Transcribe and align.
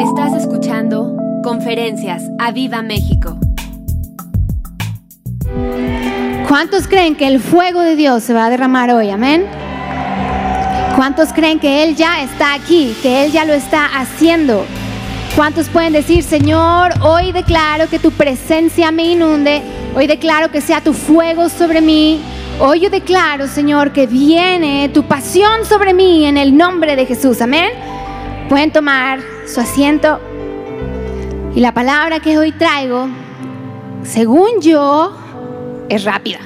Estás 0.00 0.34
escuchando 0.34 1.16
Conferencias 1.42 2.22
a 2.38 2.52
Viva 2.52 2.82
México. 2.82 3.38
¿Cuántos 6.46 6.86
creen 6.86 7.16
que 7.16 7.26
el 7.26 7.40
fuego 7.40 7.80
de 7.80 7.96
Dios 7.96 8.22
se 8.22 8.34
va 8.34 8.44
a 8.44 8.50
derramar 8.50 8.90
hoy? 8.90 9.08
Amén. 9.08 9.46
¿Cuántos 10.96 11.32
creen 11.32 11.58
que 11.58 11.82
Él 11.82 11.96
ya 11.96 12.22
está 12.22 12.52
aquí, 12.52 12.94
que 13.00 13.24
Él 13.24 13.32
ya 13.32 13.46
lo 13.46 13.54
está 13.54 13.86
haciendo? 13.86 14.66
¿Cuántos 15.34 15.70
pueden 15.70 15.94
decir, 15.94 16.22
Señor, 16.22 16.92
hoy 17.02 17.32
declaro 17.32 17.88
que 17.88 17.98
tu 17.98 18.10
presencia 18.10 18.90
me 18.90 19.04
inunde, 19.04 19.62
hoy 19.94 20.06
declaro 20.06 20.50
que 20.50 20.60
sea 20.60 20.82
tu 20.82 20.92
fuego 20.92 21.48
sobre 21.48 21.80
mí, 21.80 22.20
hoy 22.60 22.80
yo 22.80 22.90
declaro, 22.90 23.46
Señor, 23.46 23.92
que 23.92 24.06
viene 24.06 24.90
tu 24.90 25.04
pasión 25.04 25.64
sobre 25.64 25.94
mí 25.94 26.26
en 26.26 26.36
el 26.36 26.54
nombre 26.54 26.96
de 26.96 27.06
Jesús, 27.06 27.40
amén? 27.40 27.70
Pueden 28.50 28.70
tomar 28.70 29.35
su 29.46 29.60
asiento 29.60 30.20
y 31.54 31.60
la 31.60 31.72
palabra 31.72 32.20
que 32.20 32.36
hoy 32.36 32.52
traigo, 32.52 33.08
según 34.02 34.60
yo, 34.60 35.16
es 35.88 36.04
rápida. 36.04 36.38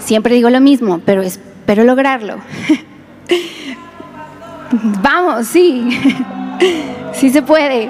Siempre 0.00 0.34
digo 0.34 0.50
lo 0.50 0.60
mismo, 0.60 1.00
pero 1.04 1.22
espero 1.22 1.84
lograrlo. 1.84 2.38
Vamos, 5.00 5.46
sí, 5.46 5.88
sí 7.12 7.30
se 7.30 7.42
puede. 7.42 7.88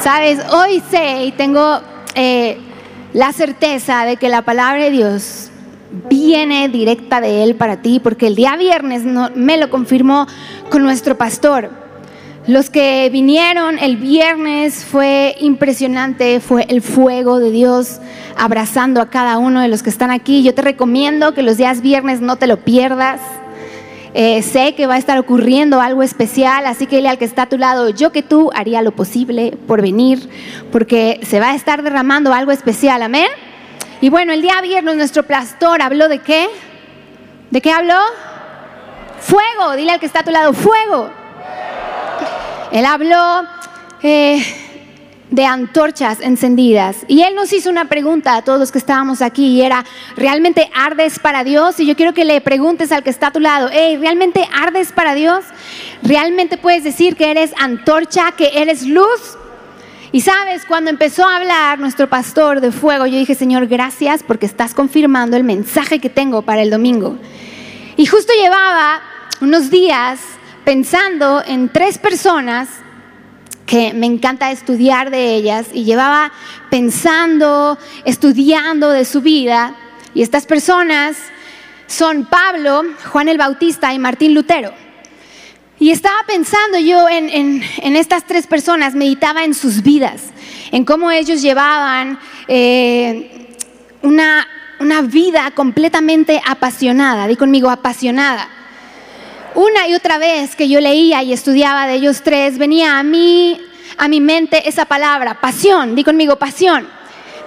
Sabes, 0.00 0.38
hoy 0.52 0.82
sé 0.88 1.24
y 1.24 1.32
tengo 1.32 1.80
eh, 2.14 2.58
la 3.12 3.32
certeza 3.32 4.04
de 4.04 4.18
que 4.18 4.28
la 4.28 4.42
palabra 4.42 4.84
de 4.84 4.90
Dios 4.90 5.50
viene 6.08 6.68
directa 6.68 7.20
de 7.20 7.42
Él 7.42 7.56
para 7.56 7.82
ti, 7.82 7.98
porque 7.98 8.28
el 8.28 8.36
día 8.36 8.56
viernes 8.56 9.02
me 9.34 9.56
lo 9.56 9.68
confirmó 9.70 10.26
con 10.70 10.84
nuestro 10.84 11.18
pastor. 11.18 11.87
Los 12.48 12.70
que 12.70 13.10
vinieron 13.12 13.78
el 13.78 13.98
viernes 13.98 14.82
fue 14.82 15.36
impresionante, 15.38 16.40
fue 16.40 16.64
el 16.70 16.80
fuego 16.80 17.40
de 17.40 17.50
Dios 17.50 17.98
abrazando 18.38 19.02
a 19.02 19.10
cada 19.10 19.36
uno 19.36 19.60
de 19.60 19.68
los 19.68 19.82
que 19.82 19.90
están 19.90 20.10
aquí. 20.10 20.42
Yo 20.42 20.54
te 20.54 20.62
recomiendo 20.62 21.34
que 21.34 21.42
los 21.42 21.58
días 21.58 21.82
viernes 21.82 22.22
no 22.22 22.36
te 22.36 22.46
lo 22.46 22.64
pierdas. 22.64 23.20
Eh, 24.14 24.40
sé 24.40 24.74
que 24.74 24.86
va 24.86 24.94
a 24.94 24.96
estar 24.96 25.18
ocurriendo 25.18 25.82
algo 25.82 26.02
especial, 26.02 26.64
así 26.64 26.86
que 26.86 26.96
dile 26.96 27.10
al 27.10 27.18
que 27.18 27.26
está 27.26 27.42
a 27.42 27.48
tu 27.50 27.58
lado, 27.58 27.90
yo 27.90 28.12
que 28.12 28.22
tú 28.22 28.50
haría 28.54 28.80
lo 28.80 28.92
posible 28.92 29.54
por 29.66 29.82
venir, 29.82 30.30
porque 30.72 31.20
se 31.24 31.40
va 31.40 31.50
a 31.50 31.54
estar 31.54 31.82
derramando 31.82 32.32
algo 32.32 32.50
especial, 32.50 33.02
amén. 33.02 33.28
Y 34.00 34.08
bueno, 34.08 34.32
el 34.32 34.40
día 34.40 34.58
viernes 34.62 34.96
nuestro 34.96 35.22
pastor 35.22 35.82
habló 35.82 36.08
de 36.08 36.20
qué? 36.20 36.48
¿De 37.50 37.60
qué 37.60 37.72
habló? 37.72 38.00
Fuego, 39.20 39.76
dile 39.76 39.92
al 39.92 40.00
que 40.00 40.06
está 40.06 40.20
a 40.20 40.24
tu 40.24 40.30
lado, 40.30 40.54
fuego. 40.54 41.10
Él 42.72 42.84
habló 42.84 43.44
eh, 44.02 44.44
de 45.30 45.44
antorchas 45.44 46.20
encendidas 46.20 46.98
y 47.08 47.22
él 47.22 47.34
nos 47.34 47.52
hizo 47.52 47.70
una 47.70 47.86
pregunta 47.86 48.36
a 48.36 48.42
todos 48.42 48.58
los 48.58 48.72
que 48.72 48.78
estábamos 48.78 49.22
aquí 49.22 49.46
y 49.46 49.62
era, 49.62 49.84
¿realmente 50.16 50.70
ardes 50.74 51.18
para 51.18 51.44
Dios? 51.44 51.80
Y 51.80 51.86
yo 51.86 51.96
quiero 51.96 52.14
que 52.14 52.24
le 52.24 52.40
preguntes 52.40 52.92
al 52.92 53.02
que 53.02 53.10
está 53.10 53.28
a 53.28 53.32
tu 53.32 53.40
lado, 53.40 53.68
¿realmente 53.68 54.48
ardes 54.52 54.92
para 54.92 55.14
Dios? 55.14 55.44
¿Realmente 56.02 56.56
puedes 56.56 56.84
decir 56.84 57.16
que 57.16 57.30
eres 57.30 57.52
antorcha, 57.58 58.32
que 58.32 58.50
eres 58.60 58.86
luz? 58.86 59.36
Y 60.10 60.22
sabes, 60.22 60.64
cuando 60.64 60.90
empezó 60.90 61.26
a 61.26 61.36
hablar 61.36 61.78
nuestro 61.78 62.08
pastor 62.08 62.60
de 62.60 62.72
fuego, 62.72 63.06
yo 63.06 63.18
dije, 63.18 63.34
Señor, 63.34 63.66
gracias 63.66 64.22
porque 64.22 64.46
estás 64.46 64.72
confirmando 64.72 65.36
el 65.36 65.44
mensaje 65.44 65.98
que 65.98 66.08
tengo 66.08 66.42
para 66.42 66.62
el 66.62 66.70
domingo. 66.70 67.18
Y 67.96 68.06
justo 68.06 68.32
llevaba 68.40 69.02
unos 69.40 69.70
días 69.70 70.20
pensando 70.68 71.42
en 71.46 71.70
tres 71.70 71.96
personas 71.96 72.68
que 73.64 73.94
me 73.94 74.04
encanta 74.04 74.50
estudiar 74.50 75.10
de 75.10 75.34
ellas 75.34 75.68
y 75.72 75.84
llevaba 75.84 76.30
pensando, 76.68 77.78
estudiando 78.04 78.90
de 78.90 79.06
su 79.06 79.22
vida. 79.22 79.74
Y 80.12 80.20
estas 80.20 80.44
personas 80.44 81.16
son 81.86 82.26
Pablo, 82.26 82.82
Juan 83.06 83.30
el 83.30 83.38
Bautista 83.38 83.94
y 83.94 83.98
Martín 83.98 84.34
Lutero. 84.34 84.74
Y 85.78 85.90
estaba 85.90 86.18
pensando 86.26 86.78
yo 86.78 87.08
en, 87.08 87.62
estas 87.96 88.26
tres 88.26 88.46
personas, 88.46 88.94
meditaba 88.94 89.44
en 89.44 89.54
sus 89.54 89.82
vidas, 89.82 90.24
en 90.70 90.84
cómo 90.84 91.10
ellos 91.10 91.40
llevaban 91.40 92.18
eh, 92.46 93.56
una, 94.02 94.46
una 94.80 95.00
vida 95.00 95.50
completamente 95.52 96.42
apasionada, 96.44 97.26
di 97.26 97.36
conmigo 97.36 97.70
apasionada. 97.70 98.50
Una 99.54 99.88
y 99.88 99.94
otra 99.94 100.18
vez 100.18 100.54
que 100.54 100.68
yo 100.68 100.80
leía 100.80 101.22
y 101.22 101.32
estudiaba 101.32 101.86
de 101.86 101.94
ellos 101.94 102.22
tres, 102.22 102.58
venía 102.58 102.98
a 102.98 103.02
mí, 103.02 103.60
a 103.96 104.06
mi 104.08 104.20
mente 104.20 104.68
esa 104.68 104.84
palabra, 104.84 105.40
pasión. 105.40 105.94
Di 105.94 106.04
conmigo, 106.04 106.36
pasión. 106.36 106.88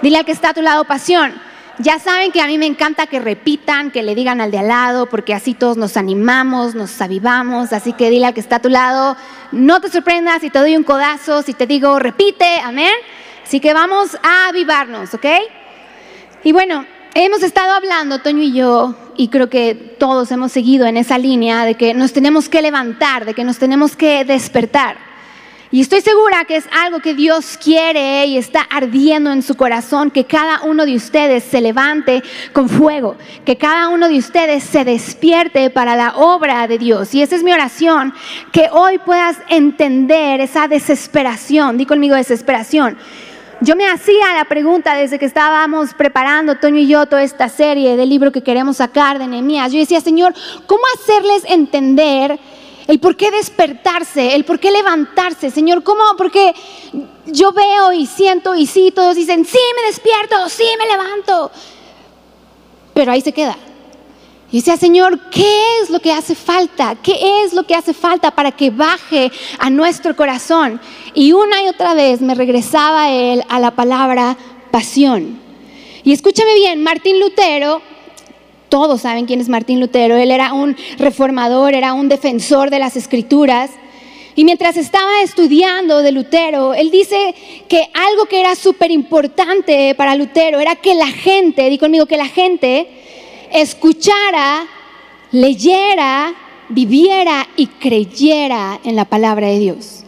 Dile 0.02 0.18
al 0.18 0.24
que 0.24 0.32
está 0.32 0.50
a 0.50 0.54
tu 0.54 0.62
lado, 0.62 0.84
pasión. 0.84 1.32
Ya 1.78 1.98
saben 1.98 2.32
que 2.32 2.40
a 2.40 2.46
mí 2.46 2.58
me 2.58 2.66
encanta 2.66 3.06
que 3.06 3.18
repitan, 3.18 3.90
que 3.90 4.02
le 4.02 4.14
digan 4.14 4.40
al 4.40 4.50
de 4.50 4.58
al 4.58 4.68
lado, 4.68 5.06
porque 5.06 5.32
así 5.32 5.54
todos 5.54 5.76
nos 5.76 5.96
animamos, 5.96 6.74
nos 6.74 7.00
avivamos. 7.00 7.72
Así 7.72 7.92
que 7.92 8.10
dile 8.10 8.26
al 8.26 8.34
que 8.34 8.40
está 8.40 8.56
a 8.56 8.62
tu 8.62 8.68
lado, 8.68 9.16
no 9.52 9.80
te 9.80 9.88
sorprendas 9.88 10.40
si 10.40 10.50
te 10.50 10.58
doy 10.58 10.76
un 10.76 10.84
codazo, 10.84 11.42
si 11.42 11.54
te 11.54 11.66
digo 11.66 11.98
repite, 11.98 12.58
amén. 12.60 12.92
Así 13.42 13.60
que 13.60 13.72
vamos 13.72 14.16
a 14.22 14.48
avivarnos, 14.48 15.14
¿ok? 15.14 15.26
Y 16.44 16.52
bueno, 16.52 16.84
hemos 17.14 17.42
estado 17.42 17.72
hablando, 17.72 18.20
Toño 18.20 18.42
y 18.42 18.52
yo, 18.52 18.94
y 19.16 19.28
creo 19.28 19.50
que 19.50 19.74
todos 19.74 20.30
hemos 20.32 20.52
seguido 20.52 20.86
en 20.86 20.96
esa 20.96 21.18
línea 21.18 21.64
de 21.64 21.74
que 21.74 21.94
nos 21.94 22.12
tenemos 22.12 22.48
que 22.48 22.62
levantar, 22.62 23.24
de 23.24 23.34
que 23.34 23.44
nos 23.44 23.58
tenemos 23.58 23.96
que 23.96 24.24
despertar. 24.24 24.96
Y 25.70 25.80
estoy 25.80 26.02
segura 26.02 26.44
que 26.44 26.56
es 26.56 26.66
algo 26.70 27.00
que 27.00 27.14
Dios 27.14 27.58
quiere 27.62 28.26
y 28.26 28.36
está 28.36 28.60
ardiendo 28.60 29.32
en 29.32 29.42
su 29.42 29.54
corazón, 29.54 30.10
que 30.10 30.26
cada 30.26 30.60
uno 30.64 30.84
de 30.84 30.94
ustedes 30.94 31.44
se 31.44 31.62
levante 31.62 32.22
con 32.52 32.68
fuego, 32.68 33.16
que 33.46 33.56
cada 33.56 33.88
uno 33.88 34.08
de 34.08 34.18
ustedes 34.18 34.64
se 34.64 34.84
despierte 34.84 35.70
para 35.70 35.96
la 35.96 36.16
obra 36.16 36.66
de 36.68 36.76
Dios. 36.76 37.14
Y 37.14 37.22
esa 37.22 37.36
es 37.36 37.42
mi 37.42 37.54
oración, 37.54 38.12
que 38.52 38.68
hoy 38.70 38.98
puedas 38.98 39.38
entender 39.48 40.40
esa 40.40 40.68
desesperación, 40.68 41.78
di 41.78 41.86
conmigo 41.86 42.16
desesperación 42.16 42.98
yo 43.62 43.76
me 43.76 43.86
hacía 43.86 44.34
la 44.34 44.44
pregunta 44.44 44.94
desde 44.94 45.18
que 45.18 45.24
estábamos 45.24 45.94
preparando, 45.94 46.56
Toño 46.56 46.78
y 46.80 46.88
yo, 46.88 47.06
toda 47.06 47.22
esta 47.22 47.48
serie 47.48 47.96
del 47.96 48.08
libro 48.08 48.32
que 48.32 48.42
queremos 48.42 48.78
sacar 48.78 49.18
de 49.18 49.28
Nehemías. 49.28 49.72
Yo 49.72 49.78
decía, 49.78 50.00
Señor, 50.00 50.34
¿cómo 50.66 50.82
hacerles 50.94 51.44
entender 51.48 52.38
el 52.88 52.98
por 52.98 53.16
qué 53.16 53.30
despertarse, 53.30 54.34
el 54.34 54.44
por 54.44 54.58
qué 54.58 54.72
levantarse? 54.72 55.50
Señor, 55.50 55.84
¿cómo? 55.84 56.02
Porque 56.18 56.52
yo 57.26 57.52
veo 57.52 57.92
y 57.92 58.06
siento 58.06 58.54
y 58.56 58.66
sí, 58.66 58.92
todos 58.92 59.14
dicen, 59.14 59.44
sí, 59.44 59.58
me 59.76 59.86
despierto, 59.86 60.48
sí, 60.48 60.64
me 60.78 60.86
levanto. 60.86 61.50
Pero 62.94 63.12
ahí 63.12 63.20
se 63.20 63.32
queda. 63.32 63.56
Y 64.52 64.58
decía, 64.58 64.76
Señor, 64.76 65.18
¿qué 65.30 65.80
es 65.80 65.88
lo 65.88 65.98
que 65.98 66.12
hace 66.12 66.34
falta? 66.34 66.94
¿Qué 67.02 67.42
es 67.42 67.54
lo 67.54 67.62
que 67.62 67.74
hace 67.74 67.94
falta 67.94 68.30
para 68.30 68.52
que 68.52 68.68
baje 68.68 69.32
a 69.58 69.70
nuestro 69.70 70.14
corazón? 70.14 70.78
Y 71.14 71.32
una 71.32 71.62
y 71.62 71.68
otra 71.68 71.94
vez 71.94 72.20
me 72.20 72.34
regresaba 72.34 73.10
él 73.10 73.42
a 73.48 73.58
la 73.58 73.70
palabra 73.70 74.36
pasión. 74.70 75.40
Y 76.04 76.12
escúchame 76.12 76.54
bien, 76.54 76.82
Martín 76.82 77.18
Lutero, 77.18 77.80
todos 78.68 79.00
saben 79.00 79.24
quién 79.24 79.40
es 79.40 79.48
Martín 79.48 79.80
Lutero, 79.80 80.16
él 80.16 80.30
era 80.30 80.52
un 80.52 80.76
reformador, 80.98 81.72
era 81.72 81.94
un 81.94 82.10
defensor 82.10 82.68
de 82.68 82.78
las 82.78 82.94
escrituras. 82.94 83.70
Y 84.34 84.44
mientras 84.44 84.76
estaba 84.76 85.22
estudiando 85.22 86.02
de 86.02 86.12
Lutero, 86.12 86.74
él 86.74 86.90
dice 86.90 87.34
que 87.68 87.88
algo 87.94 88.26
que 88.26 88.40
era 88.40 88.54
súper 88.54 88.90
importante 88.90 89.94
para 89.94 90.14
Lutero 90.14 90.60
era 90.60 90.76
que 90.76 90.94
la 90.94 91.08
gente, 91.08 91.70
di 91.70 91.78
conmigo, 91.78 92.04
que 92.04 92.18
la 92.18 92.28
gente 92.28 92.86
escuchara, 93.52 94.66
leyera, 95.30 96.34
viviera 96.68 97.48
y 97.56 97.66
creyera 97.66 98.80
en 98.84 98.96
la 98.96 99.04
palabra 99.04 99.48
de 99.48 99.58
Dios. 99.58 100.02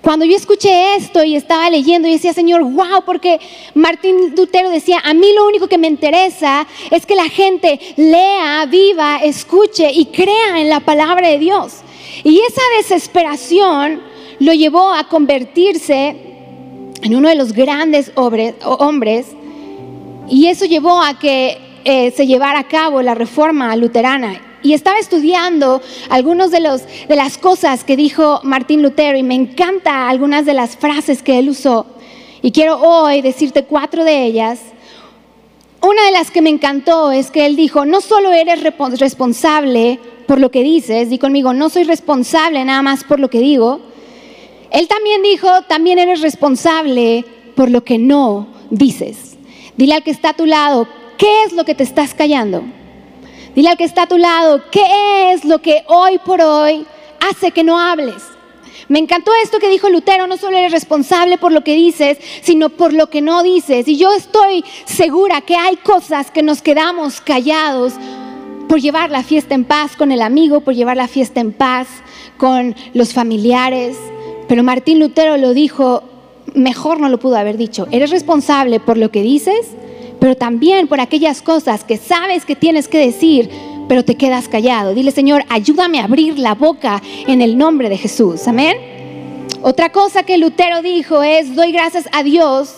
Cuando 0.00 0.24
yo 0.24 0.36
escuché 0.36 0.94
esto 0.96 1.24
y 1.24 1.34
estaba 1.34 1.68
leyendo 1.68 2.08
y 2.08 2.12
decía, 2.12 2.32
Señor, 2.32 2.62
wow, 2.62 3.02
porque 3.04 3.40
Martín 3.74 4.34
Lutero 4.36 4.70
decía, 4.70 5.00
a 5.04 5.12
mí 5.12 5.26
lo 5.34 5.46
único 5.46 5.66
que 5.66 5.76
me 5.76 5.88
interesa 5.88 6.66
es 6.90 7.04
que 7.04 7.16
la 7.16 7.28
gente 7.28 7.78
lea, 7.96 8.64
viva, 8.66 9.18
escuche 9.18 9.90
y 9.92 10.06
crea 10.06 10.60
en 10.60 10.68
la 10.68 10.80
palabra 10.80 11.28
de 11.28 11.38
Dios. 11.38 11.78
Y 12.24 12.40
esa 12.40 12.62
desesperación 12.78 14.00
lo 14.38 14.52
llevó 14.54 14.92
a 14.92 15.08
convertirse 15.08 16.16
en 17.02 17.14
uno 17.14 17.28
de 17.28 17.34
los 17.34 17.52
grandes 17.52 18.12
hombres 18.14 19.26
y 20.28 20.46
eso 20.46 20.64
llevó 20.64 21.02
a 21.02 21.18
que 21.18 21.67
eh, 21.84 22.10
se 22.10 22.26
llevara 22.26 22.60
a 22.60 22.68
cabo 22.68 23.02
la 23.02 23.14
reforma 23.14 23.74
luterana. 23.76 24.42
Y 24.62 24.72
estaba 24.72 24.98
estudiando 24.98 25.80
algunas 26.10 26.50
de, 26.50 26.60
de 26.60 27.16
las 27.16 27.38
cosas 27.38 27.84
que 27.84 27.96
dijo 27.96 28.40
Martín 28.42 28.82
Lutero 28.82 29.16
y 29.16 29.22
me 29.22 29.34
encanta 29.34 30.08
algunas 30.08 30.44
de 30.46 30.54
las 30.54 30.76
frases 30.76 31.22
que 31.22 31.38
él 31.38 31.48
usó. 31.48 31.86
Y 32.42 32.52
quiero 32.52 32.80
hoy 32.80 33.20
decirte 33.22 33.64
cuatro 33.64 34.04
de 34.04 34.24
ellas. 34.24 34.60
Una 35.80 36.04
de 36.06 36.12
las 36.12 36.30
que 36.32 36.42
me 36.42 36.50
encantó 36.50 37.12
es 37.12 37.30
que 37.30 37.46
él 37.46 37.54
dijo, 37.54 37.84
no 37.84 38.00
solo 38.00 38.32
eres 38.32 38.62
responsable 38.62 40.00
por 40.26 40.40
lo 40.40 40.50
que 40.50 40.62
dices, 40.62 41.08
di 41.08 41.18
conmigo, 41.18 41.54
no 41.54 41.70
soy 41.70 41.84
responsable 41.84 42.64
nada 42.64 42.82
más 42.82 43.04
por 43.04 43.20
lo 43.20 43.30
que 43.30 43.38
digo. 43.38 43.80
Él 44.70 44.88
también 44.88 45.22
dijo, 45.22 45.48
también 45.68 45.98
eres 45.98 46.20
responsable 46.20 47.24
por 47.54 47.70
lo 47.70 47.84
que 47.84 47.98
no 47.98 48.48
dices. 48.70 49.36
Dile 49.76 49.94
al 49.94 50.02
que 50.02 50.10
está 50.10 50.30
a 50.30 50.36
tu 50.36 50.46
lado, 50.46 50.88
¿qué 51.18 51.44
es 51.44 51.52
lo 51.52 51.64
que 51.64 51.74
te 51.74 51.82
estás 51.82 52.14
callando? 52.14 52.62
Dile 53.54 53.68
al 53.68 53.76
que 53.76 53.84
está 53.84 54.02
a 54.02 54.08
tu 54.08 54.16
lado, 54.16 54.62
¿qué 54.70 55.32
es 55.32 55.44
lo 55.44 55.60
que 55.60 55.84
hoy 55.88 56.18
por 56.24 56.40
hoy 56.40 56.86
hace 57.28 57.50
que 57.50 57.64
no 57.64 57.78
hables? 57.78 58.22
Me 58.88 58.98
encantó 58.98 59.32
esto 59.42 59.58
que 59.58 59.68
dijo 59.68 59.90
Lutero, 59.90 60.26
no 60.26 60.38
solo 60.38 60.56
eres 60.56 60.72
responsable 60.72 61.36
por 61.36 61.52
lo 61.52 61.62
que 61.62 61.74
dices, 61.74 62.16
sino 62.40 62.70
por 62.70 62.94
lo 62.94 63.10
que 63.10 63.20
no 63.20 63.42
dices. 63.42 63.86
Y 63.86 63.98
yo 63.98 64.12
estoy 64.12 64.64
segura 64.86 65.42
que 65.42 65.56
hay 65.56 65.76
cosas 65.76 66.30
que 66.30 66.42
nos 66.42 66.62
quedamos 66.62 67.20
callados 67.20 67.92
por 68.66 68.80
llevar 68.80 69.10
la 69.10 69.22
fiesta 69.22 69.54
en 69.54 69.64
paz 69.64 69.94
con 69.96 70.10
el 70.10 70.22
amigo, 70.22 70.60
por 70.60 70.74
llevar 70.74 70.96
la 70.96 71.08
fiesta 71.08 71.40
en 71.40 71.52
paz 71.52 71.88
con 72.38 72.74
los 72.94 73.12
familiares. 73.12 73.98
Pero 74.46 74.62
Martín 74.62 75.00
Lutero 75.00 75.36
lo 75.36 75.52
dijo, 75.52 76.02
mejor 76.54 76.98
no 76.98 77.10
lo 77.10 77.18
pudo 77.18 77.36
haber 77.36 77.58
dicho. 77.58 77.88
Eres 77.90 78.10
responsable 78.10 78.80
por 78.80 78.96
lo 78.96 79.10
que 79.10 79.20
dices, 79.20 79.66
pero 80.20 80.36
también 80.36 80.88
por 80.88 81.00
aquellas 81.00 81.42
cosas 81.42 81.84
que 81.84 81.96
sabes 81.96 82.44
que 82.44 82.56
tienes 82.56 82.88
que 82.88 82.98
decir, 82.98 83.50
pero 83.88 84.04
te 84.04 84.16
quedas 84.16 84.48
callado. 84.48 84.94
Dile, 84.94 85.10
Señor, 85.10 85.44
ayúdame 85.48 86.00
a 86.00 86.04
abrir 86.04 86.38
la 86.38 86.54
boca 86.54 87.02
en 87.26 87.40
el 87.40 87.56
nombre 87.56 87.88
de 87.88 87.96
Jesús. 87.96 88.46
Amén. 88.46 88.76
Otra 89.62 89.90
cosa 89.90 90.22
que 90.22 90.38
Lutero 90.38 90.82
dijo 90.82 91.22
es, 91.22 91.54
doy 91.56 91.72
gracias 91.72 92.08
a 92.12 92.22
Dios 92.22 92.74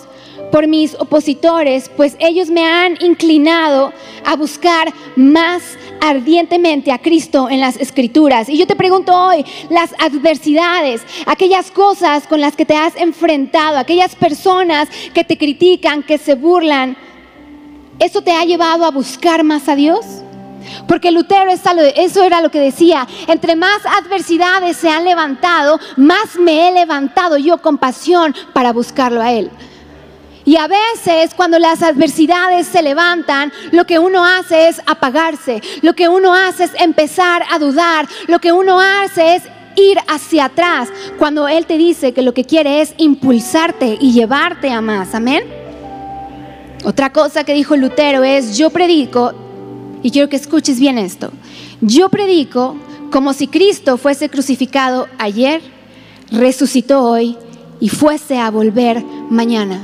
por 0.51 0.67
mis 0.67 0.95
opositores, 0.95 1.91
pues 1.97 2.17
ellos 2.19 2.51
me 2.51 2.67
han 2.67 2.97
inclinado 3.01 3.93
a 4.25 4.37
buscar 4.37 4.93
más 5.17 5.63
ardientemente 6.01 6.93
a 6.93 6.99
Cristo 6.99 7.49
en 7.51 7.61
las 7.61 7.77
escrituras. 7.77 8.49
Y 8.49 8.57
yo 8.57 8.67
te 8.67 8.75
pregunto 8.75 9.15
hoy, 9.15 9.45
las 9.69 9.95
adversidades, 9.99 11.03
aquellas 11.27 11.71
cosas 11.71 12.27
con 12.27 12.41
las 12.41 12.57
que 12.57 12.65
te 12.65 12.77
has 12.77 12.97
enfrentado, 12.97 13.79
aquellas 13.79 14.17
personas 14.17 14.89
que 15.15 15.25
te 15.25 15.37
critican, 15.37 16.03
que 16.03 16.19
se 16.19 16.35
burlan, 16.35 16.97
¿eso 18.01 18.23
te 18.23 18.33
ha 18.33 18.45
llevado 18.45 18.85
a 18.85 18.91
buscar 18.91 19.45
más 19.45 19.69
a 19.69 19.77
Dios? 19.77 20.05
Porque 20.89 21.11
Lutero 21.13 21.51
eso 21.51 22.23
era 22.23 22.41
lo 22.41 22.51
que 22.51 22.59
decía, 22.59 23.07
entre 23.29 23.57
más 23.57 23.81
adversidades 23.87 24.77
se 24.77 24.91
han 24.91 25.05
levantado, 25.05 25.79
más 25.97 26.37
me 26.39 26.69
he 26.69 26.73
levantado 26.73 27.37
yo 27.37 27.59
con 27.59 27.79
pasión 27.79 28.35
para 28.53 28.73
buscarlo 28.73 29.21
a 29.21 29.33
Él. 29.33 29.51
Y 30.45 30.57
a 30.57 30.67
veces 30.67 31.35
cuando 31.35 31.59
las 31.59 31.83
adversidades 31.83 32.67
se 32.67 32.83
levantan, 32.83 33.53
lo 33.73 33.85
que 33.87 33.99
uno 33.99 34.25
hace 34.25 34.69
es 34.69 34.81
apagarse, 34.87 35.61
lo 35.83 35.95
que 35.95 36.09
uno 36.09 36.35
hace 36.35 36.65
es 36.65 36.73
empezar 36.79 37.45
a 37.53 37.59
dudar, 37.59 38.09
lo 38.27 38.39
que 38.39 38.53
uno 38.53 38.81
hace 38.81 39.37
es 39.37 39.43
ir 39.77 39.99
hacia 40.09 40.47
atrás, 40.47 40.89
cuando 41.19 41.47
Él 41.47 41.67
te 41.67 41.77
dice 41.77 42.13
que 42.13 42.23
lo 42.23 42.35
que 42.35 42.45
quiere 42.45 42.81
es 42.81 42.95
impulsarte 42.97 43.99
y 44.01 44.13
llevarte 44.13 44.73
a 44.73 44.81
más. 44.81 45.15
Amén. 45.15 45.60
Otra 46.85 47.13
cosa 47.13 47.45
que 47.45 47.53
dijo 47.53 47.77
Lutero 47.77 48.25
es, 48.25 48.57
yo 48.57 48.71
predico 48.71 49.33
y 50.03 50.11
quiero 50.11 50.29
que 50.29 50.37
escuches 50.37 50.81
bien 50.81 50.97
esto. 50.97 51.31
Yo 51.81 52.09
predico 52.09 52.77
como 53.11 53.33
si 53.33 53.49
Cristo 53.49 53.99
fuese 53.99 54.31
crucificado 54.31 55.09
ayer, 55.19 55.61
resucitó 56.31 57.03
hoy 57.03 57.37
y 57.81 57.89
fuese 57.89 58.39
a 58.39 58.51
volver 58.51 59.05
mañana. 59.31 59.83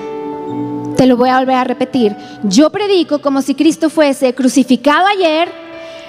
Te 0.96 1.06
lo 1.06 1.18
voy 1.18 1.28
a 1.28 1.38
volver 1.38 1.56
a 1.56 1.64
repetir. 1.64 2.16
Yo 2.44 2.70
predico 2.70 3.20
como 3.20 3.42
si 3.42 3.54
Cristo 3.54 3.90
fuese 3.90 4.34
crucificado 4.34 5.06
ayer, 5.06 5.50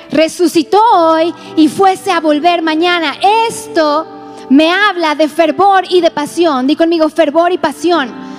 resucitó 0.10 0.82
hoy 0.94 1.34
y 1.58 1.68
fuese 1.68 2.12
a 2.12 2.22
volver 2.22 2.62
mañana. 2.62 3.16
Esto 3.50 4.08
me 4.50 4.72
habla 4.72 5.16
de 5.16 5.28
fervor 5.28 5.84
y 5.90 6.00
de 6.00 6.12
pasión. 6.12 6.68
Di 6.68 6.78
conmigo 6.78 7.10
fervor 7.10 7.52
y 7.52 7.58
pasión. 7.58 8.37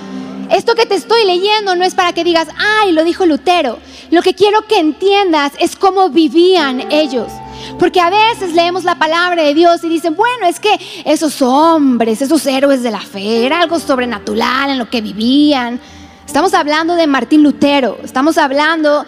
Esto 0.50 0.74
que 0.74 0.86
te 0.86 0.94
estoy 0.94 1.24
leyendo 1.26 1.76
no 1.76 1.84
es 1.84 1.94
para 1.94 2.12
que 2.12 2.24
digas, 2.24 2.48
ay, 2.56 2.92
lo 2.92 3.04
dijo 3.04 3.26
Lutero. 3.26 3.78
Lo 4.10 4.22
que 4.22 4.34
quiero 4.34 4.62
que 4.62 4.78
entiendas 4.78 5.52
es 5.58 5.76
cómo 5.76 6.08
vivían 6.08 6.90
ellos. 6.90 7.30
Porque 7.78 8.00
a 8.00 8.08
veces 8.08 8.54
leemos 8.54 8.84
la 8.84 8.94
palabra 8.94 9.42
de 9.42 9.52
Dios 9.52 9.84
y 9.84 9.88
dicen, 9.88 10.14
bueno, 10.16 10.46
es 10.46 10.58
que 10.58 10.78
esos 11.04 11.42
hombres, 11.42 12.22
esos 12.22 12.46
héroes 12.46 12.82
de 12.82 12.90
la 12.90 13.00
fe, 13.00 13.44
era 13.44 13.60
algo 13.60 13.78
sobrenatural 13.78 14.70
en 14.70 14.78
lo 14.78 14.88
que 14.88 15.00
vivían. 15.00 15.78
Estamos 16.26 16.54
hablando 16.54 16.94
de 16.94 17.06
Martín 17.06 17.42
Lutero, 17.42 17.98
estamos 18.02 18.38
hablando 18.38 19.04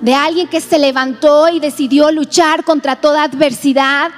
de 0.00 0.14
alguien 0.14 0.48
que 0.48 0.60
se 0.60 0.78
levantó 0.78 1.48
y 1.48 1.60
decidió 1.60 2.10
luchar 2.10 2.64
contra 2.64 2.96
toda 2.96 3.22
adversidad. 3.22 4.10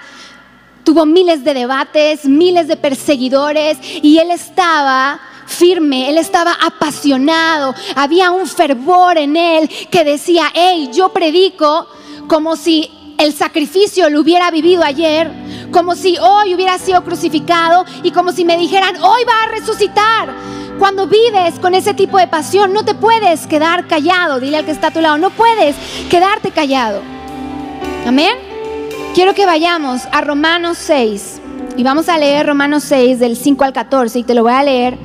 Tuvo 0.83 1.07
miles 1.07 1.45
de 1.45 1.55
debates, 1.55 2.25
miles 2.25 2.67
de 2.69 2.77
perseguidores 2.77 3.79
y 3.81 4.19
él 4.19 4.31
estaba 4.31 5.21
firme, 5.47 6.11
él 6.11 6.19
estaba 6.19 6.53
apasionado, 6.53 7.75
había 7.95 8.31
un 8.31 8.47
fervor 8.47 9.19
en 9.19 9.37
él 9.37 9.69
que 9.91 10.05
decía, 10.05 10.51
hey, 10.55 10.91
yo 10.93 11.11
predico 11.11 11.87
como 12.27 12.57
si 12.57 12.91
el 13.19 13.33
sacrificio 13.33 14.11
lo 14.11 14.21
hubiera 14.21 14.51
vivido 14.51 14.83
ayer, 14.83 15.31
como 15.71 15.95
si 15.95 16.17
hoy 16.19 16.55
hubiera 16.55 16.79
sido 16.79 17.05
crucificado 17.05 17.85
y 18.03 18.11
como 18.11 18.33
si 18.33 18.45
me 18.45 18.57
dijeran, 18.57 18.97
hoy 19.03 19.23
va 19.25 19.45
a 19.45 19.53
resucitar. 19.53 20.35
Cuando 20.79 21.07
vives 21.07 21.59
con 21.61 21.75
ese 21.75 21.95
tipo 21.95 22.19
de 22.19 22.27
pasión, 22.27 22.73
no 22.73 22.85
te 22.85 22.95
puedes 22.95 23.47
quedar 23.47 23.87
callado. 23.87 24.41
Dile 24.41 24.57
al 24.57 24.65
que 24.65 24.73
está 24.73 24.89
a 24.89 24.91
tu 24.91 25.01
lado, 25.01 25.19
no 25.19 25.31
puedes 25.31 25.77
quedarte 26.11 26.51
callado. 26.51 27.01
Amén. 28.07 28.37
Quiero 29.15 29.35
que 29.35 29.47
vayamos 29.47 30.03
a 30.11 30.21
Romanos 30.21 30.77
6 30.81 31.41
y 31.77 31.85
vamos 31.85 32.09
a 32.09 32.19
leer 32.19 32.47
Romanos 32.47 32.83
6 32.85 33.21
del 33.21 33.37
5 33.37 33.65
al 33.65 33.73
14 33.73 34.19
y 34.19 34.25
te 34.25 34.35
lo 34.35 34.43
voy 34.43 34.53
a 34.53 34.65
leer 34.65 34.99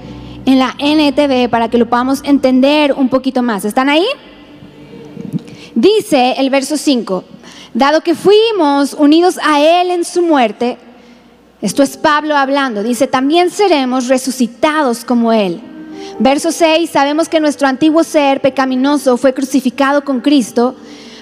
en 0.50 0.58
la 0.58 0.76
NTV 0.80 1.48
para 1.48 1.70
que 1.70 1.78
lo 1.78 1.88
podamos 1.88 2.22
entender 2.24 2.94
un 2.94 3.08
poquito 3.08 3.44
más. 3.44 3.66
¿Están 3.66 3.88
ahí? 3.88 4.06
Dice 5.76 6.34
el 6.40 6.50
verso 6.50 6.76
5, 6.76 7.24
dado 7.76 8.02
que 8.02 8.16
fuimos 8.16 8.96
unidos 8.96 9.40
a 9.44 9.62
Él 9.62 9.92
en 9.92 10.04
su 10.04 10.24
muerte, 10.24 10.80
esto 11.62 11.84
es 11.84 11.98
Pablo 11.98 12.36
hablando, 12.36 12.82
dice, 12.82 13.06
también 13.06 13.52
seremos 13.52 14.08
resucitados 14.08 15.06
como 15.06 15.32
Él. 15.32 15.62
Verso 16.18 16.52
6, 16.52 16.90
sabemos 16.90 17.30
que 17.30 17.40
nuestro 17.40 17.68
antiguo 17.68 18.04
ser 18.04 18.42
pecaminoso 18.42 19.18
fue 19.18 19.36
crucificado 19.36 20.04
con 20.04 20.20
Cristo 20.20 20.76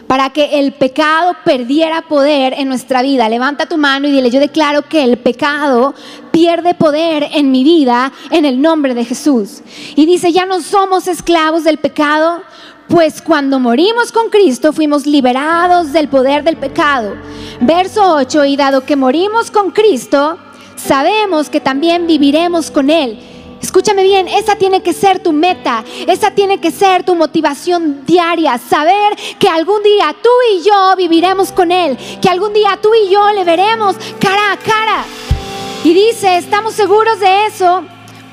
para 0.08 0.30
que 0.30 0.60
el 0.60 0.72
pecado 0.72 1.36
perdiera 1.44 2.02
poder 2.02 2.54
en 2.54 2.70
nuestra 2.70 3.02
vida. 3.02 3.28
Levanta 3.30 3.66
tu 3.66 3.78
mano 3.78 4.08
y 4.08 4.12
dile, 4.12 4.32
yo 4.32 4.40
declaro 4.40 4.84
que 4.84 5.04
el 5.04 5.18
pecado 5.18 5.94
pierde 6.32 6.74
poder 6.74 7.28
en 7.34 7.52
mi 7.52 7.64
vida 7.64 8.12
en 8.32 8.46
el 8.46 8.62
nombre 8.62 8.94
de 8.94 9.06
Jesús. 9.06 9.62
Y 9.96 10.06
dice, 10.06 10.32
ya 10.32 10.46
no 10.46 10.62
somos 10.62 11.08
esclavos 11.08 11.66
del 11.66 11.78
pecado, 11.78 12.42
pues 12.88 13.22
cuando 13.22 13.60
morimos 13.60 14.14
con 14.14 14.30
Cristo 14.30 14.72
fuimos 14.72 15.06
liberados 15.06 15.92
del 15.92 16.08
poder 16.08 16.44
del 16.44 16.56
pecado. 16.56 17.16
Verso 17.60 18.16
8, 18.16 18.46
y 18.46 18.56
dado 18.56 18.86
que 18.86 18.96
morimos 18.96 19.52
con 19.52 19.72
Cristo, 19.72 20.38
sabemos 20.78 21.50
que 21.50 21.60
también 21.60 22.08
viviremos 22.08 22.72
con 22.72 22.90
Él 22.90 23.20
Escúchame 23.62 24.04
bien, 24.04 24.28
esa 24.28 24.56
tiene 24.56 24.82
que 24.82 24.94
ser 24.94 25.20
tu 25.20 25.34
meta, 25.34 25.84
esa 26.08 26.32
tiene 26.32 26.60
que 26.60 26.72
ser 26.72 27.04
tu 27.04 27.16
motivación 27.16 28.06
diaria, 28.06 28.58
saber 28.58 29.16
que 29.40 29.50
algún 29.50 29.82
día 29.84 30.16
tú 30.22 30.30
y 30.54 30.64
yo 30.64 30.96
viviremos 30.96 31.52
con 31.52 31.72
Él, 31.72 31.98
que 32.22 32.30
algún 32.30 32.54
día 32.54 32.78
tú 32.82 32.90
y 32.94 33.10
yo 33.10 33.32
le 33.32 33.44
veremos 33.44 33.96
cara 34.20 34.54
a 34.54 34.58
cara. 34.58 35.06
Y 35.84 35.94
dice, 35.94 36.38
estamos 36.38 36.74
seguros 36.74 37.20
de 37.20 37.46
eso 37.46 37.84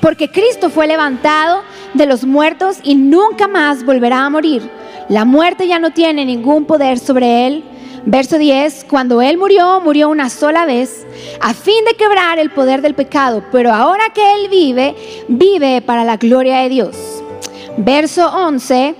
porque 0.01 0.29
Cristo 0.29 0.69
fue 0.69 0.85
levantado 0.85 1.63
de 1.95 2.05
los 2.05 2.25
muertos 2.25 2.77
y 2.83 2.95
nunca 2.95 3.47
más 3.47 3.83
volverá 3.83 4.25
a 4.25 4.29
morir. 4.29 4.69
La 5.09 5.25
muerte 5.25 5.67
ya 5.67 5.79
no 5.79 5.91
tiene 5.91 6.25
ningún 6.25 6.65
poder 6.65 6.99
sobre 6.99 7.47
Él 7.47 7.63
Verso 8.07 8.37
10, 8.37 8.85
cuando 8.87 9.21
Él 9.21 9.37
murió, 9.37 9.81
murió 9.81 10.09
una 10.09 10.29
sola 10.29 10.65
vez 10.65 11.07
a 11.41 11.55
fin 11.55 11.83
de 11.85 11.95
quebrar 11.95 12.37
el 12.37 12.51
poder 12.51 12.83
del 12.83 12.93
pecado, 12.93 13.43
pero 13.51 13.73
ahora 13.73 14.03
que 14.13 14.21
Él 14.35 14.47
vive, 14.49 14.95
vive 15.27 15.81
para 15.81 16.03
la 16.03 16.17
gloria 16.17 16.57
de 16.57 16.69
Dios. 16.69 17.23
Verso 17.77 18.29
11, 18.29 18.95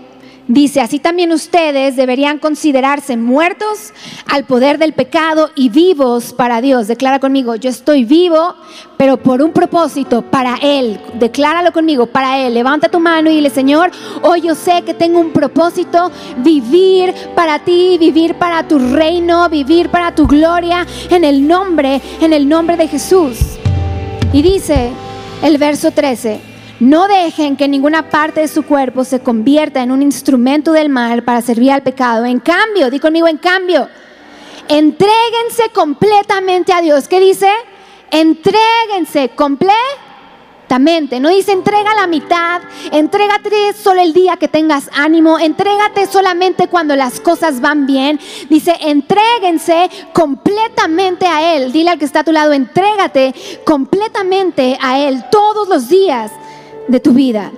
Dice, 0.48 0.80
así 0.80 1.00
también 1.00 1.32
ustedes 1.32 1.96
deberían 1.96 2.38
considerarse 2.38 3.18
muertos 3.18 3.94
al 4.28 4.46
poder 4.46 4.78
del 4.78 4.94
pecado 4.94 5.50
y 5.56 5.70
vivos 5.70 6.34
para 6.34 6.62
Dios. 6.62 6.88
Declara 6.88 7.20
conmigo, 7.20 7.56
yo 7.56 7.72
estoy 7.72 8.06
vivo, 8.06 8.54
pero 8.96 9.18
por 9.18 9.42
un 9.42 9.52
propósito, 9.52 10.22
para 10.22 10.58
Él. 10.62 11.00
Decláralo 11.16 11.72
conmigo, 11.72 12.06
para 12.06 12.46
Él. 12.46 12.54
Levanta 12.54 12.90
tu 12.90 13.00
mano 13.00 13.32
y 13.32 13.38
dile, 13.38 13.50
Señor, 13.50 13.90
hoy 14.22 14.42
yo 14.42 14.54
sé 14.54 14.84
que 14.84 14.94
tengo 14.94 15.20
un 15.20 15.32
propósito, 15.32 16.12
vivir 16.38 17.16
para 17.34 17.58
ti, 17.66 17.98
vivir 18.00 18.36
para 18.36 18.68
tu 18.68 18.78
reino, 18.78 19.50
vivir 19.50 19.90
para 19.90 20.14
tu 20.14 20.28
gloria, 20.28 20.86
en 21.10 21.24
el 21.24 21.48
nombre, 21.48 22.00
en 22.22 22.34
el 22.34 22.48
nombre 22.48 22.78
de 22.78 22.88
Jesús. 22.88 23.40
Y 24.32 24.44
dice 24.44 24.92
el 25.42 25.58
verso 25.58 25.90
13. 25.90 26.55
No 26.80 27.08
dejen 27.08 27.56
que 27.56 27.70
ninguna 27.70 28.10
parte 28.10 28.42
de 28.42 28.50
su 28.50 28.64
cuerpo 28.64 29.06
se 29.06 29.22
convierta 29.22 29.82
en 29.82 29.92
un 29.92 30.02
instrumento 30.02 30.74
del 30.74 30.90
mal 30.90 31.24
para 31.24 31.42
servir 31.42 31.72
al 31.72 31.84
pecado. 31.84 32.26
En 32.26 32.40
cambio, 32.40 32.90
di 32.90 33.00
conmigo, 33.00 33.28
en 33.28 33.38
cambio, 33.38 33.88
entréguense 34.68 35.70
completamente 35.74 36.74
a 36.74 36.82
Dios. 36.82 37.08
¿Qué 37.08 37.22
dice? 37.22 37.48
Entréguense 38.12 39.30
completamente. 39.30 41.22
No 41.22 41.30
dice 41.30 41.54
entrega 41.54 41.96
la 41.96 42.08
mitad, 42.08 42.62
entrégate 42.92 43.72
solo 43.72 44.02
el 44.02 44.12
día 44.12 44.36
que 44.36 44.50
tengas 44.50 44.90
ánimo, 44.94 45.40
entrégate 45.40 46.08
solamente 46.08 46.68
cuando 46.68 46.98
las 46.98 47.22
cosas 47.22 47.62
van 47.62 47.86
bien. 47.86 48.20
Dice, 48.50 48.76
entréguense 48.82 49.90
completamente 50.12 51.26
a 51.26 51.56
Él. 51.56 51.72
Dile 51.72 51.92
al 51.92 52.00
que 52.00 52.06
está 52.06 52.20
a 52.20 52.24
tu 52.26 52.34
lado, 52.34 52.52
entrégate 52.52 53.34
completamente 53.64 54.78
a 54.82 55.00
Él 55.00 55.24
todos 55.32 55.70
los 55.70 55.88
días 55.88 56.32
de 56.88 57.00
tu 57.00 57.14
vida. 57.14 57.52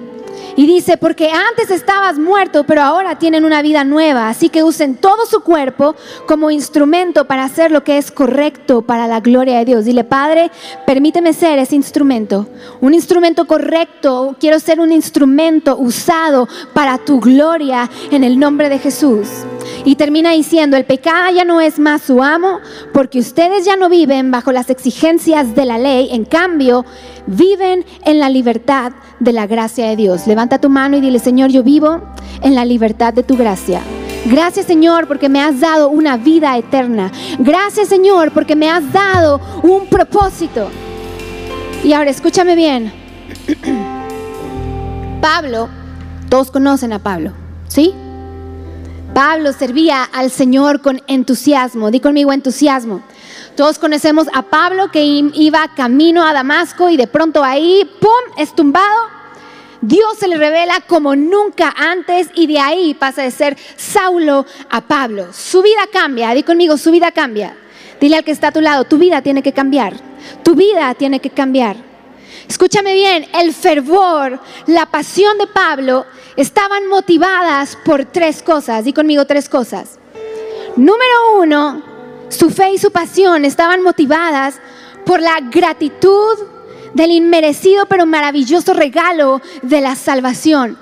Y 0.55 0.65
dice, 0.65 0.97
porque 0.97 1.29
antes 1.29 1.69
estabas 1.69 2.17
muerto, 2.17 2.63
pero 2.63 2.81
ahora 2.81 3.19
tienen 3.19 3.45
una 3.45 3.61
vida 3.61 3.83
nueva. 3.83 4.27
Así 4.27 4.49
que 4.49 4.63
usen 4.63 4.95
todo 4.95 5.27
su 5.27 5.41
cuerpo 5.41 5.95
como 6.25 6.49
instrumento 6.49 7.25
para 7.25 7.43
hacer 7.43 7.69
lo 7.69 7.83
que 7.83 7.99
es 7.99 8.11
correcto 8.11 8.81
para 8.81 9.07
la 9.07 9.19
gloria 9.19 9.59
de 9.59 9.65
Dios. 9.65 9.85
Dile, 9.85 10.03
Padre, 10.03 10.49
permíteme 10.87 11.33
ser 11.33 11.59
ese 11.59 11.75
instrumento. 11.75 12.47
Un 12.81 12.95
instrumento 12.95 13.45
correcto. 13.45 14.35
Quiero 14.39 14.59
ser 14.59 14.79
un 14.79 14.91
instrumento 14.91 15.77
usado 15.77 16.47
para 16.73 16.97
tu 16.97 17.19
gloria 17.19 17.87
en 18.09 18.23
el 18.23 18.39
nombre 18.39 18.67
de 18.69 18.79
Jesús. 18.79 19.27
Y 19.85 19.95
termina 19.95 20.31
diciendo, 20.31 20.77
el 20.77 20.85
pecado 20.85 21.33
ya 21.33 21.45
no 21.45 21.61
es 21.61 21.79
más 21.79 22.01
su 22.01 22.23
amo, 22.23 22.59
porque 22.93 23.19
ustedes 23.19 23.65
ya 23.65 23.75
no 23.75 23.89
viven 23.89 24.31
bajo 24.31 24.51
las 24.51 24.69
exigencias 24.69 25.55
de 25.55 25.65
la 25.65 25.77
ley. 25.77 26.09
En 26.11 26.25
cambio, 26.25 26.85
viven 27.25 27.85
en 28.05 28.19
la 28.19 28.29
libertad 28.29 28.93
de 29.19 29.33
la 29.33 29.47
gracia 29.47 29.87
de 29.87 29.95
Dios. 29.95 30.27
Levanta 30.27 30.59
tu 30.59 30.69
mano 30.69 30.97
y 30.97 31.01
dile, 31.01 31.19
Señor, 31.19 31.49
yo 31.49 31.63
vivo 31.63 32.01
en 32.41 32.55
la 32.55 32.65
libertad 32.65 33.13
de 33.13 33.23
tu 33.23 33.35
gracia. 33.37 33.81
Gracias 34.25 34.65
Señor 34.65 35.07
porque 35.07 35.29
me 35.29 35.41
has 35.41 35.59
dado 35.59 35.89
una 35.89 36.17
vida 36.17 36.57
eterna. 36.57 37.11
Gracias 37.39 37.87
Señor 37.87 38.31
porque 38.31 38.55
me 38.55 38.69
has 38.69 38.91
dado 38.91 39.39
un 39.63 39.87
propósito. 39.87 40.69
Y 41.83 41.93
ahora 41.93 42.09
escúchame 42.09 42.55
bien. 42.55 42.91
Pablo, 45.21 45.69
todos 46.29 46.51
conocen 46.51 46.91
a 46.93 46.99
Pablo, 46.99 47.31
¿sí? 47.67 47.93
Pablo 49.17 49.51
servía 49.51 50.03
al 50.03 50.29
Señor 50.29 50.79
con 50.79 51.01
entusiasmo. 51.07 51.89
Di 51.89 51.99
conmigo 51.99 52.31
entusiasmo. 52.31 53.01
Todos 53.55 53.79
conocemos 53.79 54.27
a 54.31 54.43
Pablo 54.43 54.91
que 54.91 55.03
iba 55.03 55.73
camino 55.75 56.23
a 56.23 56.33
Damasco 56.33 56.91
y 56.91 56.97
de 56.97 57.07
pronto 57.07 57.43
ahí, 57.43 57.81
¡pum!, 57.99 58.11
es 58.37 58.53
tumbado. 58.53 59.07
Dios 59.81 60.19
se 60.19 60.27
le 60.27 60.37
revela 60.37 60.81
como 60.81 61.15
nunca 61.15 61.73
antes 61.75 62.29
y 62.35 62.45
de 62.45 62.59
ahí 62.59 62.93
pasa 62.93 63.23
de 63.23 63.31
ser 63.31 63.57
Saulo 63.75 64.45
a 64.69 64.81
Pablo. 64.81 65.33
Su 65.33 65.63
vida 65.63 65.87
cambia, 65.91 66.35
di 66.35 66.43
conmigo, 66.43 66.77
su 66.77 66.91
vida 66.91 67.11
cambia. 67.11 67.57
Dile 67.99 68.17
al 68.17 68.23
que 68.23 68.29
está 68.29 68.49
a 68.49 68.51
tu 68.51 68.61
lado, 68.61 68.83
tu 68.83 68.99
vida 68.99 69.23
tiene 69.23 69.41
que 69.41 69.51
cambiar. 69.51 69.95
Tu 70.43 70.53
vida 70.53 70.93
tiene 70.93 71.19
que 71.19 71.31
cambiar. 71.31 71.75
Escúchame 72.47 72.93
bien, 72.93 73.27
el 73.33 73.53
fervor, 73.53 74.39
la 74.67 74.85
pasión 74.85 75.37
de 75.37 75.47
Pablo 75.47 76.05
estaban 76.35 76.87
motivadas 76.87 77.77
por 77.83 78.05
tres 78.05 78.41
cosas. 78.41 78.85
Di 78.85 78.93
conmigo 78.93 79.25
tres 79.25 79.49
cosas. 79.49 79.99
Número 80.75 81.39
uno, 81.39 81.83
su 82.29 82.49
fe 82.49 82.71
y 82.71 82.77
su 82.77 82.91
pasión 82.91 83.45
estaban 83.45 83.81
motivadas 83.81 84.59
por 85.05 85.21
la 85.21 85.39
gratitud 85.41 86.37
del 86.93 87.11
inmerecido 87.11 87.85
pero 87.85 88.05
maravilloso 88.05 88.73
regalo 88.73 89.41
de 89.61 89.81
la 89.81 89.95
salvación. 89.95 90.77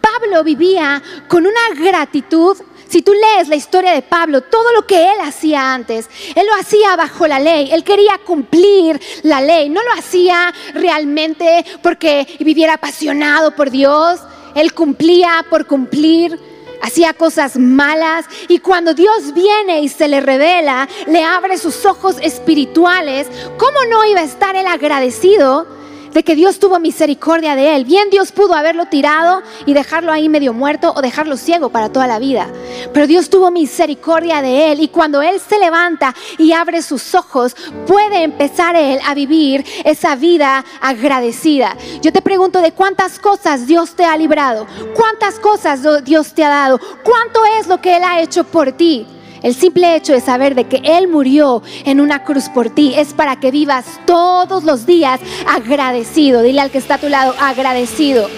Pablo 0.00 0.44
vivía 0.44 1.02
con 1.28 1.46
una 1.46 1.80
gratitud 1.80 2.56
si 2.88 3.02
tú 3.02 3.12
lees 3.12 3.48
la 3.48 3.56
historia 3.56 3.92
de 3.92 4.02
Pablo, 4.02 4.42
todo 4.42 4.72
lo 4.72 4.86
que 4.86 5.02
él 5.02 5.18
hacía 5.22 5.74
antes, 5.74 6.08
él 6.34 6.46
lo 6.46 6.54
hacía 6.60 6.96
bajo 6.96 7.26
la 7.26 7.38
ley, 7.38 7.70
él 7.72 7.84
quería 7.84 8.18
cumplir 8.24 9.00
la 9.22 9.40
ley, 9.40 9.68
no 9.68 9.82
lo 9.82 9.92
hacía 9.92 10.52
realmente 10.74 11.64
porque 11.82 12.26
viviera 12.40 12.74
apasionado 12.74 13.54
por 13.54 13.70
Dios, 13.70 14.20
él 14.54 14.72
cumplía 14.72 15.44
por 15.48 15.66
cumplir 15.66 16.38
hacía 16.80 17.12
cosas 17.12 17.56
malas. 17.56 18.26
Y 18.48 18.60
cuando 18.60 18.94
Dios 18.94 19.34
viene 19.34 19.80
y 19.80 19.88
se 19.88 20.08
le 20.08 20.20
revela, 20.20 20.88
le 21.06 21.24
abre 21.24 21.58
sus 21.58 21.84
ojos 21.84 22.16
espirituales, 22.22 23.26
¿cómo 23.58 23.84
no 23.90 24.04
iba 24.04 24.20
a 24.20 24.24
estar 24.24 24.56
él 24.56 24.66
agradecido? 24.66 25.77
De 26.12 26.22
que 26.22 26.34
Dios 26.34 26.58
tuvo 26.58 26.78
misericordia 26.78 27.56
de 27.56 27.76
él. 27.76 27.84
Bien 27.84 28.10
Dios 28.10 28.32
pudo 28.32 28.54
haberlo 28.54 28.86
tirado 28.86 29.42
y 29.66 29.74
dejarlo 29.74 30.12
ahí 30.12 30.28
medio 30.28 30.52
muerto 30.52 30.92
o 30.96 31.02
dejarlo 31.02 31.36
ciego 31.36 31.70
para 31.70 31.90
toda 31.90 32.06
la 32.06 32.18
vida. 32.18 32.48
Pero 32.92 33.06
Dios 33.06 33.30
tuvo 33.30 33.50
misericordia 33.50 34.42
de 34.42 34.72
él 34.72 34.80
y 34.80 34.88
cuando 34.88 35.22
él 35.22 35.40
se 35.40 35.58
levanta 35.58 36.14
y 36.38 36.52
abre 36.52 36.82
sus 36.82 37.14
ojos, 37.14 37.56
puede 37.86 38.22
empezar 38.22 38.76
él 38.76 38.98
a 39.06 39.14
vivir 39.14 39.64
esa 39.84 40.16
vida 40.16 40.64
agradecida. 40.80 41.76
Yo 42.02 42.12
te 42.12 42.22
pregunto 42.22 42.60
de 42.60 42.72
cuántas 42.72 43.18
cosas 43.18 43.66
Dios 43.66 43.94
te 43.94 44.04
ha 44.04 44.16
librado, 44.16 44.66
cuántas 44.94 45.38
cosas 45.38 45.80
Dios 46.04 46.34
te 46.34 46.44
ha 46.44 46.48
dado, 46.48 46.80
cuánto 47.04 47.44
es 47.58 47.66
lo 47.66 47.80
que 47.80 47.96
él 47.96 48.02
ha 48.04 48.20
hecho 48.20 48.44
por 48.44 48.72
ti. 48.72 49.06
El 49.42 49.54
simple 49.54 49.94
hecho 49.96 50.12
de 50.12 50.20
saber 50.20 50.54
de 50.54 50.64
que 50.64 50.80
Él 50.84 51.08
murió 51.08 51.62
en 51.84 52.00
una 52.00 52.24
cruz 52.24 52.48
por 52.48 52.70
ti 52.70 52.94
es 52.96 53.12
para 53.12 53.36
que 53.36 53.50
vivas 53.50 54.00
todos 54.06 54.64
los 54.64 54.86
días 54.86 55.20
agradecido. 55.46 56.42
Dile 56.42 56.60
al 56.60 56.70
que 56.70 56.78
está 56.78 56.94
a 56.94 56.98
tu 56.98 57.08
lado, 57.08 57.34
agradecido. 57.40 58.28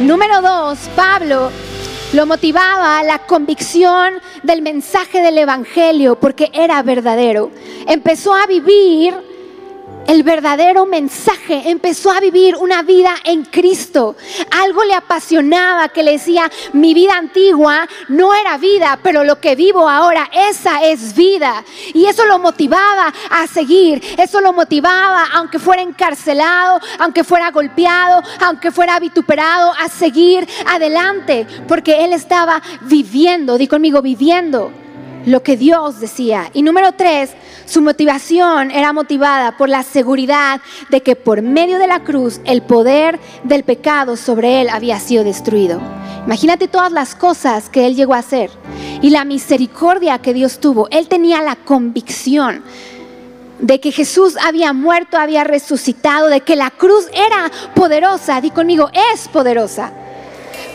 Número 0.00 0.40
dos, 0.40 0.78
Pablo 0.96 1.50
lo 2.12 2.26
motivaba 2.26 3.02
la 3.04 3.20
convicción 3.20 4.14
del 4.42 4.62
mensaje 4.62 5.22
del 5.22 5.38
Evangelio 5.38 6.18
porque 6.18 6.50
era 6.52 6.82
verdadero. 6.82 7.52
Empezó 7.86 8.34
a 8.34 8.46
vivir 8.46 9.14
el 10.10 10.24
verdadero 10.24 10.86
mensaje, 10.86 11.70
empezó 11.70 12.10
a 12.10 12.18
vivir 12.18 12.56
una 12.56 12.82
vida 12.82 13.14
en 13.22 13.44
Cristo. 13.44 14.16
Algo 14.50 14.82
le 14.82 14.92
apasionaba 14.92 15.88
que 15.90 16.02
le 16.02 16.12
decía, 16.12 16.50
mi 16.72 16.94
vida 16.94 17.16
antigua 17.16 17.86
no 18.08 18.34
era 18.34 18.58
vida, 18.58 18.98
pero 19.04 19.22
lo 19.22 19.40
que 19.40 19.54
vivo 19.54 19.88
ahora, 19.88 20.28
esa 20.32 20.82
es 20.82 21.14
vida. 21.14 21.62
Y 21.94 22.06
eso 22.06 22.26
lo 22.26 22.40
motivaba 22.40 23.14
a 23.30 23.46
seguir, 23.46 24.02
eso 24.18 24.40
lo 24.40 24.52
motivaba, 24.52 25.28
aunque 25.32 25.60
fuera 25.60 25.80
encarcelado, 25.80 26.80
aunque 26.98 27.22
fuera 27.22 27.52
golpeado, 27.52 28.20
aunque 28.40 28.72
fuera 28.72 28.98
vituperado, 28.98 29.72
a 29.78 29.88
seguir 29.88 30.44
adelante, 30.66 31.46
porque 31.68 32.04
él 32.04 32.14
estaba 32.14 32.60
viviendo, 32.80 33.56
di 33.56 33.68
conmigo, 33.68 34.02
viviendo 34.02 34.72
lo 35.26 35.42
que 35.42 35.56
Dios 35.56 36.00
decía. 36.00 36.50
Y 36.52 36.62
número 36.62 36.92
tres, 36.92 37.30
su 37.66 37.82
motivación 37.82 38.70
era 38.70 38.92
motivada 38.92 39.56
por 39.56 39.68
la 39.68 39.82
seguridad 39.82 40.60
de 40.90 41.02
que 41.02 41.16
por 41.16 41.42
medio 41.42 41.78
de 41.78 41.86
la 41.86 42.00
cruz 42.00 42.40
el 42.44 42.62
poder 42.62 43.20
del 43.44 43.64
pecado 43.64 44.16
sobre 44.16 44.60
él 44.60 44.68
había 44.68 44.98
sido 44.98 45.24
destruido. 45.24 45.80
Imagínate 46.26 46.68
todas 46.68 46.92
las 46.92 47.14
cosas 47.14 47.68
que 47.68 47.86
él 47.86 47.96
llegó 47.96 48.14
a 48.14 48.18
hacer 48.18 48.50
y 49.02 49.10
la 49.10 49.24
misericordia 49.24 50.18
que 50.18 50.34
Dios 50.34 50.60
tuvo. 50.60 50.88
Él 50.90 51.08
tenía 51.08 51.42
la 51.42 51.56
convicción 51.56 52.62
de 53.58 53.80
que 53.80 53.92
Jesús 53.92 54.36
había 54.42 54.72
muerto, 54.72 55.18
había 55.18 55.44
resucitado, 55.44 56.28
de 56.28 56.40
que 56.40 56.56
la 56.56 56.70
cruz 56.70 57.06
era 57.12 57.50
poderosa. 57.74 58.40
Di 58.40 58.50
conmigo, 58.50 58.90
es 59.12 59.28
poderosa. 59.28 59.92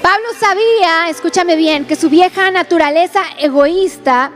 Pablo 0.05 0.27
sabía, 0.39 1.09
escúchame 1.09 1.55
bien, 1.55 1.85
que 1.85 1.95
su 1.95 2.11
vieja 2.11 2.51
naturaleza 2.51 3.23
egoísta 3.39 4.31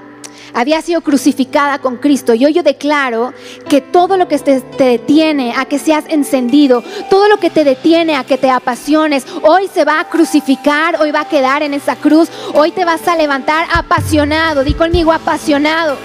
había 0.51 0.81
sido 0.81 1.01
crucificada 1.01 1.77
con 1.77 1.97
Cristo. 1.97 2.33
Y 2.33 2.43
hoy 2.43 2.53
yo 2.53 2.63
declaro 2.63 3.35
que 3.69 3.79
todo 3.79 4.17
lo 4.17 4.27
que 4.27 4.39
te, 4.39 4.61
detiene 4.61 5.53
a 5.55 5.65
que 5.65 5.77
seas 5.77 6.05
encendido, 6.07 6.83
todo 7.11 7.27
lo 7.27 7.38
que 7.38 7.51
te 7.51 7.63
detiene 7.63 8.15
a 8.15 8.23
que 8.23 8.39
te 8.39 8.49
apasiones, 8.49 9.27
hoy 9.43 9.69
se 9.71 9.85
va 9.85 9.99
a 9.99 10.09
crucificar, 10.09 10.99
hoy 10.99 11.11
va 11.11 11.21
a 11.21 11.29
quedar 11.29 11.61
en 11.61 11.75
esa 11.75 11.95
cruz, 11.95 12.29
hoy 12.55 12.71
te 12.71 12.83
vas 12.83 13.07
a 13.07 13.15
levantar 13.15 13.67
apasionado. 13.71 14.63
Di 14.63 14.73
conmigo 14.73 15.11
apasionado, 15.11 15.97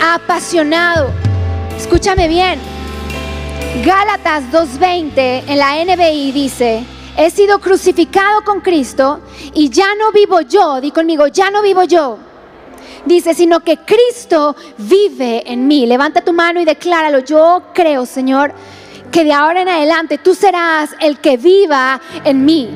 apasionado. 0.00 1.10
Escúchame 1.76 2.28
bien. 2.28 2.60
Gálatas 3.84 4.44
2.20 4.52 5.42
en 5.48 5.58
la 5.58 5.74
NBI 5.84 6.30
dice, 6.30 6.84
he 7.18 7.30
sido 7.30 7.58
crucificado 7.58 8.42
con 8.44 8.60
Cristo 8.60 9.20
y 9.52 9.68
ya 9.68 9.94
no 9.96 10.12
vivo 10.12 10.40
yo, 10.40 10.80
di 10.80 10.90
conmigo, 10.90 11.26
ya 11.26 11.50
no 11.50 11.60
vivo 11.60 11.82
yo 11.84 12.18
dice, 13.04 13.34
sino 13.34 13.60
que 13.60 13.78
Cristo 13.78 14.54
vive 14.76 15.50
en 15.50 15.66
mí. 15.66 15.86
Levanta 15.86 16.20
tu 16.20 16.32
mano 16.32 16.60
y 16.60 16.64
decláralo. 16.64 17.20
Yo 17.20 17.62
creo, 17.74 18.06
Señor, 18.06 18.52
que 19.10 19.24
de 19.24 19.32
ahora 19.32 19.62
en 19.62 19.68
adelante 19.68 20.18
tú 20.18 20.34
serás 20.34 20.90
el 21.00 21.18
que 21.18 21.36
viva 21.36 22.00
en 22.24 22.44
mí. 22.44 22.68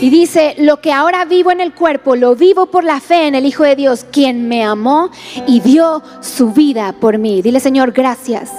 Y 0.00 0.10
dice, 0.10 0.54
lo 0.58 0.80
que 0.80 0.92
ahora 0.92 1.24
vivo 1.24 1.50
en 1.50 1.60
el 1.60 1.74
cuerpo, 1.74 2.14
lo 2.14 2.36
vivo 2.36 2.66
por 2.66 2.84
la 2.84 3.00
fe 3.00 3.26
en 3.26 3.34
el 3.34 3.44
Hijo 3.44 3.64
de 3.64 3.74
Dios, 3.74 4.04
quien 4.12 4.46
me 4.46 4.62
amó 4.62 5.10
y 5.46 5.60
dio 5.60 6.02
su 6.20 6.52
vida 6.52 6.94
por 7.00 7.18
mí. 7.18 7.42
Dile, 7.42 7.58
Señor, 7.58 7.90
gracias. 7.90 8.50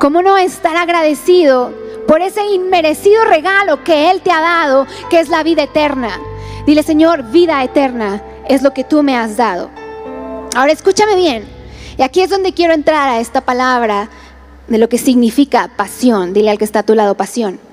¿Cómo 0.00 0.22
no 0.22 0.36
estar 0.38 0.76
agradecido 0.76 1.72
por 2.08 2.22
ese 2.22 2.44
inmerecido 2.46 3.22
regalo 3.24 3.84
que 3.84 4.10
Él 4.10 4.22
te 4.22 4.32
ha 4.32 4.40
dado, 4.40 4.86
que 5.10 5.20
es 5.20 5.28
la 5.28 5.42
vida 5.42 5.62
eterna? 5.62 6.18
Dile, 6.66 6.82
Señor, 6.82 7.30
vida 7.30 7.62
eterna 7.62 8.22
es 8.48 8.62
lo 8.62 8.72
que 8.72 8.82
tú 8.82 9.02
me 9.02 9.14
has 9.14 9.36
dado. 9.36 9.70
Ahora 10.56 10.72
escúchame 10.72 11.14
bien. 11.14 11.44
Y 11.98 12.02
aquí 12.02 12.22
es 12.22 12.30
donde 12.30 12.54
quiero 12.54 12.72
entrar 12.72 13.08
a 13.08 13.20
esta 13.20 13.42
palabra 13.42 14.08
de 14.68 14.78
lo 14.78 14.88
que 14.88 14.96
significa 14.98 15.70
pasión. 15.76 16.32
Dile 16.32 16.50
al 16.50 16.58
que 16.58 16.64
está 16.64 16.80
a 16.80 16.82
tu 16.82 16.94
lado 16.94 17.14
pasión. 17.14 17.67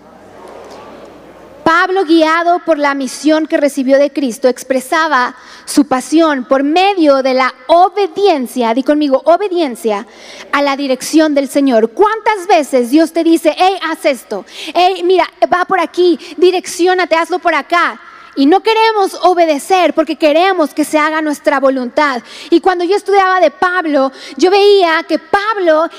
Pablo, 1.65 2.05
guiado 2.05 2.59
por 2.59 2.77
la 2.77 2.93
misión 2.93 3.47
que 3.47 3.57
recibió 3.57 3.97
de 3.97 4.13
Cristo, 4.13 4.47
expresaba 4.47 5.35
su 5.65 5.87
pasión 5.87 6.45
por 6.45 6.61
medio 6.61 7.23
de 7.23 7.33
la 7.33 7.55
obediencia, 7.65 8.71
di 8.75 8.83
conmigo, 8.83 9.23
obediencia 9.25 10.05
a 10.51 10.61
la 10.61 10.77
dirección 10.77 11.33
del 11.33 11.49
Señor. 11.49 11.89
¿Cuántas 11.89 12.45
veces 12.47 12.91
Dios 12.91 13.13
te 13.13 13.23
dice, 13.23 13.55
hey, 13.57 13.79
haz 13.81 14.05
esto? 14.05 14.45
Hey, 14.75 15.01
mira, 15.03 15.27
va 15.51 15.65
por 15.65 15.79
aquí, 15.79 16.19
direccionate, 16.37 17.15
hazlo 17.15 17.39
por 17.39 17.55
acá? 17.55 17.99
Y 18.35 18.45
no 18.45 18.61
queremos 18.61 19.13
obedecer 19.23 19.93
porque 19.93 20.17
queremos 20.17 20.73
que 20.73 20.83
se 20.83 20.97
haga 20.97 21.21
nuestra 21.21 21.59
voluntad. 21.59 22.21
Y 22.49 22.59
cuando 22.59 22.83
yo 22.83 22.95
estudiaba 22.95 23.39
de 23.39 23.51
Pablo, 23.51 24.11
yo 24.37 24.51
veía 24.51 25.03
que 25.07 25.19
Pablo 25.19 25.89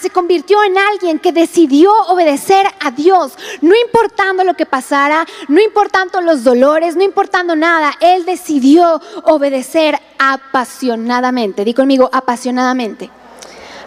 se 0.00 0.10
convirtió 0.10 0.62
en 0.62 0.76
alguien 0.76 1.18
que 1.18 1.32
decidió 1.32 1.92
obedecer 2.08 2.66
a 2.80 2.90
Dios, 2.90 3.32
no 3.60 3.74
importando 3.76 4.44
lo 4.44 4.54
que 4.54 4.66
pasara, 4.66 5.26
no 5.48 5.60
importando 5.60 6.20
los 6.20 6.44
dolores, 6.44 6.96
no 6.96 7.02
importando 7.02 7.56
nada, 7.56 7.92
él 8.00 8.24
decidió 8.24 9.00
obedecer 9.24 9.98
apasionadamente. 10.18 11.64
Di 11.64 11.74
conmigo, 11.74 12.08
apasionadamente. 12.12 13.10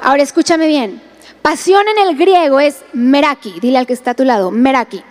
Ahora 0.02 0.24
escúchame 0.24 0.68
bien. 0.68 1.02
Pasión 1.42 1.84
en 1.88 2.08
el 2.08 2.16
griego 2.16 2.60
es 2.60 2.84
meraki. 2.94 3.60
Dile 3.60 3.78
al 3.78 3.88
que 3.88 3.94
está 3.94 4.12
a 4.12 4.16
tu 4.16 4.24
lado, 4.24 4.50
meraki. 4.52 5.04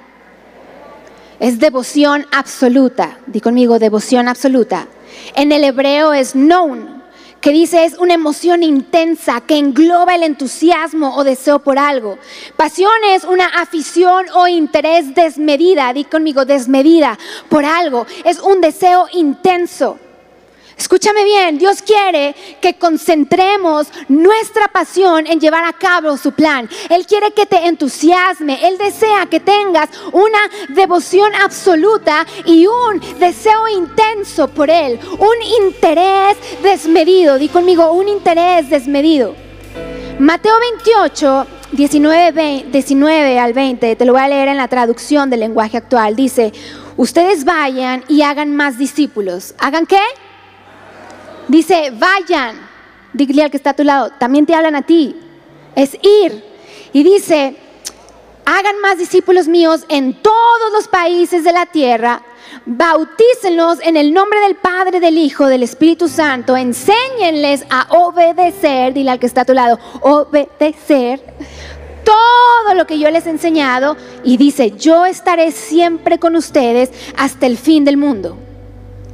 Es 1.42 1.58
devoción 1.58 2.24
absoluta. 2.30 3.18
Di 3.26 3.40
conmigo, 3.40 3.80
devoción 3.80 4.28
absoluta. 4.28 4.86
En 5.34 5.50
el 5.50 5.64
hebreo 5.64 6.12
es 6.12 6.34
known, 6.34 7.02
que 7.40 7.50
dice 7.50 7.84
es 7.84 7.98
una 7.98 8.14
emoción 8.14 8.62
intensa 8.62 9.40
que 9.40 9.58
engloba 9.58 10.14
el 10.14 10.22
entusiasmo 10.22 11.16
o 11.16 11.24
deseo 11.24 11.58
por 11.58 11.80
algo. 11.80 12.16
Pasión 12.56 12.92
es 13.08 13.24
una 13.24 13.46
afición 13.46 14.26
o 14.36 14.46
interés 14.46 15.16
desmedida, 15.16 15.92
di 15.92 16.04
conmigo, 16.04 16.44
desmedida 16.44 17.18
por 17.48 17.64
algo. 17.64 18.06
Es 18.24 18.38
un 18.38 18.60
deseo 18.60 19.08
intenso. 19.12 19.98
Escúchame 20.76 21.24
bien, 21.24 21.58
Dios 21.58 21.82
quiere 21.82 22.34
que 22.60 22.74
concentremos 22.74 23.88
nuestra 24.08 24.68
pasión 24.68 25.26
en 25.26 25.40
llevar 25.40 25.64
a 25.64 25.72
cabo 25.72 26.16
su 26.16 26.32
plan. 26.32 26.68
Él 26.88 27.06
quiere 27.06 27.32
que 27.32 27.46
te 27.46 27.66
entusiasme, 27.66 28.66
Él 28.66 28.78
desea 28.78 29.26
que 29.26 29.40
tengas 29.40 29.90
una 30.12 30.38
devoción 30.68 31.34
absoluta 31.34 32.26
y 32.44 32.66
un 32.66 33.00
deseo 33.18 33.68
intenso 33.68 34.48
por 34.48 34.70
Él, 34.70 34.98
un 35.18 35.64
interés 35.64 36.36
desmedido. 36.62 37.38
Di 37.38 37.48
conmigo, 37.48 37.92
un 37.92 38.08
interés 38.08 38.70
desmedido. 38.70 39.34
Mateo 40.18 40.54
28, 40.60 41.46
19, 41.72 42.66
19 42.70 43.38
al 43.38 43.52
20, 43.52 43.96
te 43.96 44.04
lo 44.04 44.12
voy 44.12 44.22
a 44.22 44.28
leer 44.28 44.48
en 44.48 44.56
la 44.56 44.68
traducción 44.68 45.30
del 45.30 45.40
lenguaje 45.40 45.78
actual. 45.78 46.16
Dice, 46.16 46.52
ustedes 46.96 47.44
vayan 47.44 48.04
y 48.08 48.22
hagan 48.22 48.54
más 48.54 48.78
discípulos. 48.78 49.54
¿Hagan 49.58 49.86
qué? 49.86 50.00
Dice, 51.48 51.92
vayan. 51.92 52.70
Dile 53.12 53.44
al 53.44 53.50
que 53.50 53.58
está 53.58 53.70
a 53.70 53.76
tu 53.76 53.84
lado, 53.84 54.10
también 54.18 54.46
te 54.46 54.54
hablan 54.54 54.74
a 54.74 54.82
ti. 54.82 55.16
Es 55.74 55.94
ir. 56.02 56.44
Y 56.92 57.02
dice, 57.02 57.56
hagan 58.44 58.80
más 58.80 58.98
discípulos 58.98 59.48
míos 59.48 59.84
en 59.88 60.14
todos 60.14 60.72
los 60.72 60.88
países 60.88 61.44
de 61.44 61.52
la 61.52 61.66
tierra, 61.66 62.22
bautícenlos 62.66 63.78
en 63.82 63.96
el 63.96 64.12
nombre 64.12 64.40
del 64.40 64.56
Padre, 64.56 65.00
del 65.00 65.18
Hijo, 65.18 65.46
del 65.46 65.62
Espíritu 65.62 66.08
Santo, 66.08 66.56
enséñenles 66.56 67.64
a 67.70 67.86
obedecer, 67.90 68.92
dile 68.92 69.10
al 69.10 69.18
que 69.18 69.26
está 69.26 69.42
a 69.42 69.46
tu 69.46 69.54
lado, 69.54 69.78
obedecer 70.02 71.20
todo 72.04 72.74
lo 72.74 72.86
que 72.86 72.98
yo 72.98 73.10
les 73.10 73.26
he 73.26 73.30
enseñado 73.30 73.96
y 74.24 74.36
dice, 74.36 74.72
yo 74.72 75.06
estaré 75.06 75.52
siempre 75.52 76.18
con 76.18 76.36
ustedes 76.36 76.90
hasta 77.16 77.46
el 77.46 77.56
fin 77.56 77.84
del 77.84 77.96
mundo. 77.96 78.36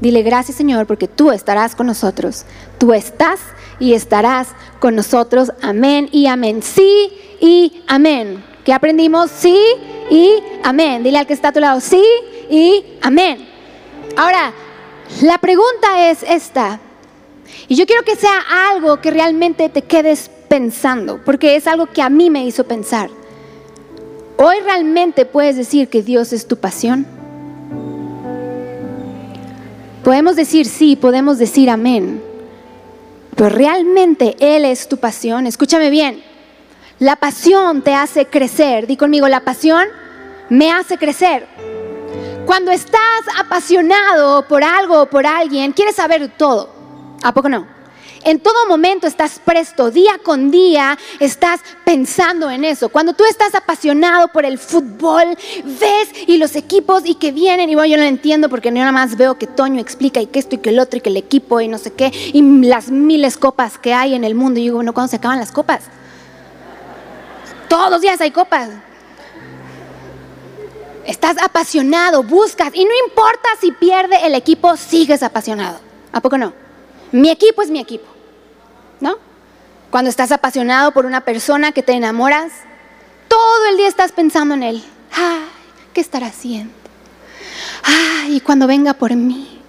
Dile 0.01 0.23
gracias 0.23 0.57
Señor 0.57 0.87
porque 0.87 1.09
tú 1.09 1.31
estarás 1.33 1.75
con 1.75 1.87
nosotros. 1.87 2.45
Tú 2.79 2.93
estás 2.93 3.41
y 3.81 3.95
estarás 3.95 4.49
con 4.79 4.95
nosotros. 4.95 5.53
Amén 5.61 6.09
y 6.13 6.27
amén. 6.27 6.63
Sí 6.63 7.11
y 7.41 7.83
amén. 7.87 8.45
¿Qué 8.65 8.73
aprendimos? 8.73 9.31
Sí 9.31 9.59
y 10.11 10.35
amén. 10.63 11.03
Dile 11.03 11.19
al 11.19 11.27
que 11.27 11.33
está 11.33 11.49
a 11.49 11.53
tu 11.53 11.61
lado, 11.61 11.81
sí 11.81 12.05
y 12.51 12.85
amén. 13.03 13.49
Ahora, 14.17 14.53
la 15.23 15.39
pregunta 15.39 16.11
es 16.11 16.23
esta. 16.23 16.81
Y 17.67 17.77
yo 17.77 17.87
quiero 17.87 18.03
que 18.03 18.17
sea 18.17 18.71
algo 18.71 19.01
que 19.01 19.11
realmente 19.11 19.69
te 19.69 19.83
quedes 19.83 20.31
pensando, 20.49 21.21
porque 21.25 21.57
es 21.57 21.67
algo 21.67 21.87
que 21.87 22.03
a 22.03 22.09
mí 22.09 22.31
me 22.31 22.45
hizo 22.45 22.65
pensar. 22.65 23.11
Hoy 24.37 24.57
realmente 24.65 25.25
puedes 25.25 25.57
decir 25.57 25.89
que 25.89 26.03
Dios 26.03 26.33
es 26.33 26.47
tu 26.47 26.57
pasión. 26.57 27.18
Podemos 30.09 30.37
decir 30.37 30.65
sí, 30.65 30.97
podemos 30.97 31.37
decir 31.37 31.69
amén, 31.69 32.23
pero 33.37 33.51
realmente 33.51 34.37
Él 34.41 34.65
es 34.65 34.89
tu 34.89 34.97
pasión. 34.97 35.47
Escúchame 35.47 35.91
bien, 35.91 36.25
la 36.99 37.17
pasión 37.17 37.83
te 37.83 37.93
hace 37.93 38.25
crecer. 38.25 38.87
Di 38.87 38.97
conmigo, 38.97 39.29
la 39.29 39.41
pasión 39.41 39.87
me 40.49 40.73
hace 40.73 40.97
crecer. 40.97 41.47
Cuando 42.47 42.71
estás 42.71 43.21
apasionado 43.39 44.49
por 44.49 44.65
algo 44.65 45.03
o 45.03 45.07
por 45.11 45.27
alguien, 45.27 45.73
quieres 45.73 45.97
saber 45.97 46.33
todo. 46.39 46.71
¿A 47.23 47.35
poco 47.35 47.51
no? 47.51 47.67
En 48.25 48.41
todo 48.41 48.67
momento 48.67 49.07
estás 49.07 49.41
presto, 49.45 49.91
día 49.91 50.19
con 50.23 50.51
día 50.51 50.99
estás 51.21 51.61
pensando 51.85 52.51
en 52.51 52.65
eso. 52.65 52.89
Cuando 52.89 53.13
tú 53.13 53.25
estás 53.25 53.55
apasionado 53.55 54.29
por 54.29 54.45
el 54.45 54.59
fútbol, 54.59 55.37
ves 55.65 56.09
y 56.27 56.37
los 56.39 56.57
equipos 56.57 57.03
y 57.05 57.15
que 57.15 57.33
vienen, 57.33 57.71
y 57.71 57.75
bueno, 57.75 57.91
yo 57.91 57.97
no 57.97 58.03
lo 58.03 58.09
entiendo 58.09 58.49
porque 58.49 58.69
yo 58.69 58.75
nada 58.75 58.93
más 58.93 59.17
veo 59.17 59.39
que 59.39 59.47
Toño 59.47 59.81
explica 59.81 60.21
y 60.21 60.27
que 60.27 60.39
esto 60.39 60.57
y 60.57 60.59
que 60.59 60.71
el 60.71 60.79
otro 60.79 60.99
y 60.99 61.01
que 61.01 61.11
el 61.11 61.17
equipo 61.17 61.61
y 61.61 61.69
no 61.69 61.79
sé 61.79 61.93
qué, 61.93 62.11
y 62.13 62.43
las 62.67 62.91
miles 62.91 63.37
copas 63.37 63.79
que 63.79 63.95
hay 63.95 64.15
en 64.15 64.25
el 64.25 64.35
mundo. 64.35 64.59
Y 64.59 64.65
digo, 64.65 64.77
bueno, 64.77 64.93
¿cuándo 64.93 65.11
se 65.11 65.17
acaban 65.17 65.39
las 65.39 65.53
copas? 65.53 65.85
Todos 67.69 67.91
los 67.91 68.01
días 68.01 68.21
hay 68.21 68.31
copas. 68.31 68.71
Estás 71.07 71.37
apasionado, 71.43 72.23
buscas, 72.23 72.71
y 72.75 72.85
no 72.85 72.91
importa 73.07 73.49
si 73.61 73.73
pierde 73.73 74.27
el 74.27 74.35
equipo, 74.35 74.77
sigues 74.77 75.23
apasionado. 75.23 75.79
¿A 76.13 76.21
poco 76.21 76.37
no? 76.37 76.68
Mi 77.13 77.31
equipo 77.31 77.63
es 77.63 77.71
mi 77.71 77.81
equipo, 77.81 78.07
¿no? 79.01 79.17
Cuando 79.91 80.11
estás 80.11 80.33
apasionado 80.33 80.93
por 80.93 81.07
una 81.07 81.23
persona 81.23 81.73
que 81.73 81.83
te 81.83 81.93
enamoras, 81.93 82.53
todo 83.29 83.67
el 83.71 83.77
día 83.77 83.89
estás 83.89 84.13
pensando 84.13 84.55
en 84.55 84.63
él. 84.63 84.85
Ay, 85.13 85.49
¿qué 85.95 86.01
estará 86.01 86.27
haciendo? 86.27 86.73
Ay, 87.83 88.37
y 88.37 88.41
cuando 88.41 88.67
venga 88.67 88.95
por 88.95 89.15
mí. 89.15 89.61